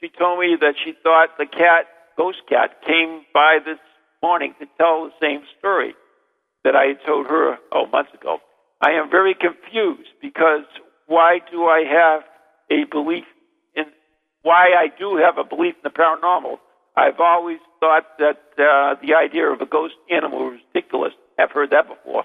She 0.01 0.09
told 0.09 0.39
me 0.39 0.57
that 0.59 0.75
she 0.83 0.93
thought 1.03 1.37
the 1.37 1.45
cat 1.45 1.87
Ghost 2.17 2.39
Cat 2.49 2.81
came 2.85 3.21
by 3.33 3.59
this 3.65 3.79
morning 4.21 4.53
to 4.59 4.65
tell 4.77 5.05
the 5.05 5.11
same 5.21 5.41
story 5.59 5.93
that 6.63 6.75
I 6.75 6.85
had 6.87 6.97
told 7.05 7.27
her 7.27 7.57
oh 7.71 7.85
months 7.87 8.11
ago. 8.13 8.39
I 8.81 8.91
am 8.91 9.09
very 9.09 9.35
confused 9.35 10.09
because 10.21 10.65
why 11.07 11.39
do 11.51 11.65
I 11.65 11.83
have 11.87 12.23
a 12.71 12.85
belief 12.89 13.25
in 13.75 13.85
why 14.41 14.73
I 14.77 14.87
do 14.97 15.17
have 15.17 15.37
a 15.37 15.43
belief 15.47 15.75
in 15.75 15.81
the 15.83 15.89
paranormal? 15.89 16.57
I've 16.97 17.19
always 17.19 17.59
thought 17.79 18.05
that 18.19 18.39
uh, 18.57 18.95
the 19.01 19.15
idea 19.15 19.47
of 19.47 19.61
a 19.61 19.65
ghost 19.65 19.95
animal 20.09 20.51
was 20.51 20.59
ridiculous. 20.73 21.13
I've 21.37 21.51
heard 21.51 21.71
that 21.71 21.87
before, 21.87 22.23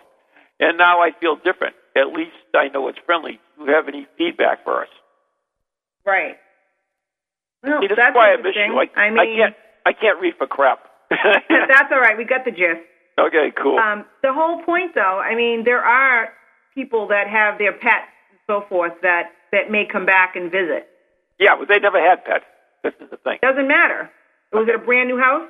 and 0.61 0.79
now 0.79 1.01
I 1.01 1.11
feel 1.19 1.37
different. 1.37 1.75
At 1.97 2.15
least 2.15 2.37
I 2.55 2.69
know 2.69 2.87
it's 2.89 2.99
friendly. 3.05 3.41
Do 3.59 3.65
you 3.65 3.75
have 3.75 3.89
any 3.89 4.07
feedback 4.17 4.63
for 4.65 4.83
us? 4.83 4.89
Right. 6.07 6.37
Well, 7.63 7.81
See, 7.83 7.89
this 7.89 7.97
that's 7.97 8.15
why 8.15 8.33
I 8.33 8.37
miss 8.37 8.55
you. 8.55 8.79
I, 8.79 9.01
I 9.01 9.11
mean, 9.11 9.19
I 9.19 9.27
can't. 9.37 9.57
I 9.87 9.93
can't 9.93 10.21
read 10.21 10.35
for 10.39 10.47
crap. 10.47 10.81
that's 11.11 11.91
all 11.93 12.01
right. 12.01 12.17
We 12.17 12.25
got 12.25 12.45
the 12.45 12.51
gist. 12.51 12.81
okay, 13.19 13.53
cool. 13.61 13.79
Um, 13.79 14.05
the 14.23 14.33
whole 14.33 14.63
point, 14.63 14.95
though, 14.95 15.19
I 15.19 15.35
mean, 15.35 15.65
there 15.65 15.83
are 15.85 16.29
people 16.75 17.09
that 17.09 17.29
have 17.29 17.59
their 17.59 17.73
pets 17.73 18.09
and 18.31 18.39
so 18.47 18.65
forth 18.69 18.93
that 19.03 19.33
that 19.53 19.71
may 19.71 19.85
come 19.91 20.07
back 20.07 20.37
and 20.37 20.51
visit. 20.51 20.87
yeah, 21.39 21.57
but 21.59 21.67
they 21.69 21.79
never 21.81 21.99
had 22.01 22.25
pets. 22.25 22.45
This 22.85 22.95
is 23.01 23.11
the 23.11 23.17
thing. 23.19 23.39
Doesn't 23.43 23.67
matter. 23.69 24.09
Was 24.53 24.69
it 24.69 24.75
a 24.75 24.79
brand 24.79 25.09
new 25.09 25.19
house? 25.19 25.49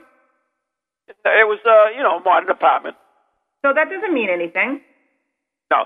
It 1.08 1.46
was, 1.46 1.58
uh, 1.66 1.90
you 1.96 2.02
know, 2.02 2.18
a 2.18 2.22
modern 2.24 2.48
apartment. 2.50 2.96
So 3.64 3.72
that 3.74 3.90
doesn't 3.90 4.14
mean 4.14 4.30
anything. 4.30 4.80
No, 5.70 5.84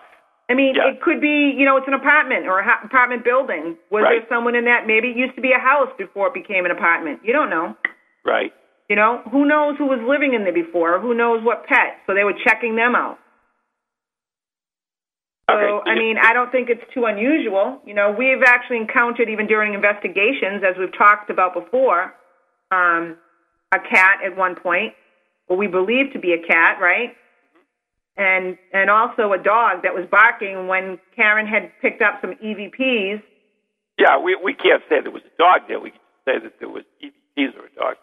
I 0.48 0.54
mean, 0.54 0.74
Yeah. 0.76 0.88
it 0.92 1.00
could 1.02 1.20
be, 1.20 1.50
you 1.56 1.64
know, 1.64 1.76
it's 1.76 1.88
an 1.88 1.94
apartment 1.94 2.46
or 2.46 2.60
an 2.60 2.68
apartment 2.84 3.24
building. 3.24 3.76
Was 3.90 4.04
Right. 4.04 4.20
there 4.20 4.28
someone 4.28 4.54
in 4.54 4.64
that? 4.66 4.86
Maybe 4.86 5.10
it 5.10 5.16
used 5.16 5.34
to 5.36 5.40
be 5.40 5.52
a 5.52 5.58
house 5.58 5.90
before 5.98 6.28
it 6.28 6.34
became 6.34 6.64
an 6.64 6.70
apartment. 6.70 7.20
You 7.24 7.32
don't 7.32 7.50
know. 7.50 7.76
Right. 8.24 8.52
You 8.88 8.96
know, 8.96 9.22
who 9.30 9.46
knows 9.46 9.76
who 9.78 9.86
was 9.86 10.00
living 10.06 10.34
in 10.34 10.44
there 10.44 10.52
before? 10.52 11.00
Who 11.00 11.14
knows 11.14 11.42
what 11.42 11.66
pet? 11.66 11.98
So 12.06 12.14
they 12.14 12.24
were 12.24 12.34
checking 12.44 12.76
them 12.76 12.94
out. 12.94 13.18
So, 15.50 15.56
Okay. 15.56 15.90
I 15.90 15.94
mean, 15.94 16.16
I 16.18 16.32
don't 16.32 16.50
think 16.50 16.68
it's 16.70 16.84
too 16.92 17.04
unusual. 17.04 17.80
You 17.84 17.94
know, 17.94 18.14
we've 18.16 18.42
actually 18.46 18.78
encountered, 18.78 19.28
even 19.28 19.46
during 19.46 19.74
investigations, 19.74 20.62
as 20.64 20.76
we've 20.78 20.96
talked 20.96 21.30
about 21.30 21.54
before, 21.54 22.14
um, 22.70 23.16
a 23.72 23.78
cat 23.78 24.20
at 24.24 24.36
one 24.36 24.54
point, 24.54 24.94
what 25.46 25.58
we 25.58 25.66
believe 25.66 26.12
to 26.12 26.18
be 26.18 26.32
a 26.32 26.46
cat, 26.46 26.78
right? 26.80 27.14
And 28.16 28.56
and 28.72 28.90
also 28.90 29.32
a 29.32 29.38
dog 29.38 29.82
that 29.82 29.92
was 29.92 30.06
barking 30.10 30.68
when 30.68 30.98
Karen 31.16 31.46
had 31.46 31.72
picked 31.82 32.00
up 32.00 32.20
some 32.20 32.34
EVPs. 32.36 33.20
Yeah, 33.98 34.18
we 34.18 34.36
we 34.36 34.54
can't 34.54 34.82
say 34.88 35.00
there 35.02 35.10
was 35.10 35.22
a 35.24 35.36
dog 35.36 35.62
there. 35.68 35.80
We 35.80 35.90
can 35.90 36.00
say 36.24 36.38
that 36.38 36.60
there 36.60 36.68
was 36.68 36.84
EVPs 37.02 37.56
or 37.58 37.66
a 37.66 37.74
dog. 37.74 37.96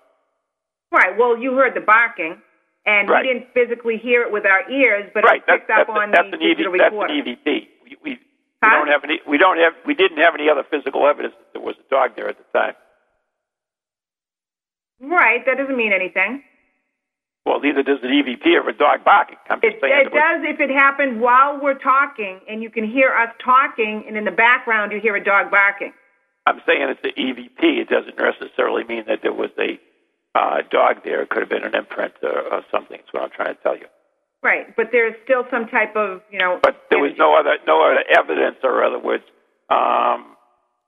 Right. 0.92 1.18
Well, 1.18 1.38
you 1.38 1.54
heard 1.56 1.74
the 1.74 1.82
barking, 1.82 2.42
and 2.86 3.10
Right. 3.10 3.26
we 3.26 3.34
didn't 3.34 3.54
physically 3.54 3.98
hear 3.98 4.24
it 4.24 4.32
with 4.32 4.46
our 4.46 4.70
ears, 4.70 5.10
but 5.14 5.24
right. 5.24 5.38
it 5.42 5.44
That's 5.48 5.60
picked 5.62 5.72
up 5.72 5.88
that's, 5.88 5.98
on 5.98 6.12
that's 6.12 6.30
the 6.32 6.38
an 6.38 6.44
EV, 6.44 6.58
digital 6.58 6.72
that's 6.78 6.92
recorder. 6.92 7.14
an 7.14 7.20
EVP. 7.26 7.46
We, 7.84 7.98
we, 8.04 8.12
we 8.62 8.70
don't 8.70 8.88
have 8.88 9.04
any. 9.04 9.20
We 9.28 9.38
don't 9.38 9.58
have. 9.58 9.74
We 9.86 9.94
didn't 9.96 10.18
have 10.18 10.36
any 10.36 10.50
other 10.50 10.64
physical 10.70 11.08
evidence 11.08 11.34
that 11.40 11.54
there 11.54 11.62
was 11.62 11.76
a 11.80 11.90
dog 11.90 12.16
there 12.16 12.28
at 12.30 12.38
the 12.38 12.46
time. 12.58 12.74
Right. 15.00 15.46
That 15.46 15.58
doesn't 15.58 15.78
mean 15.78 15.94
anything. 15.94 16.44
Well, 17.46 17.60
neither 17.60 17.82
does 17.82 17.98
an 18.04 18.12
EVP 18.12 18.46
or 18.54 18.70
a 18.70 18.74
dog 18.78 19.04
barking. 19.04 19.38
I'm 19.50 19.60
just 19.62 19.76
It, 19.78 19.82
saying. 19.82 19.94
it 20.06 20.14
there 20.14 20.22
does 20.38 20.46
if 20.54 20.60
it 20.60 20.70
happened 20.70 21.20
while 21.20 21.60
we're 21.60 21.80
talking, 21.80 22.40
and 22.48 22.62
you 22.62 22.70
can 22.70 22.84
hear 22.86 23.10
us 23.16 23.34
talking, 23.44 24.04
and 24.08 24.16
in 24.16 24.26
the 24.26 24.32
background 24.32 24.92
you 24.92 25.00
hear 25.02 25.16
a 25.16 25.24
dog 25.24 25.50
barking. 25.50 25.92
I'm 26.46 26.62
saying 26.68 26.82
it's 26.90 27.00
an 27.04 27.12
EVP. 27.18 27.82
It 27.82 27.90
doesn't 27.90 28.18
necessarily 28.18 28.84
mean 28.84 29.06
that 29.08 29.20
there 29.24 29.34
was 29.34 29.50
a 29.58 29.80
uh, 30.36 30.62
dog 30.70 31.04
there. 31.04 31.22
It 31.22 31.30
could 31.30 31.42
have 31.42 31.50
been 31.50 31.64
an 31.64 31.76
imprint 31.76 32.14
or, 32.24 32.40
or 32.54 32.62
something. 32.72 32.98
That's 33.00 33.14
what 33.14 33.24
I'm 33.24 33.30
trying 33.36 33.56
to 33.56 33.62
tell 33.62 33.78
you. 33.78 33.86
Right. 34.44 34.76
But 34.76 34.88
there's 34.92 35.14
still 35.24 35.44
some 35.52 35.68
type 35.68 35.96
of, 35.96 36.22
you 36.32 36.40
know. 36.40 36.60
But 36.64 36.84
there 36.90 37.00
was 37.00 37.12
no 37.18 37.36
other 37.38 37.58
no 37.68 37.84
other 37.86 38.04
evidence, 38.18 38.58
or 38.64 38.84
other 38.84 39.00
words, 39.00 39.24
um, 39.70 40.36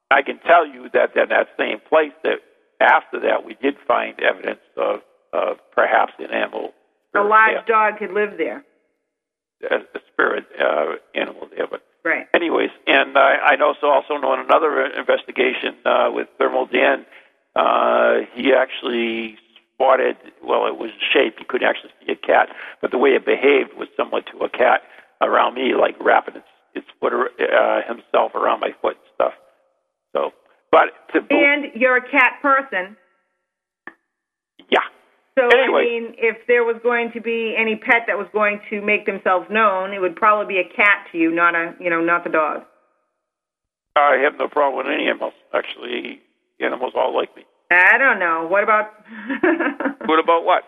I 0.09 0.21
can 0.25 0.39
tell 0.39 0.65
you 0.67 0.89
that 0.93 1.15
in 1.15 1.29
that 1.29 1.47
same 1.57 1.79
place 1.87 2.13
that 2.23 2.39
after 2.81 3.19
that 3.21 3.45
we 3.45 3.55
did 3.61 3.75
find 3.87 4.19
evidence 4.21 4.59
of, 4.77 5.01
of 5.33 5.57
perhaps 5.75 6.13
an 6.19 6.31
animal, 6.33 6.73
a 7.15 7.21
large 7.21 7.53
yeah, 7.53 7.65
dog 7.65 7.99
had 7.99 8.11
lived 8.11 8.39
there. 8.39 8.63
a, 9.69 9.75
a 9.75 10.01
spirit 10.11 10.45
uh, 10.59 10.95
animal 11.15 11.47
there. 11.55 11.67
But 11.69 11.81
Right. 12.03 12.27
anyways, 12.33 12.69
and 12.85 13.15
uh, 13.15 13.19
I 13.21 13.55
also 13.63 13.87
also 13.87 14.17
know 14.17 14.33
in 14.33 14.41
another 14.41 14.87
investigation 14.87 15.75
uh, 15.85 16.09
with 16.11 16.27
Thermal 16.37 16.65
Dan, 16.65 17.05
uh, 17.55 18.25
he 18.33 18.53
actually 18.53 19.37
spotted. 19.73 20.17
Well, 20.43 20.67
it 20.67 20.77
was 20.77 20.91
shape. 21.13 21.35
You 21.39 21.45
couldn't 21.47 21.67
actually 21.67 21.91
see 22.05 22.11
a 22.13 22.15
cat, 22.15 22.49
but 22.81 22.91
the 22.91 22.97
way 22.97 23.11
it 23.11 23.25
behaved 23.25 23.73
was 23.77 23.87
similar 23.97 24.21
to 24.21 24.37
a 24.43 24.49
cat 24.49 24.81
around 25.21 25.55
me, 25.55 25.73
like 25.75 25.95
wrapping 25.99 26.35
its 26.35 26.47
its 26.75 26.87
foot 26.99 27.13
uh, 27.13 27.81
himself 27.87 28.33
around 28.35 28.59
my 28.59 28.71
foot 28.81 28.97
and 28.97 29.09
stuff. 29.13 29.33
So, 30.15 30.31
but 30.71 30.89
to 31.13 31.19
And 31.29 31.65
you're 31.75 31.97
a 31.97 32.09
cat 32.09 32.39
person. 32.41 32.97
yeah, 34.69 34.79
So, 35.37 35.45
Anyway. 35.55 35.81
I 35.81 35.83
mean, 35.83 36.15
if 36.17 36.37
there 36.47 36.63
was 36.63 36.77
going 36.81 37.11
to 37.13 37.21
be 37.21 37.55
any 37.57 37.75
pet 37.75 38.03
that 38.07 38.17
was 38.17 38.27
going 38.33 38.59
to 38.71 38.81
make 38.81 39.05
themselves 39.05 39.45
known, 39.51 39.93
it 39.93 39.99
would 40.01 40.15
probably 40.15 40.55
be 40.55 40.59
a 40.59 40.75
cat 40.75 41.07
to 41.11 41.17
you, 41.19 41.31
not 41.31 41.53
a, 41.53 41.75
you 41.79 41.89
know, 41.91 42.01
not 42.01 42.23
the 42.23 42.31
dog. 42.31 42.63
I 43.95 44.17
have 44.23 44.39
no 44.39 44.47
problem 44.47 44.83
with 44.85 44.93
any 44.93 45.07
animals. 45.07 45.33
Actually, 45.53 46.21
animals 46.63 46.93
all 46.95 47.15
like 47.15 47.35
me. 47.35 47.43
I 47.71 47.97
don't 47.97 48.19
know. 48.19 48.47
What 48.49 48.63
about 48.63 48.91
What 50.05 50.19
about 50.19 50.45
what? 50.45 50.63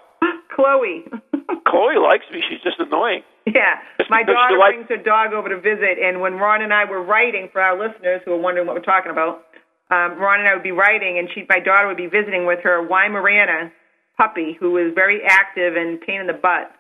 Chloe? 0.56 1.06
Chloe 1.68 1.98
likes 1.98 2.26
me. 2.32 2.42
She's 2.50 2.62
just 2.64 2.80
annoying. 2.80 3.24
Yeah, 3.46 3.78
Just 4.00 4.10
my 4.10 4.24
daughter 4.24 4.58
brings 4.58 4.90
her 4.90 4.98
dog 4.98 5.34
over 5.34 5.50
to 5.50 5.58
visit, 5.62 6.00
and 6.02 6.20
when 6.20 6.34
Ron 6.36 6.64
and 6.64 6.74
I 6.74 6.86
were 6.86 7.04
writing 7.04 7.50
for 7.54 7.62
our 7.62 7.78
listeners 7.78 8.22
who 8.26 8.32
are 8.32 8.38
wondering 8.42 8.66
what 8.66 8.76
we're 8.76 8.82
talking 8.82 9.12
about, 9.12 9.46
um, 9.92 10.18
Ron 10.18 10.40
and 10.40 10.50
I 10.50 10.56
would 10.56 10.64
be 10.64 10.72
writing, 10.72 11.20
and 11.20 11.30
she, 11.30 11.46
my 11.48 11.60
daughter 11.60 11.88
would 11.88 11.98
be 11.98 12.08
visiting 12.08 12.48
with 12.48 12.60
her 12.64 12.88
Weimaraner 12.88 13.72
puppy, 14.18 14.58
who 14.60 14.78
is 14.78 14.94
very 14.96 15.22
active 15.24 15.76
and 15.76 16.02
pain 16.02 16.22
in 16.22 16.28
the 16.28 16.34
butt. 16.34 16.72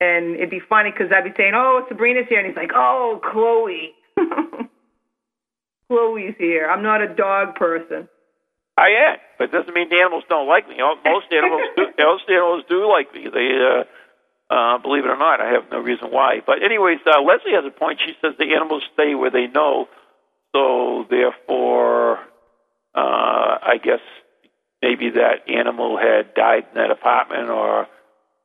And 0.00 0.36
it'd 0.36 0.50
be 0.50 0.60
funny 0.68 0.92
because 0.92 1.10
I'd 1.10 1.24
be 1.24 1.34
saying, 1.36 1.54
"Oh, 1.56 1.84
Sabrina's 1.88 2.26
here," 2.28 2.38
and 2.38 2.46
he's 2.46 2.56
like, 2.56 2.70
"Oh, 2.76 3.18
Chloe." 3.32 3.92
Chloe's 5.88 6.34
here. 6.38 6.68
I'm 6.70 6.82
not 6.84 7.02
a 7.02 7.12
dog 7.12 7.56
person. 7.56 8.08
I 8.78 9.10
am, 9.10 9.16
but 9.38 9.44
it 9.50 9.52
doesn't 9.52 9.74
mean 9.74 9.88
the 9.88 9.98
animals 9.98 10.22
don't 10.28 10.46
like 10.46 10.68
me. 10.68 10.76
Most 10.78 11.26
animals 11.32 11.66
do. 11.76 11.86
Most 11.98 12.24
animals 12.30 12.62
do 12.68 12.88
like 12.88 13.12
me. 13.12 13.26
They, 13.26 13.58
uh, 13.58 13.84
uh, 14.54 14.78
believe 14.78 15.04
it 15.04 15.10
or 15.10 15.18
not, 15.18 15.40
I 15.40 15.50
have 15.52 15.64
no 15.70 15.80
reason 15.80 16.08
why. 16.10 16.40
But 16.46 16.62
anyways, 16.62 17.00
uh, 17.04 17.20
Leslie 17.20 17.52
has 17.52 17.64
a 17.66 17.70
point. 17.74 17.98
She 18.06 18.14
says 18.22 18.34
the 18.38 18.54
animals 18.54 18.84
stay 18.94 19.14
where 19.14 19.30
they 19.30 19.46
know, 19.48 19.88
so 20.54 21.04
therefore, 21.10 22.18
uh, 22.94 23.58
I 23.60 23.76
guess 23.82 24.00
maybe 24.80 25.10
that 25.10 25.50
animal 25.50 25.98
had 25.98 26.32
died 26.34 26.64
in 26.70 26.80
that 26.80 26.90
apartment, 26.90 27.50
or 27.50 27.88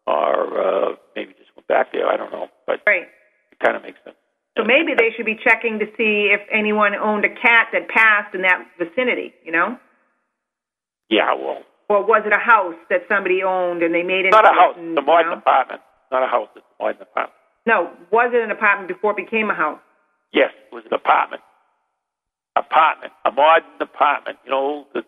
or 0.07 0.33
uh, 0.59 0.95
maybe 1.15 1.33
just 1.37 1.55
went 1.55 1.67
back 1.67 1.93
there. 1.93 2.07
I 2.09 2.17
don't 2.17 2.31
know, 2.31 2.49
but 2.67 2.81
Right. 2.87 3.07
it 3.51 3.59
kind 3.63 3.77
of 3.77 3.83
makes 3.83 3.99
sense. 4.03 4.17
So 4.57 4.63
maybe 4.63 4.93
they 4.97 5.11
should 5.15 5.25
be 5.25 5.39
checking 5.41 5.79
to 5.79 5.85
see 5.97 6.29
if 6.33 6.41
anyone 6.51 6.93
owned 6.95 7.23
a 7.25 7.29
cat 7.33 7.69
that 7.71 7.87
passed 7.87 8.35
in 8.35 8.41
that 8.41 8.65
vicinity. 8.77 9.33
You 9.45 9.51
know. 9.51 9.77
Yeah, 11.09 11.33
well, 11.33 11.61
Or 11.89 12.03
was 12.03 12.23
it 12.25 12.33
a 12.33 12.39
house 12.39 12.75
that 12.89 13.01
somebody 13.07 13.43
owned 13.43 13.83
and 13.83 13.93
they 13.93 14.03
made 14.03 14.25
it? 14.25 14.31
not 14.31 14.45
a 14.45 14.53
house. 14.53 14.75
It's 14.77 14.97
a 14.97 15.01
apartment. 15.01 15.81
Not 16.11 16.23
a 16.23 16.27
house. 16.27 16.49
It's 16.55 16.65
a 16.79 16.83
modern 16.83 17.01
apartment. 17.01 17.33
No, 17.65 17.89
was 18.11 18.31
it 18.33 18.41
an 18.43 18.51
apartment 18.51 18.87
before 18.87 19.11
it 19.11 19.17
became 19.17 19.49
a 19.49 19.53
house? 19.55 19.79
Yes, 20.31 20.51
it 20.71 20.73
was 20.75 20.83
an 20.85 20.93
apartment. 20.93 21.41
Apartment, 22.55 23.13
a 23.25 23.31
modern 23.31 23.65
apartment. 23.79 24.37
You 24.45 24.51
know, 24.51 24.87
the, 24.93 24.99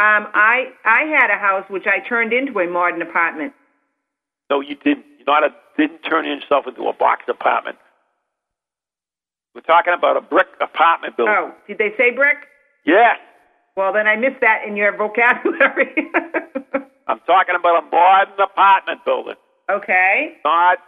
Um, 0.00 0.28
I 0.34 0.70
I 0.84 1.02
had 1.04 1.30
a 1.30 1.38
house 1.38 1.64
which 1.68 1.86
I 1.86 2.00
turned 2.06 2.32
into 2.32 2.58
a 2.60 2.66
modern 2.66 3.02
apartment. 3.02 3.52
no, 4.50 4.60
you 4.60 4.74
didn't. 4.76 5.04
You 5.18 5.24
not 5.26 5.42
a, 5.42 5.54
didn't 5.76 6.02
turn 6.02 6.24
yourself 6.26 6.66
into 6.66 6.86
a 6.88 6.92
box 6.92 7.24
apartment. 7.28 7.78
We're 9.54 9.62
talking 9.62 9.94
about 9.94 10.16
a 10.16 10.20
brick 10.20 10.48
apartment 10.60 11.16
building. 11.16 11.34
Oh, 11.36 11.52
did 11.66 11.78
they 11.78 11.92
say 11.96 12.10
brick? 12.10 12.38
Yes, 12.84 13.18
Well, 13.76 13.92
then 13.92 14.06
I 14.06 14.16
missed 14.16 14.40
that 14.40 14.62
in 14.66 14.76
your 14.76 14.96
vocabulary. 14.96 15.94
I'm 17.06 17.20
talking 17.26 17.54
about 17.58 17.82
a 17.82 17.86
modern 17.90 18.40
apartment 18.40 19.04
building, 19.04 19.34
okay. 19.70 20.38
not 20.44 20.78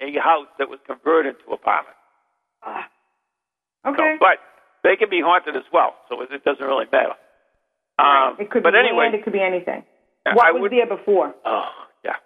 a 0.00 0.12
house 0.20 0.48
that 0.58 0.68
was 0.68 0.78
converted 0.86 1.36
to 1.46 1.52
apartment. 1.52 1.96
So, 2.64 3.90
Okay. 3.92 4.16
but 4.20 4.36
they 4.84 4.96
can 4.96 5.08
be 5.08 5.20
haunted 5.24 5.56
as 5.56 5.64
well, 5.72 5.94
so 6.08 6.20
it, 6.20 6.28
it 6.30 6.44
doesn't 6.44 6.64
really 6.64 6.84
matter. 6.92 7.14
Um, 7.98 8.36
it 8.38 8.50
could 8.50 8.62
but 8.62 8.72
be 8.72 8.78
anyway, 8.78 9.04
land. 9.08 9.14
It 9.14 9.24
could 9.24 9.32
be 9.32 9.40
anything. 9.40 9.84
What 10.34 10.44
I 10.46 10.52
was 10.52 10.60
would- 10.62 10.72
there 10.72 10.86
before? 10.86 11.34
Oh, 11.46 11.68
yeah. 12.04 12.16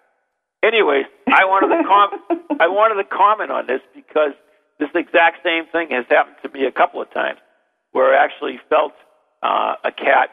Anyways, 0.63 1.05
I 1.27 1.45
wanted 1.45 1.71
to 1.71 1.83
com- 1.87 2.57
I 2.59 2.67
wanted 2.67 3.01
to 3.01 3.07
comment 3.07 3.51
on 3.51 3.67
this 3.67 3.79
because 3.95 4.33
this 4.79 4.89
exact 4.95 5.43
same 5.45 5.63
thing 5.71 5.87
has 5.91 6.03
happened 6.09 6.35
to 6.43 6.49
me 6.49 6.65
a 6.65 6.71
couple 6.71 7.01
of 7.01 7.11
times, 7.13 7.39
where 7.91 8.11
I 8.17 8.23
actually 8.23 8.59
felt 8.67 8.91
uh, 9.45 9.73
a 9.83 9.91
cat 9.91 10.29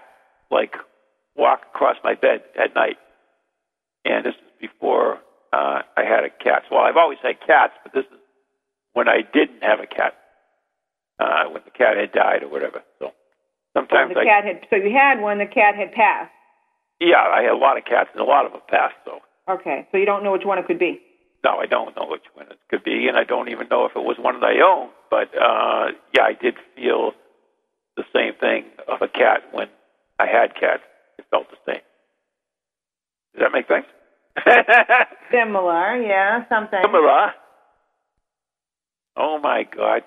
like 0.51 0.75
walk 1.37 1.61
across 1.75 1.97
my 2.05 2.15
bed 2.15 2.41
at 2.63 2.75
night, 2.75 2.99
and 4.05 4.25
this 4.25 4.35
is 4.35 4.51
before 4.61 5.19
uh, 5.53 5.79
I 6.01 6.03
had 6.13 6.25
a 6.25 6.31
cat. 6.31 6.63
Well, 6.71 6.81
I've 6.89 6.97
always 6.97 7.19
had 7.23 7.37
cats, 7.47 7.75
but 7.83 7.93
this 7.93 8.07
is 8.13 8.19
when 8.97 9.09
I 9.09 9.19
didn't 9.37 9.63
have 9.63 9.81
a 9.81 9.87
cat, 9.87 10.15
uh, 11.19 11.45
when 11.53 11.63
the 11.65 11.71
cat 11.71 11.97
had 11.97 12.13
died 12.13 12.43
or 12.43 12.49
whatever. 12.49 12.81
So 12.99 13.07
So 13.09 13.13
sometimes 13.81 14.15
the 14.15 14.21
I 14.21 14.25
cat 14.25 14.45
had. 14.45 14.59
So 14.71 14.77
you 14.77 14.93
had 14.95 15.21
one. 15.21 15.39
The 15.39 15.47
cat 15.47 15.75
had 15.75 15.93
passed. 15.93 16.33
yeah, 17.01 17.21
I 17.39 17.43
had 17.43 17.53
a 17.53 17.63
lot 17.67 17.77
of 17.79 17.85
cats, 17.85 18.11
and 18.13 18.21
a 18.21 18.25
lot 18.35 18.47
of 18.47 18.53
them 18.53 18.63
passed. 18.69 18.97
So. 19.05 19.21
Okay. 19.49 19.87
So 19.91 19.99
you 19.99 20.07
don't 20.07 20.23
know 20.25 20.33
which 20.33 20.45
one 20.45 20.59
it 20.59 20.67
could 20.67 20.79
be. 20.79 21.01
No, 21.45 21.59
I 21.59 21.67
don't 21.67 21.97
know 21.97 22.07
which 22.09 22.23
one 22.35 22.47
it 22.55 22.59
could 22.71 22.85
be, 22.85 23.09
and 23.09 23.17
I 23.19 23.25
don't 23.25 23.49
even 23.49 23.67
know 23.69 23.85
if 23.87 23.93
it 23.97 24.05
was 24.05 24.17
one 24.19 24.39
that 24.41 24.47
I 24.47 24.61
own. 24.63 24.91
But 25.11 25.29
uh, 25.37 25.91
yeah, 26.15 26.23
I 26.23 26.35
did 26.41 26.55
feel 26.77 27.13
the 27.97 28.05
same 28.15 28.35
thing 28.41 28.65
of 28.89 29.03
a 29.03 29.09
cat 29.09 29.43
when 29.53 29.69
I 30.19 30.27
had 30.27 30.55
cats. 30.55 30.83
It 31.19 31.25
felt 31.31 31.47
the 31.51 31.57
same. 31.67 31.81
Does 33.35 33.43
that 33.43 33.53
make 33.53 33.69
sense? 33.69 33.87
Similar. 35.31 36.03
Yeah. 36.03 36.49
Something. 36.49 36.81
Similar. 36.85 37.33
Oh 39.17 39.39
my 39.43 39.65
God! 39.65 40.03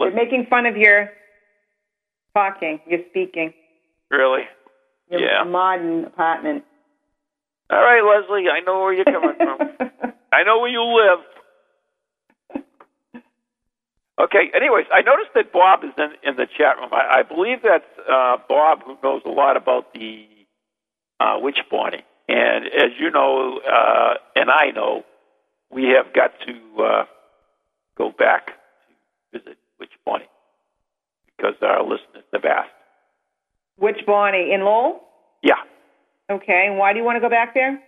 You're 0.00 0.10
making 0.12 0.46
fun 0.50 0.66
of 0.66 0.76
your 0.76 1.10
talking. 2.34 2.80
You're 2.88 3.04
speaking. 3.10 3.52
Really? 4.10 4.42
Your 5.10 5.20
Yeah. 5.20 5.44
modern 5.44 6.04
apartment. 6.04 6.64
All 7.70 7.78
right, 7.80 8.02
Leslie. 8.02 8.48
I 8.48 8.60
know 8.60 8.80
where 8.80 8.92
you're 8.92 9.04
coming 9.04 9.34
from. 9.36 9.58
I 10.32 10.42
know 10.42 10.58
where 10.60 10.70
you 10.70 10.82
live. 10.82 11.20
Okay. 14.18 14.50
Anyways, 14.54 14.86
I 14.92 15.02
noticed 15.02 15.30
that 15.34 15.52
Bob 15.52 15.84
is 15.84 15.90
in, 15.96 16.10
in 16.28 16.36
the 16.36 16.46
chat 16.46 16.76
room. 16.78 16.90
I, 16.92 17.20
I 17.20 17.22
believe 17.22 17.58
that's 17.62 17.84
uh, 18.10 18.36
Bob 18.48 18.82
who 18.84 18.96
knows 19.02 19.22
a 19.24 19.30
lot 19.30 19.56
about 19.56 19.94
the 19.94 20.26
uh, 21.20 21.36
witch 21.40 21.58
Bonnie. 21.70 22.04
And 22.28 22.66
as 22.66 22.90
you 22.98 23.10
know, 23.10 23.60
uh, 23.60 24.14
and 24.36 24.50
I 24.50 24.70
know, 24.74 25.04
we 25.70 25.94
have 25.96 26.12
got 26.14 26.32
to 26.46 26.82
uh, 26.82 27.04
go 27.96 28.10
back 28.16 28.48
to 29.32 29.38
visit 29.38 29.58
Witch 29.80 29.92
Bonnie 30.04 30.28
because 31.36 31.54
our 31.62 31.82
listeners 31.82 32.24
have 32.32 32.44
asked. 32.44 32.70
Witch 33.78 34.00
Bonnie 34.06 34.52
in 34.52 34.60
Lowell? 34.64 35.00
Yeah, 35.42 35.54
Okay. 36.30 36.66
And 36.68 36.78
why 36.78 36.92
do 36.92 36.98
you 36.98 37.04
want 37.04 37.16
to 37.16 37.20
go 37.20 37.28
back 37.30 37.54
there? 37.54 37.80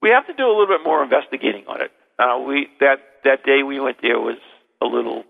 we 0.00 0.10
have 0.10 0.26
to 0.28 0.32
do 0.32 0.44
a 0.46 0.54
little 0.54 0.68
bit 0.68 0.84
more 0.84 1.02
investigating 1.02 1.64
on 1.66 1.80
it. 1.82 1.90
Uh, 2.18 2.38
we 2.46 2.68
that 2.80 2.98
that 3.24 3.44
day 3.44 3.62
we 3.64 3.80
went 3.80 3.96
there 4.00 4.20
was 4.20 4.38
a 4.82 4.86
little 4.86 5.24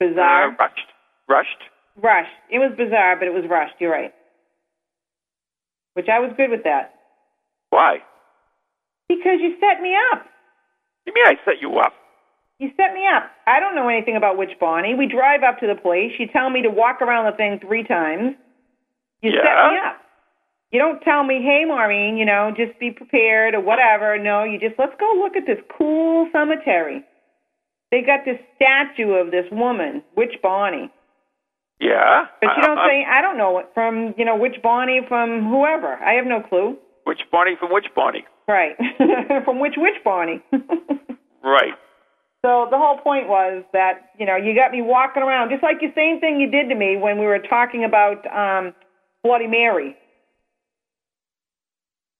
Bizarre. 0.00 0.48
uh, 0.48 0.56
rushed. 0.58 0.88
Rushed. 1.28 1.62
Rushed. 1.96 2.36
It 2.50 2.58
was 2.58 2.72
bizarre, 2.76 3.16
but 3.16 3.28
it 3.28 3.34
was 3.34 3.44
rushed. 3.48 3.74
You're 3.78 3.92
right. 3.92 4.12
Which 5.94 6.08
I 6.08 6.18
was 6.18 6.32
good 6.36 6.50
with 6.50 6.64
that. 6.64 6.94
Why? 7.70 7.98
Because 9.08 9.38
you 9.40 9.54
set 9.60 9.80
me 9.82 9.94
up. 10.12 10.26
You 11.06 11.12
mean 11.14 11.26
I 11.26 11.34
set 11.44 11.60
you 11.60 11.78
up? 11.78 11.92
You 12.58 12.70
set 12.76 12.94
me 12.94 13.02
up. 13.06 13.30
I 13.46 13.60
don't 13.60 13.74
know 13.74 13.88
anything 13.88 14.16
about 14.16 14.38
Witch 14.38 14.56
Bonnie. 14.60 14.94
We 14.94 15.06
drive 15.06 15.42
up 15.42 15.58
to 15.60 15.66
the 15.66 15.74
place. 15.80 16.12
You 16.18 16.26
tell 16.32 16.50
me 16.50 16.62
to 16.62 16.70
walk 16.70 17.02
around 17.02 17.30
the 17.30 17.36
thing 17.36 17.60
three 17.60 17.84
times. 17.84 18.34
You 19.20 19.30
set 19.32 19.44
me 19.44 19.78
up. 19.86 20.00
You 20.70 20.80
don't 20.80 21.00
tell 21.00 21.22
me, 21.22 21.40
hey, 21.42 21.64
Maureen, 21.66 22.16
you 22.16 22.24
know, 22.24 22.52
just 22.56 22.78
be 22.80 22.90
prepared 22.90 23.54
or 23.54 23.60
whatever. 23.60 24.18
No, 24.18 24.42
you 24.42 24.58
just, 24.58 24.74
let's 24.78 24.94
go 24.98 25.06
look 25.22 25.36
at 25.36 25.46
this 25.46 25.62
cool 25.78 26.28
cemetery. 26.32 27.04
They 27.94 28.02
got 28.02 28.24
this 28.24 28.40
statue 28.56 29.12
of 29.12 29.30
this 29.30 29.46
woman, 29.52 30.02
Witch 30.16 30.34
Bonnie. 30.42 30.90
Yeah. 31.78 32.24
But 32.40 32.50
you 32.56 32.62
don't 32.66 32.80
say, 32.84 33.06
I 33.08 33.22
don't 33.22 33.38
know 33.38 33.62
from, 33.72 34.14
you 34.18 34.24
know, 34.24 34.34
Witch 34.34 34.56
Bonnie 34.64 35.02
from 35.06 35.44
whoever. 35.48 35.94
I 36.02 36.14
have 36.14 36.26
no 36.26 36.40
clue. 36.40 36.76
Which 37.04 37.20
Bonnie 37.30 37.54
from 37.54 37.72
which 37.72 37.86
Bonnie? 37.94 38.24
Right. 38.48 38.74
from 39.44 39.60
which 39.60 39.74
Witch 39.76 40.02
Bonnie? 40.04 40.42
Right. 41.44 41.74
So 42.40 42.66
the 42.70 42.78
whole 42.78 42.96
point 42.98 43.28
was 43.28 43.64
that 43.74 44.16
you 44.18 44.24
know 44.24 44.34
you 44.34 44.54
got 44.56 44.72
me 44.72 44.80
walking 44.80 45.22
around 45.22 45.50
just 45.50 45.62
like 45.62 45.78
the 45.78 45.92
same 45.94 46.20
thing 46.20 46.40
you 46.40 46.50
did 46.50 46.70
to 46.70 46.74
me 46.74 46.96
when 46.96 47.18
we 47.20 47.26
were 47.26 47.38
talking 47.38 47.84
about 47.84 48.24
um, 48.32 48.72
Bloody 49.22 49.46
Mary. 49.46 49.94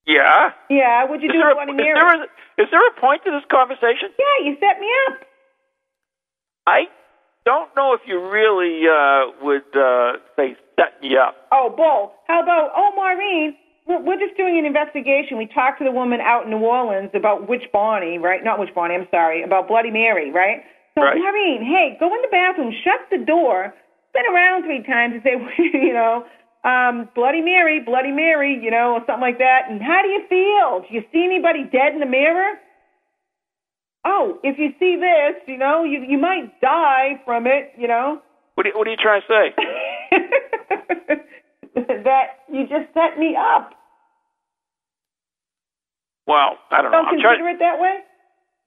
Yeah. 0.07 0.51
Yeah, 0.68 1.05
what'd 1.09 1.22
you 1.22 1.31
Is 1.31 1.33
do 1.33 1.41
a, 1.41 1.55
Bloody 1.55 1.72
is, 1.72 1.77
Mary? 1.81 1.95
there 1.97 2.20
a, 2.20 2.25
is 2.61 2.68
there 2.70 2.87
a 2.87 3.01
point 3.01 3.25
to 3.25 3.31
this 3.33 3.49
conversation? 3.51 4.12
Yeah, 4.12 4.45
you 4.45 4.57
set 4.61 4.79
me 4.79 4.89
up. 5.09 5.25
I 6.67 6.89
don't 7.45 7.69
know 7.77 7.93
if 7.93 8.01
you 8.07 8.21
really 8.21 8.83
uh, 8.89 9.37
would 9.43 9.69
uh, 9.77 10.19
say 10.37 10.57
set 10.77 11.01
me 11.03 11.17
up. 11.17 11.37
Oh, 11.53 11.73
Bull. 11.75 12.12
How 12.27 12.43
about 12.43 12.71
oh, 12.75 12.93
Maureen? 12.97 13.55
We're, 13.87 14.01
we're 14.01 14.19
just 14.19 14.37
doing 14.37 14.59
an 14.59 14.65
investigation. 14.65 15.37
We 15.37 15.47
talked 15.47 15.79
to 15.79 15.85
the 15.85 15.93
woman 15.93 16.21
out 16.21 16.45
in 16.45 16.51
New 16.51 16.65
Orleans 16.65 17.11
about 17.12 17.49
which 17.49 17.62
Bonnie, 17.73 18.19
right? 18.19 18.43
Not 18.43 18.59
which 18.59 18.75
Bonnie. 18.75 18.95
I'm 18.95 19.09
sorry, 19.11 19.43
about 19.43 19.69
Bloody 19.69 19.91
Mary, 19.91 20.33
right? 20.33 20.65
So 20.97 21.03
Right. 21.05 21.19
Maureen, 21.19 21.61
hey, 21.62 21.97
go 21.99 22.07
in 22.15 22.23
the 22.23 22.31
bathroom, 22.31 22.73
shut 22.85 23.03
the 23.11 23.19
door, 23.19 23.75
spin 24.11 24.25
around 24.33 24.62
three 24.62 24.83
times, 24.87 25.15
and 25.15 25.23
say, 25.23 25.35
you 25.75 25.93
know. 25.93 26.25
Um, 26.65 27.11
Bloody 27.15 27.43
Mary, 27.43 27.81
Bloody 27.85 28.11
Mary, 28.11 28.57
you 28.57 28.71
know, 28.71 28.97
or 28.97 29.01
something 29.05 29.21
like 29.21 29.37
that. 29.37 29.69
And 29.69 29.83
how 29.83 30.01
do 30.01 30.09
you 30.09 30.25
feel? 30.33 30.81
Do 30.81 30.95
you 30.97 31.05
see 31.12 31.23
anybody 31.23 31.69
dead 31.69 31.93
in 31.93 32.01
the 32.01 32.09
mirror? 32.09 32.57
Oh, 34.05 34.38
if 34.42 34.59
you 34.59 34.70
see 34.78 34.96
this, 35.00 35.42
you 35.46 35.57
know, 35.57 35.84
you 35.84 36.00
you 36.07 36.18
might 36.18 36.61
die 36.61 37.20
from 37.24 37.46
it, 37.46 37.72
you 37.78 37.88
know. 37.88 38.20
What 38.55 38.66
are, 38.66 38.70
you- 38.70 38.78
what 38.78 38.86
are 38.86 38.90
you 38.90 38.96
trying 38.96 39.22
to 39.22 39.26
say? 39.26 39.55
that 42.05 42.26
you 42.52 42.62
just 42.68 42.92
set 42.94 43.18
me 43.18 43.36
up. 43.38 43.72
Well, 46.26 46.57
I 46.70 46.80
don't 46.82 46.90
know. 46.92 47.02
Don't 47.02 47.09
consider 47.20 47.48
it 47.48 47.59
that 47.61 47.78
way. 47.80 47.98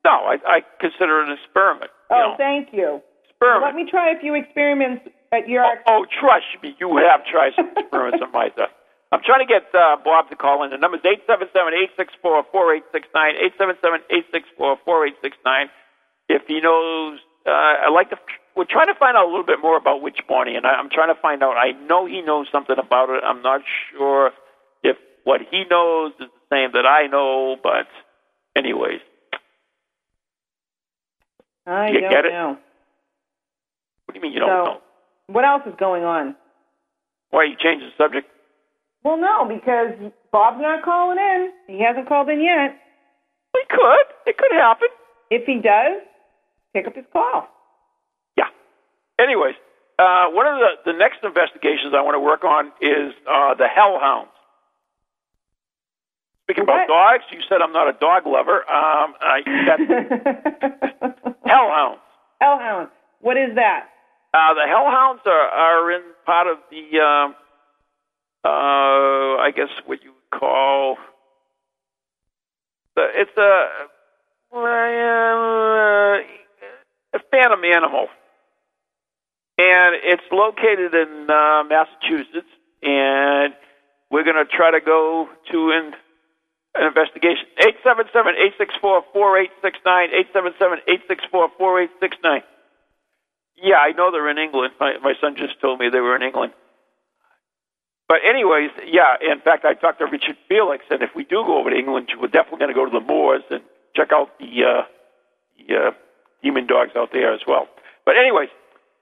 No, 0.05 0.11
I, 0.11 0.37
I 0.45 0.61
consider 0.79 1.21
it 1.21 1.29
an 1.29 1.37
experiment. 1.43 1.91
you 2.09 2.15
Oh, 2.15 2.19
know, 2.31 2.35
thank 2.37 2.69
you. 2.71 3.01
experiment. 3.29 3.65
Let 3.65 3.75
me 3.75 3.89
try 3.89 4.11
a 4.11 4.19
few 4.19 4.35
experiments 4.35 5.03
at 5.31 5.47
your. 5.49 5.63
Oh, 5.65 5.75
oh 5.87 6.05
trust 6.19 6.45
me, 6.61 6.75
you 6.79 6.97
have 6.97 7.25
tried 7.25 7.53
some 7.55 7.71
experiments 7.77 8.19
on 8.23 8.31
my 8.31 8.49
stuff. 8.53 8.69
I'm 9.11 9.21
trying 9.23 9.47
to 9.47 9.51
get 9.51 9.63
uh, 9.73 9.97
Bob 10.03 10.29
to 10.29 10.35
call 10.35 10.63
in. 10.63 10.71
The 10.71 10.77
number 10.77 10.97
is 10.97 11.03
877-864-4869, 11.03 13.53
877-864-4869. 14.59 15.69
If 16.29 16.41
he 16.47 16.59
knows, 16.59 17.19
uh, 17.45 17.49
I 17.51 17.89
like 17.89 18.09
to, 18.09 18.17
we're 18.55 18.65
trying 18.65 18.87
to 18.87 18.95
find 18.95 19.15
out 19.15 19.25
a 19.25 19.29
little 19.29 19.45
bit 19.45 19.59
more 19.61 19.77
about 19.77 20.01
Witch 20.01 20.19
Bonnie, 20.27 20.55
and 20.55 20.65
I, 20.65 20.71
I'm 20.71 20.89
trying 20.89 21.13
to 21.13 21.21
find 21.21 21.41
out. 21.41 21.55
I 21.55 21.71
know 21.87 22.05
he 22.05 22.21
knows 22.21 22.47
something 22.51 22.75
about 22.77 23.09
it. 23.09 23.23
I'm 23.25 23.41
not 23.41 23.61
sure 23.91 24.31
if 24.83 24.97
what 25.23 25.41
he 25.49 25.63
knows 25.69 26.11
is 26.19 26.27
the 26.27 26.55
same 26.55 26.71
that 26.73 26.85
I 26.85 27.07
know, 27.07 27.55
but 27.63 27.87
anyways. 28.57 28.99
I 31.65 31.89
You 31.89 32.01
don't 32.01 32.11
get 32.11 32.25
it? 32.25 32.31
know. 32.33 32.57
What 34.05 34.13
do 34.13 34.19
you 34.19 34.21
mean 34.21 34.33
you 34.33 34.39
don't 34.39 34.49
know? 34.49 34.81
What 35.27 35.45
else 35.45 35.63
is 35.65 35.75
going 35.77 36.03
on? 36.03 36.35
Why 37.29 37.43
you 37.45 37.55
change 37.61 37.81
the 37.83 37.91
subject? 38.01 38.27
Well, 39.07 39.15
no, 39.15 39.47
because 39.47 40.11
Bob's 40.33 40.59
not 40.59 40.83
calling 40.83 41.15
in. 41.17 41.51
He 41.67 41.81
hasn't 41.81 42.09
called 42.09 42.27
in 42.27 42.43
yet. 42.43 42.75
He 43.55 43.61
could. 43.69 44.05
It 44.25 44.37
could 44.37 44.51
happen. 44.51 44.89
If 45.31 45.45
he 45.45 45.61
does, 45.63 46.03
pick 46.73 46.87
up 46.87 46.93
his 46.93 47.05
call. 47.13 47.47
Yeah. 48.35 48.51
Anyways, 49.17 49.55
uh, 49.97 50.27
one 50.35 50.45
of 50.45 50.59
the, 50.59 50.91
the 50.91 50.97
next 50.97 51.23
investigations 51.23 51.93
I 51.95 52.01
want 52.01 52.15
to 52.15 52.19
work 52.19 52.43
on 52.43 52.67
is 52.81 53.15
uh, 53.23 53.55
the 53.55 53.69
hellhounds. 53.71 54.35
Speaking 56.43 56.65
about 56.65 56.89
dogs, 56.89 57.23
you 57.31 57.39
said 57.47 57.61
I'm 57.61 57.71
not 57.71 57.87
a 57.87 57.95
dog 57.97 58.27
lover. 58.27 58.59
Um, 58.67 59.15
I, 59.23 59.39
that's 59.67 61.31
hellhounds. 61.45 62.01
Hellhound. 62.41 62.89
What 63.21 63.37
is 63.37 63.55
that? 63.55 63.87
Uh, 64.33 64.53
the 64.53 64.67
hellhounds 64.67 65.21
are, 65.25 65.31
are 65.31 65.91
in 65.93 66.01
part 66.25 66.47
of 66.47 66.57
the, 66.69 66.99
um, 66.99 67.35
uh, 68.47 69.43
I 69.43 69.51
guess 69.53 69.67
what 69.85 70.01
you 70.03 70.11
would 70.11 70.29
call, 70.39 70.97
the, 72.95 73.05
it's 73.13 73.37
a, 73.37 73.67
a 77.13 77.19
phantom 77.29 77.65
animal. 77.65 78.07
And 79.57 79.95
it's 80.03 80.23
located 80.31 80.93
in 80.93 81.29
uh, 81.29 81.63
Massachusetts, 81.67 82.47
and 82.83 83.53
we're 84.11 84.23
going 84.23 84.37
to 84.37 84.45
try 84.45 84.71
to 84.71 84.79
go 84.79 85.27
to 85.51 85.71
an, 85.71 85.93
an 86.75 86.87
investigation. 86.87 87.47
877-864-4869, 87.59 90.13
877-864-4869. 91.59 92.43
Yeah, 93.61 93.77
I 93.77 93.91
know 93.91 94.11
they're 94.11 94.29
in 94.29 94.37
England. 94.37 94.73
My, 94.79 94.97
my 95.01 95.15
son 95.19 95.35
just 95.35 95.59
told 95.59 95.79
me 95.79 95.89
they 95.89 95.99
were 95.99 96.15
in 96.15 96.21
England. 96.21 96.53
But 98.07 98.17
anyways, 98.27 98.71
yeah. 98.85 99.15
In 99.21 99.39
fact, 99.41 99.65
I 99.65 99.73
talked 99.73 99.99
to 99.99 100.05
Richard 100.05 100.37
Felix, 100.47 100.85
and 100.89 101.01
if 101.01 101.09
we 101.15 101.23
do 101.23 101.43
go 101.45 101.59
over 101.59 101.69
to 101.69 101.75
England, 101.75 102.09
we're 102.19 102.27
definitely 102.27 102.59
going 102.59 102.73
to 102.73 102.75
go 102.75 102.85
to 102.85 102.91
the 102.99 103.05
moors 103.05 103.43
and 103.49 103.61
check 103.95 104.09
out 104.13 104.37
the, 104.39 104.63
uh, 104.63 104.81
the 105.57 105.75
uh, 105.75 105.91
demon 106.41 106.67
dogs 106.67 106.91
out 106.95 107.09
there 107.11 107.33
as 107.33 107.41
well. 107.47 107.67
But 108.05 108.15
anyways, 108.15 108.49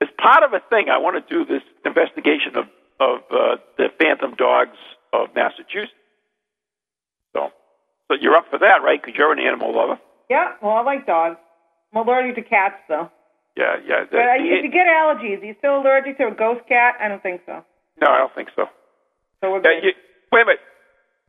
as 0.02 0.10
part 0.18 0.44
of 0.44 0.54
a 0.54 0.60
thing, 0.70 0.90
I 0.90 0.98
want 0.98 1.16
to 1.22 1.34
do 1.34 1.46
this 1.46 1.62
investigation 1.86 2.56
of 2.58 2.66
of 3.00 3.20
uh, 3.30 3.58
the 3.78 3.88
phantom 4.00 4.36
dogs 4.36 4.78
of 5.12 5.28
Massachusetts. 5.36 5.92
So, 7.34 7.50
so 8.08 8.16
you're 8.20 8.36
up 8.36 8.46
for 8.50 8.60
that, 8.60 8.80
right? 8.84 9.02
Because 9.02 9.18
you're 9.18 9.34
an 9.34 9.40
animal 9.40 9.76
lover. 9.76 10.00
Yeah, 10.30 10.54
well, 10.62 10.78
I 10.78 10.82
like 10.82 11.06
dogs. 11.06 11.38
I'm 11.94 12.08
allergic 12.08 12.36
to 12.36 12.42
cats, 12.42 12.76
though. 12.88 13.12
Yeah, 13.58 13.76
yeah. 13.86 14.06
But 14.10 14.20
I, 14.20 14.38
if 14.40 14.64
you 14.64 14.72
get 14.72 14.88
allergies, 14.88 15.42
are 15.42 15.46
you 15.46 15.56
still 15.60 15.82
allergic 15.82 16.18
to 16.20 16.28
a 16.28 16.32
ghost 16.32 16.68
cat? 16.68 16.96
I 17.02 17.08
don't 17.08 17.22
think 17.22 17.42
so. 17.46 17.64
no, 18.02 18.08
I 18.08 18.18
don't 18.20 18.34
think 18.36 18.50
so. 18.56 18.66
So 19.46 19.62
Yeah, 19.64 19.80
you, 19.84 19.92
wait 20.32 20.42
a 20.42 20.46
minute. 20.46 20.60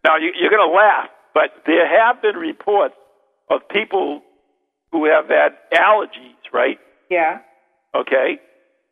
Now 0.04 0.16
you, 0.16 0.32
you're 0.38 0.50
going 0.50 0.68
to 0.68 0.74
laugh, 0.74 1.08
but 1.34 1.50
there 1.66 1.86
have 1.86 2.22
been 2.22 2.36
reports 2.36 2.94
of 3.50 3.60
people 3.68 4.22
who 4.92 5.04
have 5.06 5.28
had 5.28 5.52
allergies, 5.72 6.36
right? 6.52 6.78
Yeah. 7.10 7.38
Okay, 7.94 8.38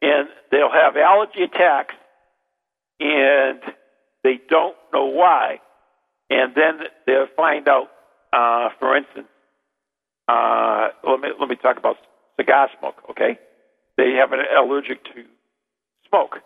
and 0.02 0.28
they'll 0.50 0.72
have 0.72 0.96
allergy 0.96 1.42
attacks, 1.42 1.94
and 3.00 3.60
they 4.22 4.40
don't 4.48 4.76
know 4.92 5.06
why, 5.06 5.58
and 6.30 6.54
then 6.54 6.86
they'll 7.06 7.26
find 7.36 7.68
out. 7.68 7.88
Uh, 8.32 8.70
for 8.80 8.96
instance, 8.96 9.28
uh, 10.26 10.88
let 11.08 11.20
me 11.20 11.28
let 11.38 11.48
me 11.48 11.56
talk 11.56 11.76
about 11.76 11.96
cigar 12.36 12.68
smoke. 12.78 12.96
Okay, 13.10 13.38
they 13.96 14.12
have 14.18 14.32
an 14.32 14.40
allergic 14.58 15.04
to 15.04 15.22
smoke, 16.08 16.38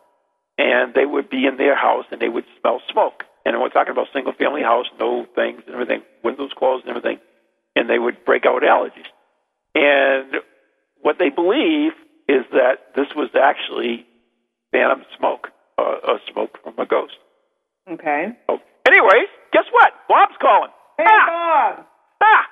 and 0.59 0.92
they 0.92 1.06
would 1.06 1.30
be 1.30 1.46
in 1.46 1.56
their 1.56 1.76
house 1.76 2.04
and 2.11 2.20
they 2.20 2.28
would 2.28 2.44
smell 2.61 2.82
smoke. 2.90 3.24
And 3.44 3.59
we're 3.61 3.70
talking 3.70 3.92
about 3.92 4.09
single 4.12 4.34
family 4.34 4.62
house, 4.62 4.86
no 5.00 5.24
things 5.34 5.62
and 5.66 5.74
everything, 5.74 6.02
windows 6.22 6.50
closed 6.56 6.84
and 6.84 6.90
everything, 6.90 7.18
and 7.74 7.88
they 7.88 7.98
would 7.98 8.24
break 8.26 8.44
out 8.44 8.62
allergies. 8.62 9.09
And 9.74 10.42
what 11.00 11.16
they 11.18 11.30
believe 11.30 11.92
is 12.28 12.44
that 12.52 12.92
this 12.94 13.06
was 13.16 13.30
actually 13.32 14.04
phantom 14.72 15.04
smoke, 15.16 15.48
uh, 15.78 15.96
uh, 16.04 16.18
smoke 16.30 16.59
from 16.62 16.74
a 16.78 16.84
ghost. 16.84 17.14
Okay. 17.90 18.36
Oh, 18.50 18.59
anyways, 18.86 19.30
guess 19.52 19.64
what? 19.72 19.92
Bob's 20.09 20.36
calling. 20.40 20.70
Hey, 20.98 21.04
ah! 21.09 21.24
Bob. 21.76 21.86
Ah! 22.20 22.44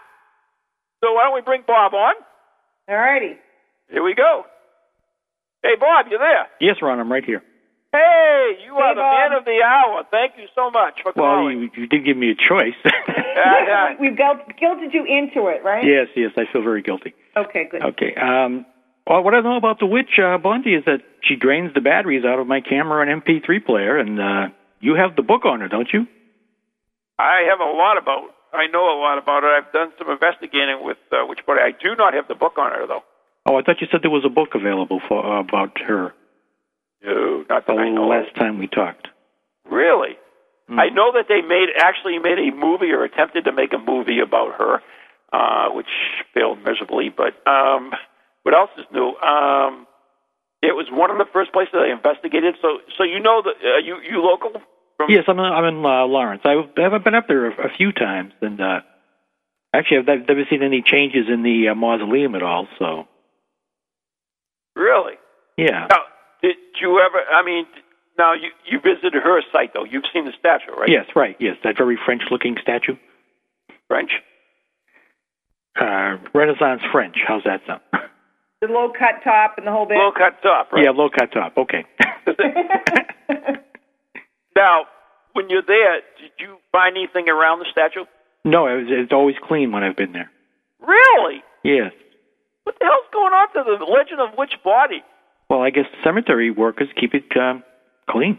So 1.05 1.13
why 1.13 1.25
don't 1.25 1.35
we 1.35 1.43
bring 1.43 1.63
Bob 1.67 1.93
on? 1.93 2.15
All 2.89 2.97
righty. 2.97 3.37
Here 3.91 4.03
we 4.03 4.15
go. 4.15 4.45
Hey, 5.63 5.75
Bob, 5.79 6.07
you 6.11 6.19
there? 6.19 6.47
Yes, 6.61 6.77
Ron, 6.81 7.01
I'm 7.01 7.11
right 7.13 7.25
here. 7.25 7.43
Hey, 7.97 8.59
you 8.65 8.75
are 8.77 8.89
Hey, 8.93 8.95
the 8.95 9.01
Bob. 9.01 9.31
man 9.31 9.39
of 9.39 9.45
the 9.45 9.59
hour. 9.65 10.05
Thank 10.11 10.33
you 10.37 10.47
so 10.55 10.71
much 10.71 11.01
for 11.03 11.13
Well, 11.17 11.37
calling. 11.41 11.61
you, 11.63 11.71
you 11.77 11.87
did 11.87 12.05
give 12.05 12.17
me 12.17 12.31
a 12.31 12.35
choice. 12.37 12.77
Yeah, 13.37 13.67
yeah. 13.69 13.95
We've 14.01 14.17
guilt, 14.17 14.39
guilted 14.61 14.95
you 14.95 15.05
into 15.05 15.49
it, 15.49 15.63
right? 15.63 15.85
yes, 15.85 16.09
yes, 16.17 16.33
I 16.39 16.51
feel 16.51 16.63
very 16.63 16.81
guilty. 16.81 17.13
Okay, 17.37 17.69
good. 17.71 17.83
Okay. 17.85 18.15
Um, 18.17 18.65
well, 19.07 19.23
what 19.23 19.35
I 19.35 19.41
know 19.41 19.57
about 19.57 19.79
the 19.79 19.85
witch, 19.85 20.19
uh, 20.19 20.39
Bundy, 20.39 20.73
is 20.73 20.85
that 20.87 21.03
she 21.23 21.37
drains 21.37 21.75
the 21.75 21.83
batteries 21.83 22.25
out 22.25 22.39
of 22.39 22.47
my 22.47 22.63
camera 22.63 23.05
and 23.07 23.23
MP3 23.23 23.63
player, 23.65 23.99
and 23.99 24.19
uh, 24.19 24.49
you 24.81 24.95
have 24.95 25.17
the 25.17 25.23
book 25.23 25.45
on 25.45 25.61
her, 25.61 25.69
don't 25.69 25.89
you? 25.93 26.07
I 27.19 27.45
have 27.51 27.61
a 27.61 27.71
lot 27.77 27.99
about. 27.99 28.31
I 28.55 28.69
know 28.73 28.89
a 28.89 28.97
lot 28.99 29.19
about 29.19 29.45
it. 29.45 29.49
I've 29.53 29.71
done 29.71 29.93
some 29.99 30.09
investigating 30.11 30.81
with 30.83 30.97
uh, 31.13 31.27
Witch 31.29 31.41
Bonnie. 31.47 31.61
I 31.61 31.73
do 31.73 31.95
not 31.95 32.15
have 32.15 32.27
the 32.29 32.35
book 32.35 32.55
on 32.57 32.71
her 32.73 32.87
though. 32.87 33.03
Oh, 33.45 33.57
I 33.59 33.63
thought 33.63 33.83
you 33.83 33.87
said 33.93 34.01
there 34.03 34.11
was 34.11 34.25
a 34.25 34.31
book 34.33 34.55
available 34.55 35.03
for 35.07 35.21
uh, 35.25 35.41
about 35.41 35.79
her. 35.87 36.15
No, 37.07 37.45
not 37.49 37.67
The 37.67 37.73
that 37.75 37.79
I 37.79 37.89
know. 37.91 38.05
of. 38.05 38.09
last 38.11 38.35
time 38.37 38.59
we 38.59 38.67
talked. 38.67 39.09
Really? 39.71 40.17
Hmm. 40.69 40.79
I 40.81 40.89
know 40.89 41.13
that 41.13 41.27
they 41.29 41.41
made 41.43 41.69
actually 41.79 42.19
made 42.19 42.39
a 42.39 42.55
movie 42.55 42.91
or 42.93 43.05
attempted 43.05 43.45
to 43.45 43.53
make 43.53 43.73
a 43.73 43.79
movie 43.79 44.21
about 44.21 44.55
her, 44.59 44.83
uh, 45.33 45.71
which 45.71 45.87
failed 46.35 46.59
miserably. 46.65 47.09
But 47.09 47.35
um, 47.47 47.93
what 48.43 48.55
else 48.55 48.71
is 48.79 48.85
new? 48.93 49.15
Um, 49.17 49.87
it 50.63 50.75
was 50.75 50.87
one 50.91 51.11
of 51.11 51.19
the 51.19 51.27
first 51.33 51.53
places 51.53 51.75
I 51.75 51.93
investigated. 51.93 52.57
So, 52.61 52.79
so 52.99 53.05
you 53.05 53.21
know 53.21 53.43
that 53.43 53.55
uh, 53.65 53.79
you 53.79 53.99
you 54.01 54.21
local 54.23 54.53
from 54.97 55.11
Yes, 55.11 55.25
I'm, 55.29 55.39
I'm 55.39 55.65
in 55.65 55.85
uh, 55.85 56.05
Lawrence. 56.07 56.43
I've, 56.45 56.71
I've 56.93 57.05
been 57.05 57.15
up 57.15 57.29
there 57.29 57.47
a, 57.47 57.67
a 57.69 57.71
few 57.77 57.93
times, 57.93 58.33
and 58.41 58.61
uh, 58.61 58.81
actually, 59.75 59.99
I've, 59.99 60.09
I've 60.09 60.29
never 60.29 60.45
seen 60.51 60.63
any 60.63 60.83
changes 60.83 61.27
in 61.29 61.43
the 61.43 61.69
uh, 61.69 61.75
mausoleum 61.75 62.35
at 62.35 62.43
all. 62.43 62.67
So, 62.79 63.07
really. 64.75 65.15
yeah. 65.57 65.87
Now, 65.91 66.03
did 66.49 66.81
you 66.81 67.01
ever? 67.01 67.19
I 67.33 67.45
mean, 67.45 67.67
now 68.19 68.35
you 68.35 68.51
you 68.65 68.81
visited 68.81 69.15
her 69.15 69.43
site 69.53 69.73
though. 69.75 69.85
You've 69.85 70.05
seen 70.13 70.25
the 70.25 70.33
statue, 70.39 70.73
right? 70.79 70.89
Yes, 70.89 71.07
right. 71.15 71.37
Yes, 71.39 71.57
that 71.65 71.77
very 71.77 71.99
French-looking 72.05 72.57
statue. 72.63 72.97
French. 73.89 74.11
Uh, 75.81 76.17
Renaissance 76.35 76.83
French. 76.93 77.17
How's 77.27 77.45
that 77.45 77.61
sound? 77.67 77.81
The 78.63 78.69
low 78.69 78.89
cut 78.89 79.23
top 79.23 79.59
and 79.59 79.67
the 79.67 79.71
whole 79.71 79.85
bit. 79.85 79.99
Low 79.99 80.13
cut 80.17 80.41
top, 80.43 80.73
right? 80.73 80.83
Yeah, 80.83 80.91
low 80.93 81.11
cut 81.11 81.31
top. 81.31 81.59
Okay. 81.59 81.85
Now, 84.57 84.87
when 85.35 85.51
you're 85.51 85.63
there, 85.63 86.01
did 86.19 86.33
you 86.41 86.57
find 86.73 86.97
anything 86.97 87.29
around 87.29 87.61
the 87.61 87.67
statue? 87.71 88.07
no, 88.45 88.67
it 88.67 88.77
was, 88.83 88.87
it's 88.89 89.13
always 89.13 89.37
clean 89.47 89.71
when 89.71 89.83
I've 89.83 89.97
been 89.97 90.13
there. 90.13 90.31
Really? 90.81 91.43
Yes. 91.63 91.93
What 92.65 92.77
the 92.81 92.87
hell's 92.87 93.11
going 93.13 93.33
on 93.35 93.53
to 93.53 93.63
the 93.79 93.85
legend 93.85 94.21
of 94.21 94.39
Witch 94.39 94.55
Bonnie? 94.65 95.05
Well, 95.49 95.63
I 95.63 95.71
guess 95.71 95.85
cemetery 96.05 96.51
workers 96.51 96.89
keep 97.01 97.15
it 97.15 97.25
um, 97.37 97.63
clean. 98.11 98.39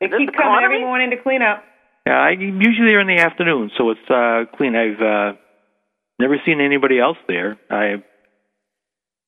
They 0.00 0.06
Is 0.06 0.12
this 0.12 0.18
keep 0.20 0.34
coming 0.36 0.64
every 0.64 0.80
morning 0.80 1.10
to 1.10 1.16
clean 1.16 1.42
up. 1.42 1.62
Yeah, 2.06 2.14
I 2.18 2.30
I'm 2.30 2.60
usually 2.62 2.88
there 2.88 3.00
in 3.00 3.06
the 3.06 3.18
afternoon, 3.18 3.70
so 3.76 3.90
it's 3.90 4.08
uh, 4.10 4.44
clean. 4.56 4.74
I've 4.74 5.00
uh, 5.00 5.36
never 6.18 6.36
seen 6.46 6.60
anybody 6.60 6.98
else 6.98 7.18
there. 7.28 7.58
I 7.70 8.02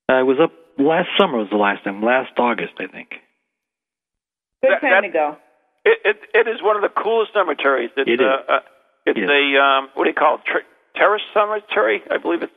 I 0.08 0.22
was 0.22 0.38
up 0.42 0.52
last 0.78 1.08
summer 1.18 1.38
was 1.38 1.48
the 1.50 1.56
last 1.58 1.84
time, 1.84 2.02
last 2.02 2.32
August, 2.38 2.72
I 2.78 2.86
think. 2.86 3.10
Good 4.62 4.72
That- 4.72 4.80
time 4.80 4.90
that- 4.92 5.00
to 5.02 5.12
go. 5.12 5.36
It, 5.84 5.98
it 6.04 6.16
it 6.34 6.48
is 6.48 6.62
one 6.62 6.76
of 6.76 6.82
the 6.82 6.90
coolest 6.90 7.32
cemeteries. 7.32 7.90
It's 7.96 8.08
It 8.08 8.20
is. 8.20 8.26
Uh, 8.26 8.52
uh, 8.52 8.60
it's 9.06 9.18
Yes. 9.18 9.28
a 9.30 9.58
um, 9.60 9.88
what 9.94 10.04
do 10.04 10.10
you 10.10 10.14
call 10.14 10.34
it? 10.36 10.42
Tra- 10.44 10.68
Terrace 10.94 11.22
Cemetery, 11.32 12.02
I 12.10 12.18
believe 12.18 12.42
it's. 12.42 12.52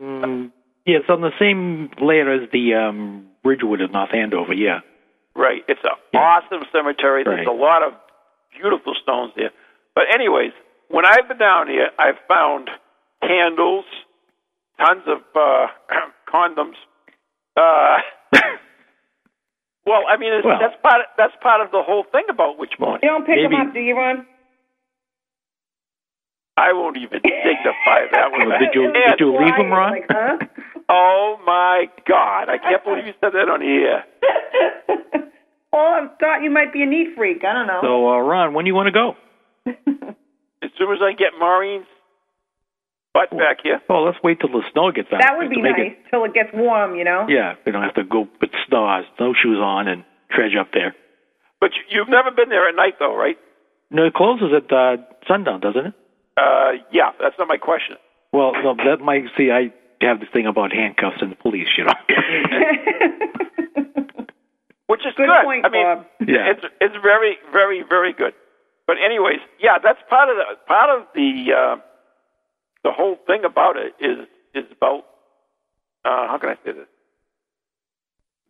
Mm, 0.00 0.52
yeah, 0.84 0.98
it's 0.98 1.08
on 1.08 1.22
the 1.22 1.32
same 1.38 1.88
layer 2.02 2.30
as 2.30 2.50
the 2.52 2.74
um, 2.74 3.28
Ridgewood 3.44 3.80
of 3.80 3.92
North 3.92 4.14
Andover. 4.14 4.54
Yeah. 4.54 4.80
Right. 5.36 5.62
It's 5.68 5.80
an 5.84 6.18
awesome 6.18 6.62
cemetery. 6.72 7.24
There's 7.24 7.46
Right. 7.46 7.46
a 7.46 7.52
lot 7.52 7.82
of 7.82 7.92
beautiful 8.56 8.94
stones 9.02 9.32
there. 9.36 9.50
But 9.94 10.04
anyways, 10.14 10.52
when 10.88 11.04
I've 11.04 11.28
been 11.28 11.38
down 11.38 11.68
here, 11.68 11.90
I've 11.98 12.18
found 12.28 12.70
candles, 13.22 13.84
tons 14.78 15.02
of 15.06 15.18
uh, 15.34 15.66
condoms. 16.32 16.74
Uh, 17.56 17.98
well, 19.86 20.02
I 20.08 20.16
mean, 20.16 20.32
it's, 20.34 20.44
Well- 20.44 20.58
that's 20.60 20.80
part. 20.82 21.00
Of, 21.00 21.06
that's 21.18 21.34
part 21.42 21.60
of 21.60 21.70
the 21.70 21.82
whole 21.82 22.04
thing 22.10 22.24
about 22.30 22.58
Witchmont. 22.58 23.00
You 23.02 23.08
don't 23.10 23.26
pick 23.26 23.36
Maybe- 23.36 23.56
them 23.56 23.68
up, 23.68 23.74
do 23.74 23.80
you, 23.80 23.96
Ron? 23.96 24.26
I 26.56 26.72
won't 26.72 26.96
even 26.96 27.20
dignify 27.20 28.06
that 28.12 28.30
one. 28.32 28.48
Well, 28.48 28.58
did 28.60 28.74
you- 28.74 28.84
And- 28.86 28.94
did 28.94 29.20
you 29.20 29.36
leave 29.36 29.54
'em, 29.58 29.70
Ron? 29.70 29.90
Like, 29.90 30.06
huh? 30.08 30.38
Oh 30.88 31.36
my 31.46 31.86
God! 32.06 32.48
I 32.48 32.58
can't 32.58 32.84
believe 32.84 33.06
you 33.06 33.14
said 33.20 33.32
that 33.32 33.48
on 33.48 33.60
the 33.60 33.66
air. 33.66 34.04
oh, 35.72 35.78
I 35.78 36.06
thought 36.20 36.42
you 36.42 36.50
might 36.50 36.72
be 36.72 36.82
a 36.82 36.86
neat 36.86 37.16
freak. 37.16 37.42
I 37.44 37.52
don't 37.52 37.66
know. 37.66 37.80
So, 37.82 38.08
uh, 38.08 38.18
Ron, 38.20 38.54
when 38.54 38.64
do 38.64 38.68
you 38.68 38.74
want 38.74 38.88
to 38.88 38.92
go? 38.92 39.16
As 40.62 40.70
soon 40.78 40.92
as 40.92 41.00
I 41.02 41.12
get 41.12 41.32
Maureen's 41.38 41.86
butt 43.12 43.30
back 43.30 43.58
here. 43.62 43.80
Oh, 43.88 44.02
let's 44.02 44.18
wait 44.24 44.40
till 44.40 44.50
the 44.50 44.62
snow 44.72 44.90
gets 44.92 45.08
out. 45.12 45.20
that 45.20 45.36
would 45.38 45.48
be 45.50 45.60
nice 45.62 45.72
It, 45.78 45.98
till 46.10 46.24
it 46.24 46.34
gets 46.34 46.50
warm, 46.52 46.96
you 46.96 47.04
know. 47.04 47.26
yeah, 47.28 47.54
we 47.64 47.70
don't 47.72 47.82
have 47.82 47.94
to 47.94 48.04
go 48.04 48.26
put 48.40 48.50
snow 48.68 48.86
uh, 48.86 49.02
snowshoes 49.16 49.58
on 49.58 49.88
and 49.88 50.04
trudge 50.30 50.56
up 50.58 50.68
there. 50.72 50.94
But 51.60 51.70
you, 51.76 51.82
you've 52.00 52.08
never 52.08 52.30
been 52.30 52.48
there 52.48 52.68
at 52.68 52.74
night, 52.74 52.94
though, 52.98 53.14
right? 53.16 53.36
No, 53.90 54.04
it 54.06 54.14
closes 54.14 54.48
at 54.56 54.72
uh, 54.72 54.96
sundown, 55.28 55.60
doesn't 55.60 55.86
it? 55.86 55.94
Uh, 56.36 56.72
yeah, 56.90 57.12
that's 57.20 57.36
not 57.38 57.46
my 57.46 57.56
question. 57.56 57.96
Well, 58.32 58.52
no, 58.64 58.74
that 58.74 58.98
might 59.04 59.24
see. 59.38 59.50
I 59.52 59.72
have 60.06 60.20
this 60.20 60.28
thing 60.32 60.46
about 60.46 60.72
handcuffs 60.72 61.18
and 61.20 61.32
the 61.32 61.36
police, 61.36 61.68
you 61.76 61.84
know. 61.84 61.92
Which 64.86 65.00
is 65.06 65.14
Good 65.16 65.26
good. 65.28 65.44
point, 65.44 65.64
I 65.64 65.68
mean, 65.70 65.82
Bob. 65.84 66.06
Yeah. 66.26 66.50
it's 66.50 66.64
it's 66.80 66.94
very, 67.02 67.36
very, 67.52 67.82
very 67.88 68.12
good. 68.12 68.34
But 68.86 68.96
anyways, 69.04 69.38
yeah, 69.58 69.78
that's 69.82 69.98
part 70.10 70.28
of 70.28 70.36
the 70.36 70.44
part 70.66 70.90
of 71.00 71.06
the 71.14 71.52
uh, 71.56 71.76
the 72.84 72.92
whole 72.92 73.16
thing 73.26 73.44
about 73.44 73.76
it 73.76 73.94
is 73.98 74.26
is 74.54 74.64
about 74.72 75.04
uh, 76.04 76.28
how 76.28 76.38
can 76.38 76.50
I 76.50 76.54
say 76.64 76.72
this? 76.72 76.86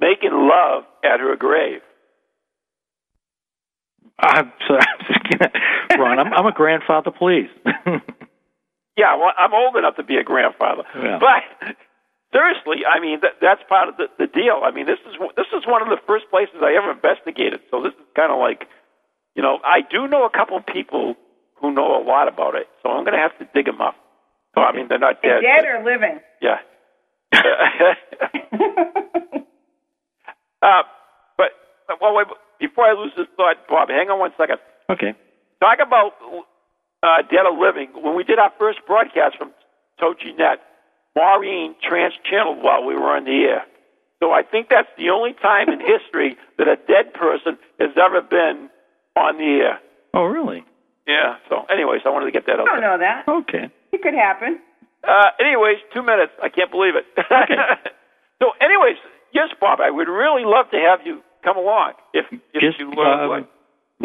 Making 0.00 0.32
love 0.32 0.84
at 1.05 1.20
her 1.20 1.36
grave. 1.36 1.80
I'm 4.18 4.52
sorry, 4.66 4.80
Ron. 5.98 6.18
I'm, 6.18 6.32
I'm 6.32 6.46
a 6.46 6.52
grandfather, 6.52 7.11
please. 7.11 7.48
Yeah, 8.97 9.16
well, 9.16 9.32
I'm 9.36 9.53
old 9.55 9.76
enough 9.76 9.97
to 9.97 10.05
be 10.05 10.16
a 10.16 10.22
grandfather, 10.24 10.84
Yeah. 10.95 11.18
but 11.18 11.42
seriously, 12.32 12.84
I 12.86 13.01
mean 13.01 13.20
that, 13.22 13.40
that's 13.40 13.62
part 13.68 13.88
of 13.88 13.97
the, 13.97 14.07
the 14.18 14.26
deal. 14.26 14.62
I 14.62 14.70
mean, 14.70 14.86
this 14.86 14.99
is 15.07 15.14
this 15.36 15.47
is 15.53 15.66
one 15.66 15.82
of 15.82 15.88
the 15.88 15.99
first 16.07 16.30
places 16.30 16.62
I 16.62 16.74
ever 16.78 16.92
investigated, 16.92 17.61
so 17.70 17.82
this 17.82 17.92
is 17.95 18.07
kind 18.14 18.30
of 18.30 18.38
like, 18.38 18.68
you 19.34 19.42
know, 19.42 19.59
I 19.64 19.80
do 19.82 20.07
know 20.07 20.24
a 20.24 20.30
couple 20.30 20.57
of 20.57 20.64
people 20.66 21.16
who 21.61 21.72
know 21.74 21.97
a 21.99 22.03
lot 22.07 22.28
about 22.28 22.55
it, 22.55 22.68
so 22.82 22.90
I'm 22.90 23.03
going 23.05 23.16
to 23.18 23.22
have 23.22 23.36
to 23.38 23.45
dig 23.55 23.66
them 23.66 23.80
up. 23.80 23.97
So 24.55 24.61
I 24.62 24.70
mean, 24.72 24.86
they're 24.88 24.99
not 25.03 25.20
dead. 25.22 25.42
Dead 25.42 25.64
or 25.66 25.82
living? 25.84 26.20
Yeah. 26.40 26.59
uh, 30.62 30.82
but 31.36 31.51
well, 32.01 32.14
wait, 32.14 32.26
before 32.61 32.84
I 32.84 32.92
lose 32.92 33.12
this 33.16 33.26
thought, 33.36 33.57
Bob, 33.68 33.88
hang 33.88 34.09
on 34.11 34.18
one 34.18 34.32
second. 34.38 34.59
okay. 34.90 35.14
Talk 35.61 35.78
about 35.84 36.12
uh, 37.05 37.20
Dead 37.28 37.44
or 37.44 37.52
Living. 37.52 37.88
When 37.92 38.16
we 38.16 38.24
did 38.24 38.38
our 38.38 38.52
first 38.59 38.80
broadcast 38.86 39.36
from 39.36 39.52
TogiNet, 40.00 40.57
Maureen 41.14 41.76
trans-channeled 41.86 42.62
while 42.64 42.84
we 42.84 42.94
were 42.94 43.14
on 43.14 43.24
the 43.24 43.44
air. 43.44 43.62
So 44.20 44.32
I 44.32 44.42
think 44.42 44.68
that's 44.70 44.88
the 44.96 45.11
only 45.11 45.34
time 45.34 45.68
in 45.68 45.80
history 45.80 46.36
that 46.59 46.66
a 46.66 46.76
dead 46.88 47.12
person 47.12 47.59
has 47.78 47.90
ever 48.00 48.22
been 48.22 48.70
on 49.16 49.36
the 49.36 49.61
air. 49.62 49.78
Oh, 50.14 50.24
really? 50.24 50.64
Yeah. 51.07 51.36
So, 51.50 51.66
anyways, 51.70 52.00
I 52.07 52.09
wanted 52.11 52.26
to 52.26 52.32
get 52.32 52.46
that 52.46 52.59
out 52.59 52.66
I 52.66 52.72
don't 52.72 52.80
there. 52.80 52.90
know 52.90 52.98
that. 52.98 53.28
Okay. 53.28 53.70
It 53.92 54.02
could 54.02 54.14
happen. 54.14 54.59
Uh, 55.07 55.28
anyways, 55.38 55.76
two 55.92 56.02
minutes. 56.02 56.32
I 56.42 56.48
can't 56.48 56.70
believe 56.70 56.94
it. 56.96 57.05
Okay. 57.18 57.61
so, 58.40 58.50
anyways, 58.61 58.96
yes, 59.32 59.50
Bob, 59.61 59.80
I 59.80 59.90
would 59.90 60.09
really 60.09 60.44
love 60.44 60.70
to 60.70 60.78
have 60.78 61.00
you 61.05 61.20
come 61.44 61.59
along 61.59 61.92
if 62.14 62.24
if 62.55 62.61
Just 62.62 62.80
you 62.80 62.90
uh, 62.96 63.02
uh, 63.02 63.28
would. 63.28 63.46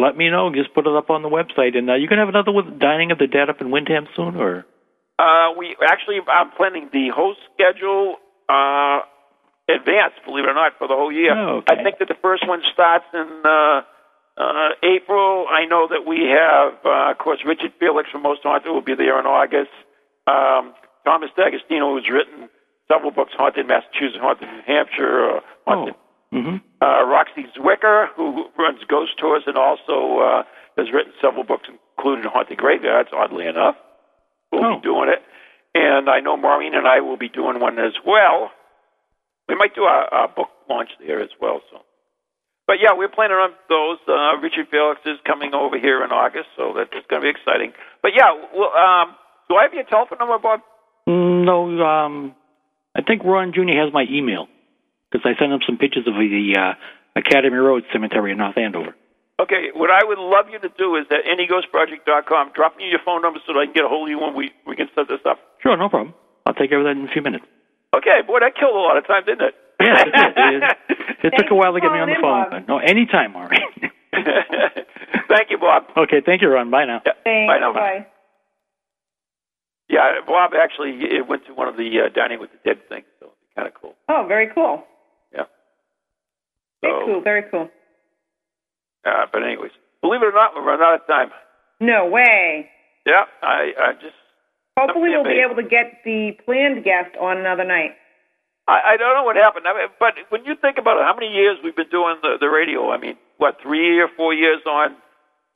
Let 0.00 0.16
me 0.16 0.30
know. 0.30 0.50
Just 0.54 0.74
put 0.74 0.86
it 0.86 0.94
up 0.96 1.10
on 1.10 1.22
the 1.22 1.28
website, 1.28 1.76
and 1.76 1.88
uh, 1.90 1.94
you 1.94 2.08
gonna 2.08 2.22
have 2.22 2.28
another 2.28 2.52
with 2.52 2.78
Dining 2.78 3.12
of 3.12 3.18
the 3.18 3.26
Dead 3.26 3.50
up 3.50 3.60
in 3.60 3.70
Windham 3.70 4.08
soon, 4.16 4.36
or 4.36 4.64
Uh, 5.18 5.52
we 5.58 5.76
actually, 5.84 6.18
I'm 6.26 6.50
planning 6.56 6.88
the 6.92 7.10
whole 7.14 7.36
schedule 7.52 8.16
uh, 8.48 9.00
advance, 9.68 10.14
believe 10.24 10.44
it 10.44 10.50
or 10.50 10.54
not, 10.54 10.72
for 10.78 10.88
the 10.88 10.94
whole 10.94 11.12
year. 11.12 11.36
Oh, 11.36 11.58
okay. 11.58 11.76
I 11.78 11.82
think 11.84 11.98
that 11.98 12.08
the 12.08 12.18
first 12.22 12.48
one 12.48 12.62
starts 12.72 13.04
in 13.12 13.28
uh, 13.44 13.82
uh, 14.40 14.70
April. 14.82 15.46
I 15.50 15.66
know 15.66 15.86
that 15.88 16.06
we 16.06 16.24
have, 16.32 16.74
uh, 16.84 17.12
of 17.12 17.18
course, 17.18 17.40
Richard 17.44 17.72
Felix 17.78 18.08
from 18.10 18.22
Most 18.22 18.40
Haunted 18.42 18.72
will 18.72 18.80
be 18.80 18.94
there 18.94 19.20
in 19.20 19.26
August. 19.26 19.70
Um, 20.26 20.74
Thomas 21.04 21.30
D'Agostino, 21.36 21.94
who's 21.94 22.08
written 22.10 22.48
several 22.88 23.10
books, 23.10 23.32
Haunted 23.36 23.66
Massachusetts, 23.68 24.18
Haunted 24.20 24.48
New 24.48 24.62
Hampshire, 24.66 25.36
uh, 25.36 25.40
Haunted 25.66 25.94
hmm 26.32 26.56
uh, 26.82 27.04
Roxy 27.04 27.44
Zwicker, 27.58 28.06
who 28.16 28.46
runs 28.58 28.80
Ghost 28.88 29.12
Tours 29.18 29.42
and 29.46 29.56
also 29.58 30.18
uh, 30.20 30.42
has 30.78 30.90
written 30.92 31.12
several 31.20 31.44
books, 31.44 31.68
including 31.98 32.24
Haunted 32.24 32.56
Graveyards, 32.58 33.10
oddly 33.12 33.46
enough. 33.46 33.76
We'll 34.50 34.64
Oh. 34.64 34.76
be 34.76 34.82
doing 34.82 35.08
it. 35.10 35.22
And 35.74 36.08
I 36.08 36.20
know 36.20 36.36
Maureen 36.36 36.74
and 36.74 36.86
I 36.88 37.00
will 37.00 37.16
be 37.18 37.28
doing 37.28 37.60
one 37.60 37.78
as 37.78 37.92
well. 38.06 38.50
We 39.48 39.54
might 39.56 39.74
do 39.74 39.82
a, 39.84 40.24
a 40.24 40.28
book 40.34 40.48
launch 40.70 40.90
there 41.06 41.20
as 41.20 41.28
well. 41.40 41.60
So, 41.70 41.82
But 42.66 42.76
yeah, 42.82 42.94
we're 42.96 43.08
planning 43.08 43.36
on 43.36 43.50
those. 43.68 43.98
Uh, 44.08 44.40
Richard 44.40 44.68
Felix 44.70 45.00
is 45.04 45.18
coming 45.26 45.52
over 45.54 45.78
here 45.78 46.02
in 46.02 46.10
August, 46.12 46.48
so 46.56 46.72
that's 46.74 46.90
going 47.08 47.20
to 47.22 47.26
be 47.26 47.28
exciting. 47.30 47.72
But 48.02 48.12
yeah, 48.16 48.32
well, 48.56 48.72
um, 48.74 49.14
do 49.48 49.56
I 49.56 49.62
have 49.64 49.74
your 49.74 49.84
telephone 49.84 50.18
number, 50.18 50.38
Bob? 50.38 50.60
Mm, 51.08 51.44
No, 51.44 51.84
um, 51.84 52.34
I 52.96 53.02
think 53.02 53.22
Ron 53.24 53.52
Jr. 53.52 53.76
has 53.84 53.92
my 53.92 54.06
email 54.10 54.48
because 55.10 55.26
I 55.26 55.38
sent 55.38 55.52
him 55.52 55.60
some 55.66 55.76
pictures 55.76 56.06
of 56.06 56.14
the 56.14 56.54
uh, 56.56 56.74
Academy 57.18 57.56
Road 57.56 57.84
Cemetery 57.92 58.32
in 58.32 58.38
North 58.38 58.56
Andover. 58.56 58.94
Okay, 59.40 59.70
what 59.74 59.90
I 59.90 60.04
would 60.04 60.18
love 60.18 60.46
you 60.52 60.58
to 60.60 60.68
do 60.76 60.96
is 60.96 61.06
at 61.10 61.24
anyghostproject.com, 61.24 62.52
drop 62.54 62.76
me 62.76 62.90
your 62.90 63.00
phone 63.04 63.22
number 63.22 63.40
so 63.46 63.54
that 63.54 63.60
I 63.60 63.64
can 63.66 63.74
get 63.74 63.84
a 63.84 63.88
hold 63.88 64.08
of 64.08 64.10
you 64.12 64.18
when 64.20 64.34
we, 64.36 64.52
we 64.66 64.76
can 64.76 64.88
set 64.94 65.08
this 65.08 65.20
up. 65.24 65.38
Sure, 65.62 65.76
no 65.76 65.88
problem. 65.88 66.14
I'll 66.46 66.54
take 66.54 66.68
care 66.70 66.78
of 66.78 66.84
that 66.84 66.92
in 67.00 67.08
a 67.08 67.12
few 67.12 67.22
minutes. 67.22 67.44
Okay, 67.96 68.20
boy, 68.26 68.38
that 68.40 68.54
killed 68.54 68.76
a 68.76 68.78
lot 68.78 68.96
of 68.96 69.06
time, 69.06 69.24
didn't 69.26 69.48
it? 69.48 69.54
Yes, 69.80 70.04
it 70.04 70.34
did. 70.36 70.62
It, 70.62 71.32
it 71.32 71.32
took 71.38 71.50
a 71.50 71.54
while 71.54 71.72
to 71.72 71.80
get 71.80 71.90
me 71.90 71.98
on 72.04 72.08
the 72.12 72.20
phone. 72.20 72.52
in, 72.52 72.66
No, 72.68 72.76
anytime, 72.78 73.32
Maureen. 73.32 73.64
Thank 74.12 75.48
you, 75.48 75.56
Bob. 75.56 75.84
okay, 75.96 76.20
thank 76.24 76.42
you, 76.42 76.48
Ron. 76.48 76.70
Bye 76.70 76.84
now. 76.84 77.00
Yeah, 77.06 77.12
Thanks. 77.24 77.48
bye 77.50 77.58
now. 77.60 77.72
Bye. 77.72 78.06
Yeah, 79.88 80.20
Bob 80.26 80.50
actually 80.52 81.00
uh, 81.18 81.24
went 81.24 81.46
to 81.46 81.54
one 81.54 81.66
of 81.68 81.76
the 81.76 81.88
uh, 82.04 82.08
dining 82.14 82.40
with 82.40 82.50
the 82.52 82.58
dead 82.62 82.86
things, 82.90 83.06
so 83.18 83.26
it's 83.32 83.54
kind 83.56 83.66
of 83.66 83.74
cool. 83.74 83.94
Oh, 84.08 84.26
very 84.28 84.48
cool. 84.54 84.84
Very 86.82 86.94
So, 87.00 87.06
cool. 87.06 87.20
Very 87.22 87.42
cool. 87.50 87.68
Uh, 89.04 89.26
but 89.32 89.42
anyways, 89.42 89.72
believe 90.02 90.22
it 90.22 90.26
or 90.26 90.32
not, 90.32 90.54
we're 90.54 90.64
running 90.64 90.84
out 90.84 91.00
of 91.00 91.06
time. 91.06 91.30
No 91.80 92.06
way. 92.06 92.68
Yeah, 93.06 93.24
I, 93.42 93.72
I 93.80 93.92
just 93.94 94.14
Hopefully, 94.78 95.10
we'll 95.10 95.24
be 95.24 95.40
able 95.44 95.56
to 95.56 95.68
get 95.68 96.00
the 96.04 96.32
planned 96.44 96.84
guest 96.84 97.16
on 97.20 97.38
another 97.38 97.64
night. 97.64 97.92
I, 98.68 98.94
I 98.94 98.96
don't 98.96 99.14
know 99.14 99.24
what 99.24 99.36
happened. 99.36 99.66
I 99.66 99.74
mean, 99.74 99.88
but 99.98 100.14
when 100.28 100.44
you 100.44 100.54
think 100.60 100.78
about 100.78 100.96
it, 100.98 101.04
how 101.04 101.14
many 101.14 101.32
years 101.32 101.58
we've 101.64 101.74
been 101.76 101.88
doing 101.90 102.16
the, 102.22 102.36
the 102.40 102.48
radio? 102.48 102.90
I 102.90 102.98
mean, 102.98 103.16
what 103.38 103.56
three 103.62 103.98
or 104.00 104.08
four 104.16 104.32
years 104.32 104.60
on 104.66 104.96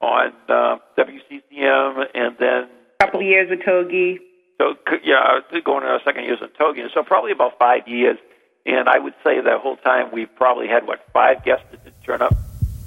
on 0.00 0.32
uh, 0.48 0.76
WCCM, 0.98 2.04
and 2.14 2.36
then 2.38 2.68
A 3.00 3.04
couple 3.04 3.20
of 3.20 3.26
years 3.26 3.48
with 3.48 3.64
Togi. 3.64 4.18
so 4.60 4.74
yeah, 5.04 5.40
going 5.64 5.84
in 5.84 5.88
our 5.90 6.00
second 6.04 6.24
years 6.24 6.38
on 6.42 6.48
Togi. 6.58 6.82
So 6.92 7.02
probably 7.02 7.32
about 7.32 7.58
five 7.58 7.86
years. 7.86 8.18
And 8.66 8.88
I 8.88 8.98
would 8.98 9.14
say 9.22 9.40
that 9.40 9.60
whole 9.60 9.76
time 9.76 10.10
we've 10.12 10.34
probably 10.36 10.68
had 10.68 10.86
what 10.86 11.00
five 11.12 11.44
guests 11.44 11.66
that 11.70 11.84
didn't 11.84 12.02
turn 12.02 12.22
up. 12.22 12.34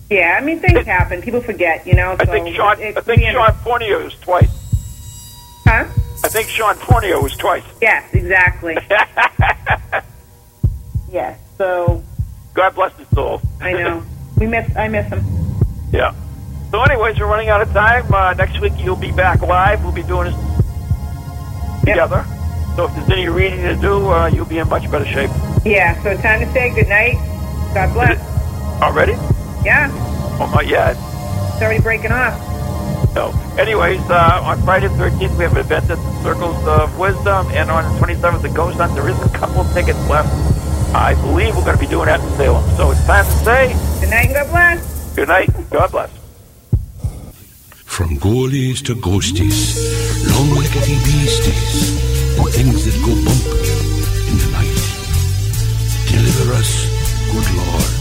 Yeah, 0.10 0.38
I 0.40 0.44
mean 0.44 0.60
things 0.60 0.86
happen. 0.86 1.22
People 1.22 1.42
forget, 1.42 1.86
you 1.86 1.94
know. 1.94 2.16
I 2.20 2.26
so 2.26 2.32
think 2.32 2.56
Sean. 2.56 2.80
it- 2.82 2.98
I 2.98 3.02
think 3.02 3.22
we- 3.22 3.30
Sean 3.32 3.54
Fournier 3.64 4.04
was 4.04 4.16
twice. 4.16 4.50
Huh? 5.66 5.86
I 6.24 6.30
think 6.30 6.50
Sean 6.50 6.76
Fournier 6.76 7.22
was 7.22 7.36
twice. 7.38 7.64
Yes, 7.82 8.12
exactly. 8.14 8.76
yes. 11.12 11.40
So 11.58 12.04
God 12.54 12.74
bless 12.74 12.96
his 12.98 13.08
soul. 13.10 13.42
I 13.62 13.74
know 13.74 14.04
we 14.38 14.48
miss. 14.48 14.76
I 14.76 14.88
miss 14.88 15.08
him. 15.08 15.24
Yeah. 15.92 16.14
So, 16.72 16.82
anyways, 16.82 17.18
we're 17.20 17.28
running 17.28 17.50
out 17.50 17.62
of 17.62 17.72
time. 17.72 18.12
Uh, 18.14 18.34
next 18.34 18.60
week 18.60 18.74
you'll 18.78 18.96
be 18.98 19.12
back 19.12 19.42
live. 19.42 19.84
We'll 19.84 19.94
be 19.94 20.04
doing 20.04 20.32
this 20.34 20.36
together. 21.86 22.26
So, 22.78 22.86
if 22.86 22.94
there's 22.96 23.10
any 23.10 23.28
reading 23.28 23.62
to 23.64 23.76
do, 23.76 24.08
uh, 24.08 24.28
you'll 24.28 24.46
be 24.46 24.60
in 24.60 24.70
much 24.70 24.90
better 24.90 25.04
shape. 25.06 25.32
Yeah. 25.66 26.02
So 26.04 26.16
time 26.22 26.40
to 26.42 26.54
say 26.54 26.70
good 26.74 26.88
night. 26.88 27.16
God 27.74 27.92
bless. 27.94 28.82
Already? 28.82 29.14
Yeah. 29.66 29.90
Oh 30.40 30.50
my, 30.54 30.62
yeah. 30.62 30.92
It's 30.92 31.62
already 31.62 31.82
breaking 31.82 32.12
off. 32.12 32.38
So, 33.14 33.32
anyways, 33.58 34.00
uh, 34.12 34.42
on 34.44 34.62
Friday 34.62 34.88
the 34.90 34.94
13th, 34.94 35.38
we 35.38 35.44
have 35.44 35.54
an 35.54 35.58
event 35.58 35.90
at 35.90 35.98
the 35.98 36.24
Circles 36.24 36.64
of 36.68 36.98
Wisdom, 37.00 37.48
and 37.50 37.72
on 37.72 37.84
the 38.00 38.06
27th, 38.06 38.44
the 38.44 38.50
Ghost 38.50 38.78
Hunt. 38.78 38.94
There 38.94 39.10
is 39.10 39.20
a 39.24 39.30
couple 39.30 39.62
of 39.62 39.74
tickets 39.74 39.98
left. 40.08 40.30
I 40.96 41.16
believe 41.16 41.56
we're 41.56 41.66
going 41.66 41.78
to 41.78 41.84
be 41.84 41.88
doing 41.90 42.06
that 42.06 42.20
in 42.22 42.30
Salem. 42.38 42.64
So 42.78 42.92
it's 42.92 43.04
time 43.06 43.26
to 43.26 43.32
say 43.44 43.74
Good 44.02 44.10
night 44.12 44.26
and 44.28 44.34
God 44.36 44.50
bless. 44.52 45.16
good 45.16 45.28
night. 45.28 45.50
God 45.72 45.92
bless. 45.92 46.12
From 47.84 48.18
ghoulies 48.18 48.86
to 48.86 48.94
ghosties, 48.96 49.76
long-leggedy 50.38 51.04
beasties, 51.04 52.04
and 52.04 52.07
things 52.58 52.86
that 52.86 52.98
go 53.06 53.14
bump 53.24 53.46
in 54.30 54.38
the 54.42 54.50
night. 54.52 54.78
Deliver 56.10 56.54
us, 56.54 56.88
good 57.32 57.56
Lord. 57.56 57.97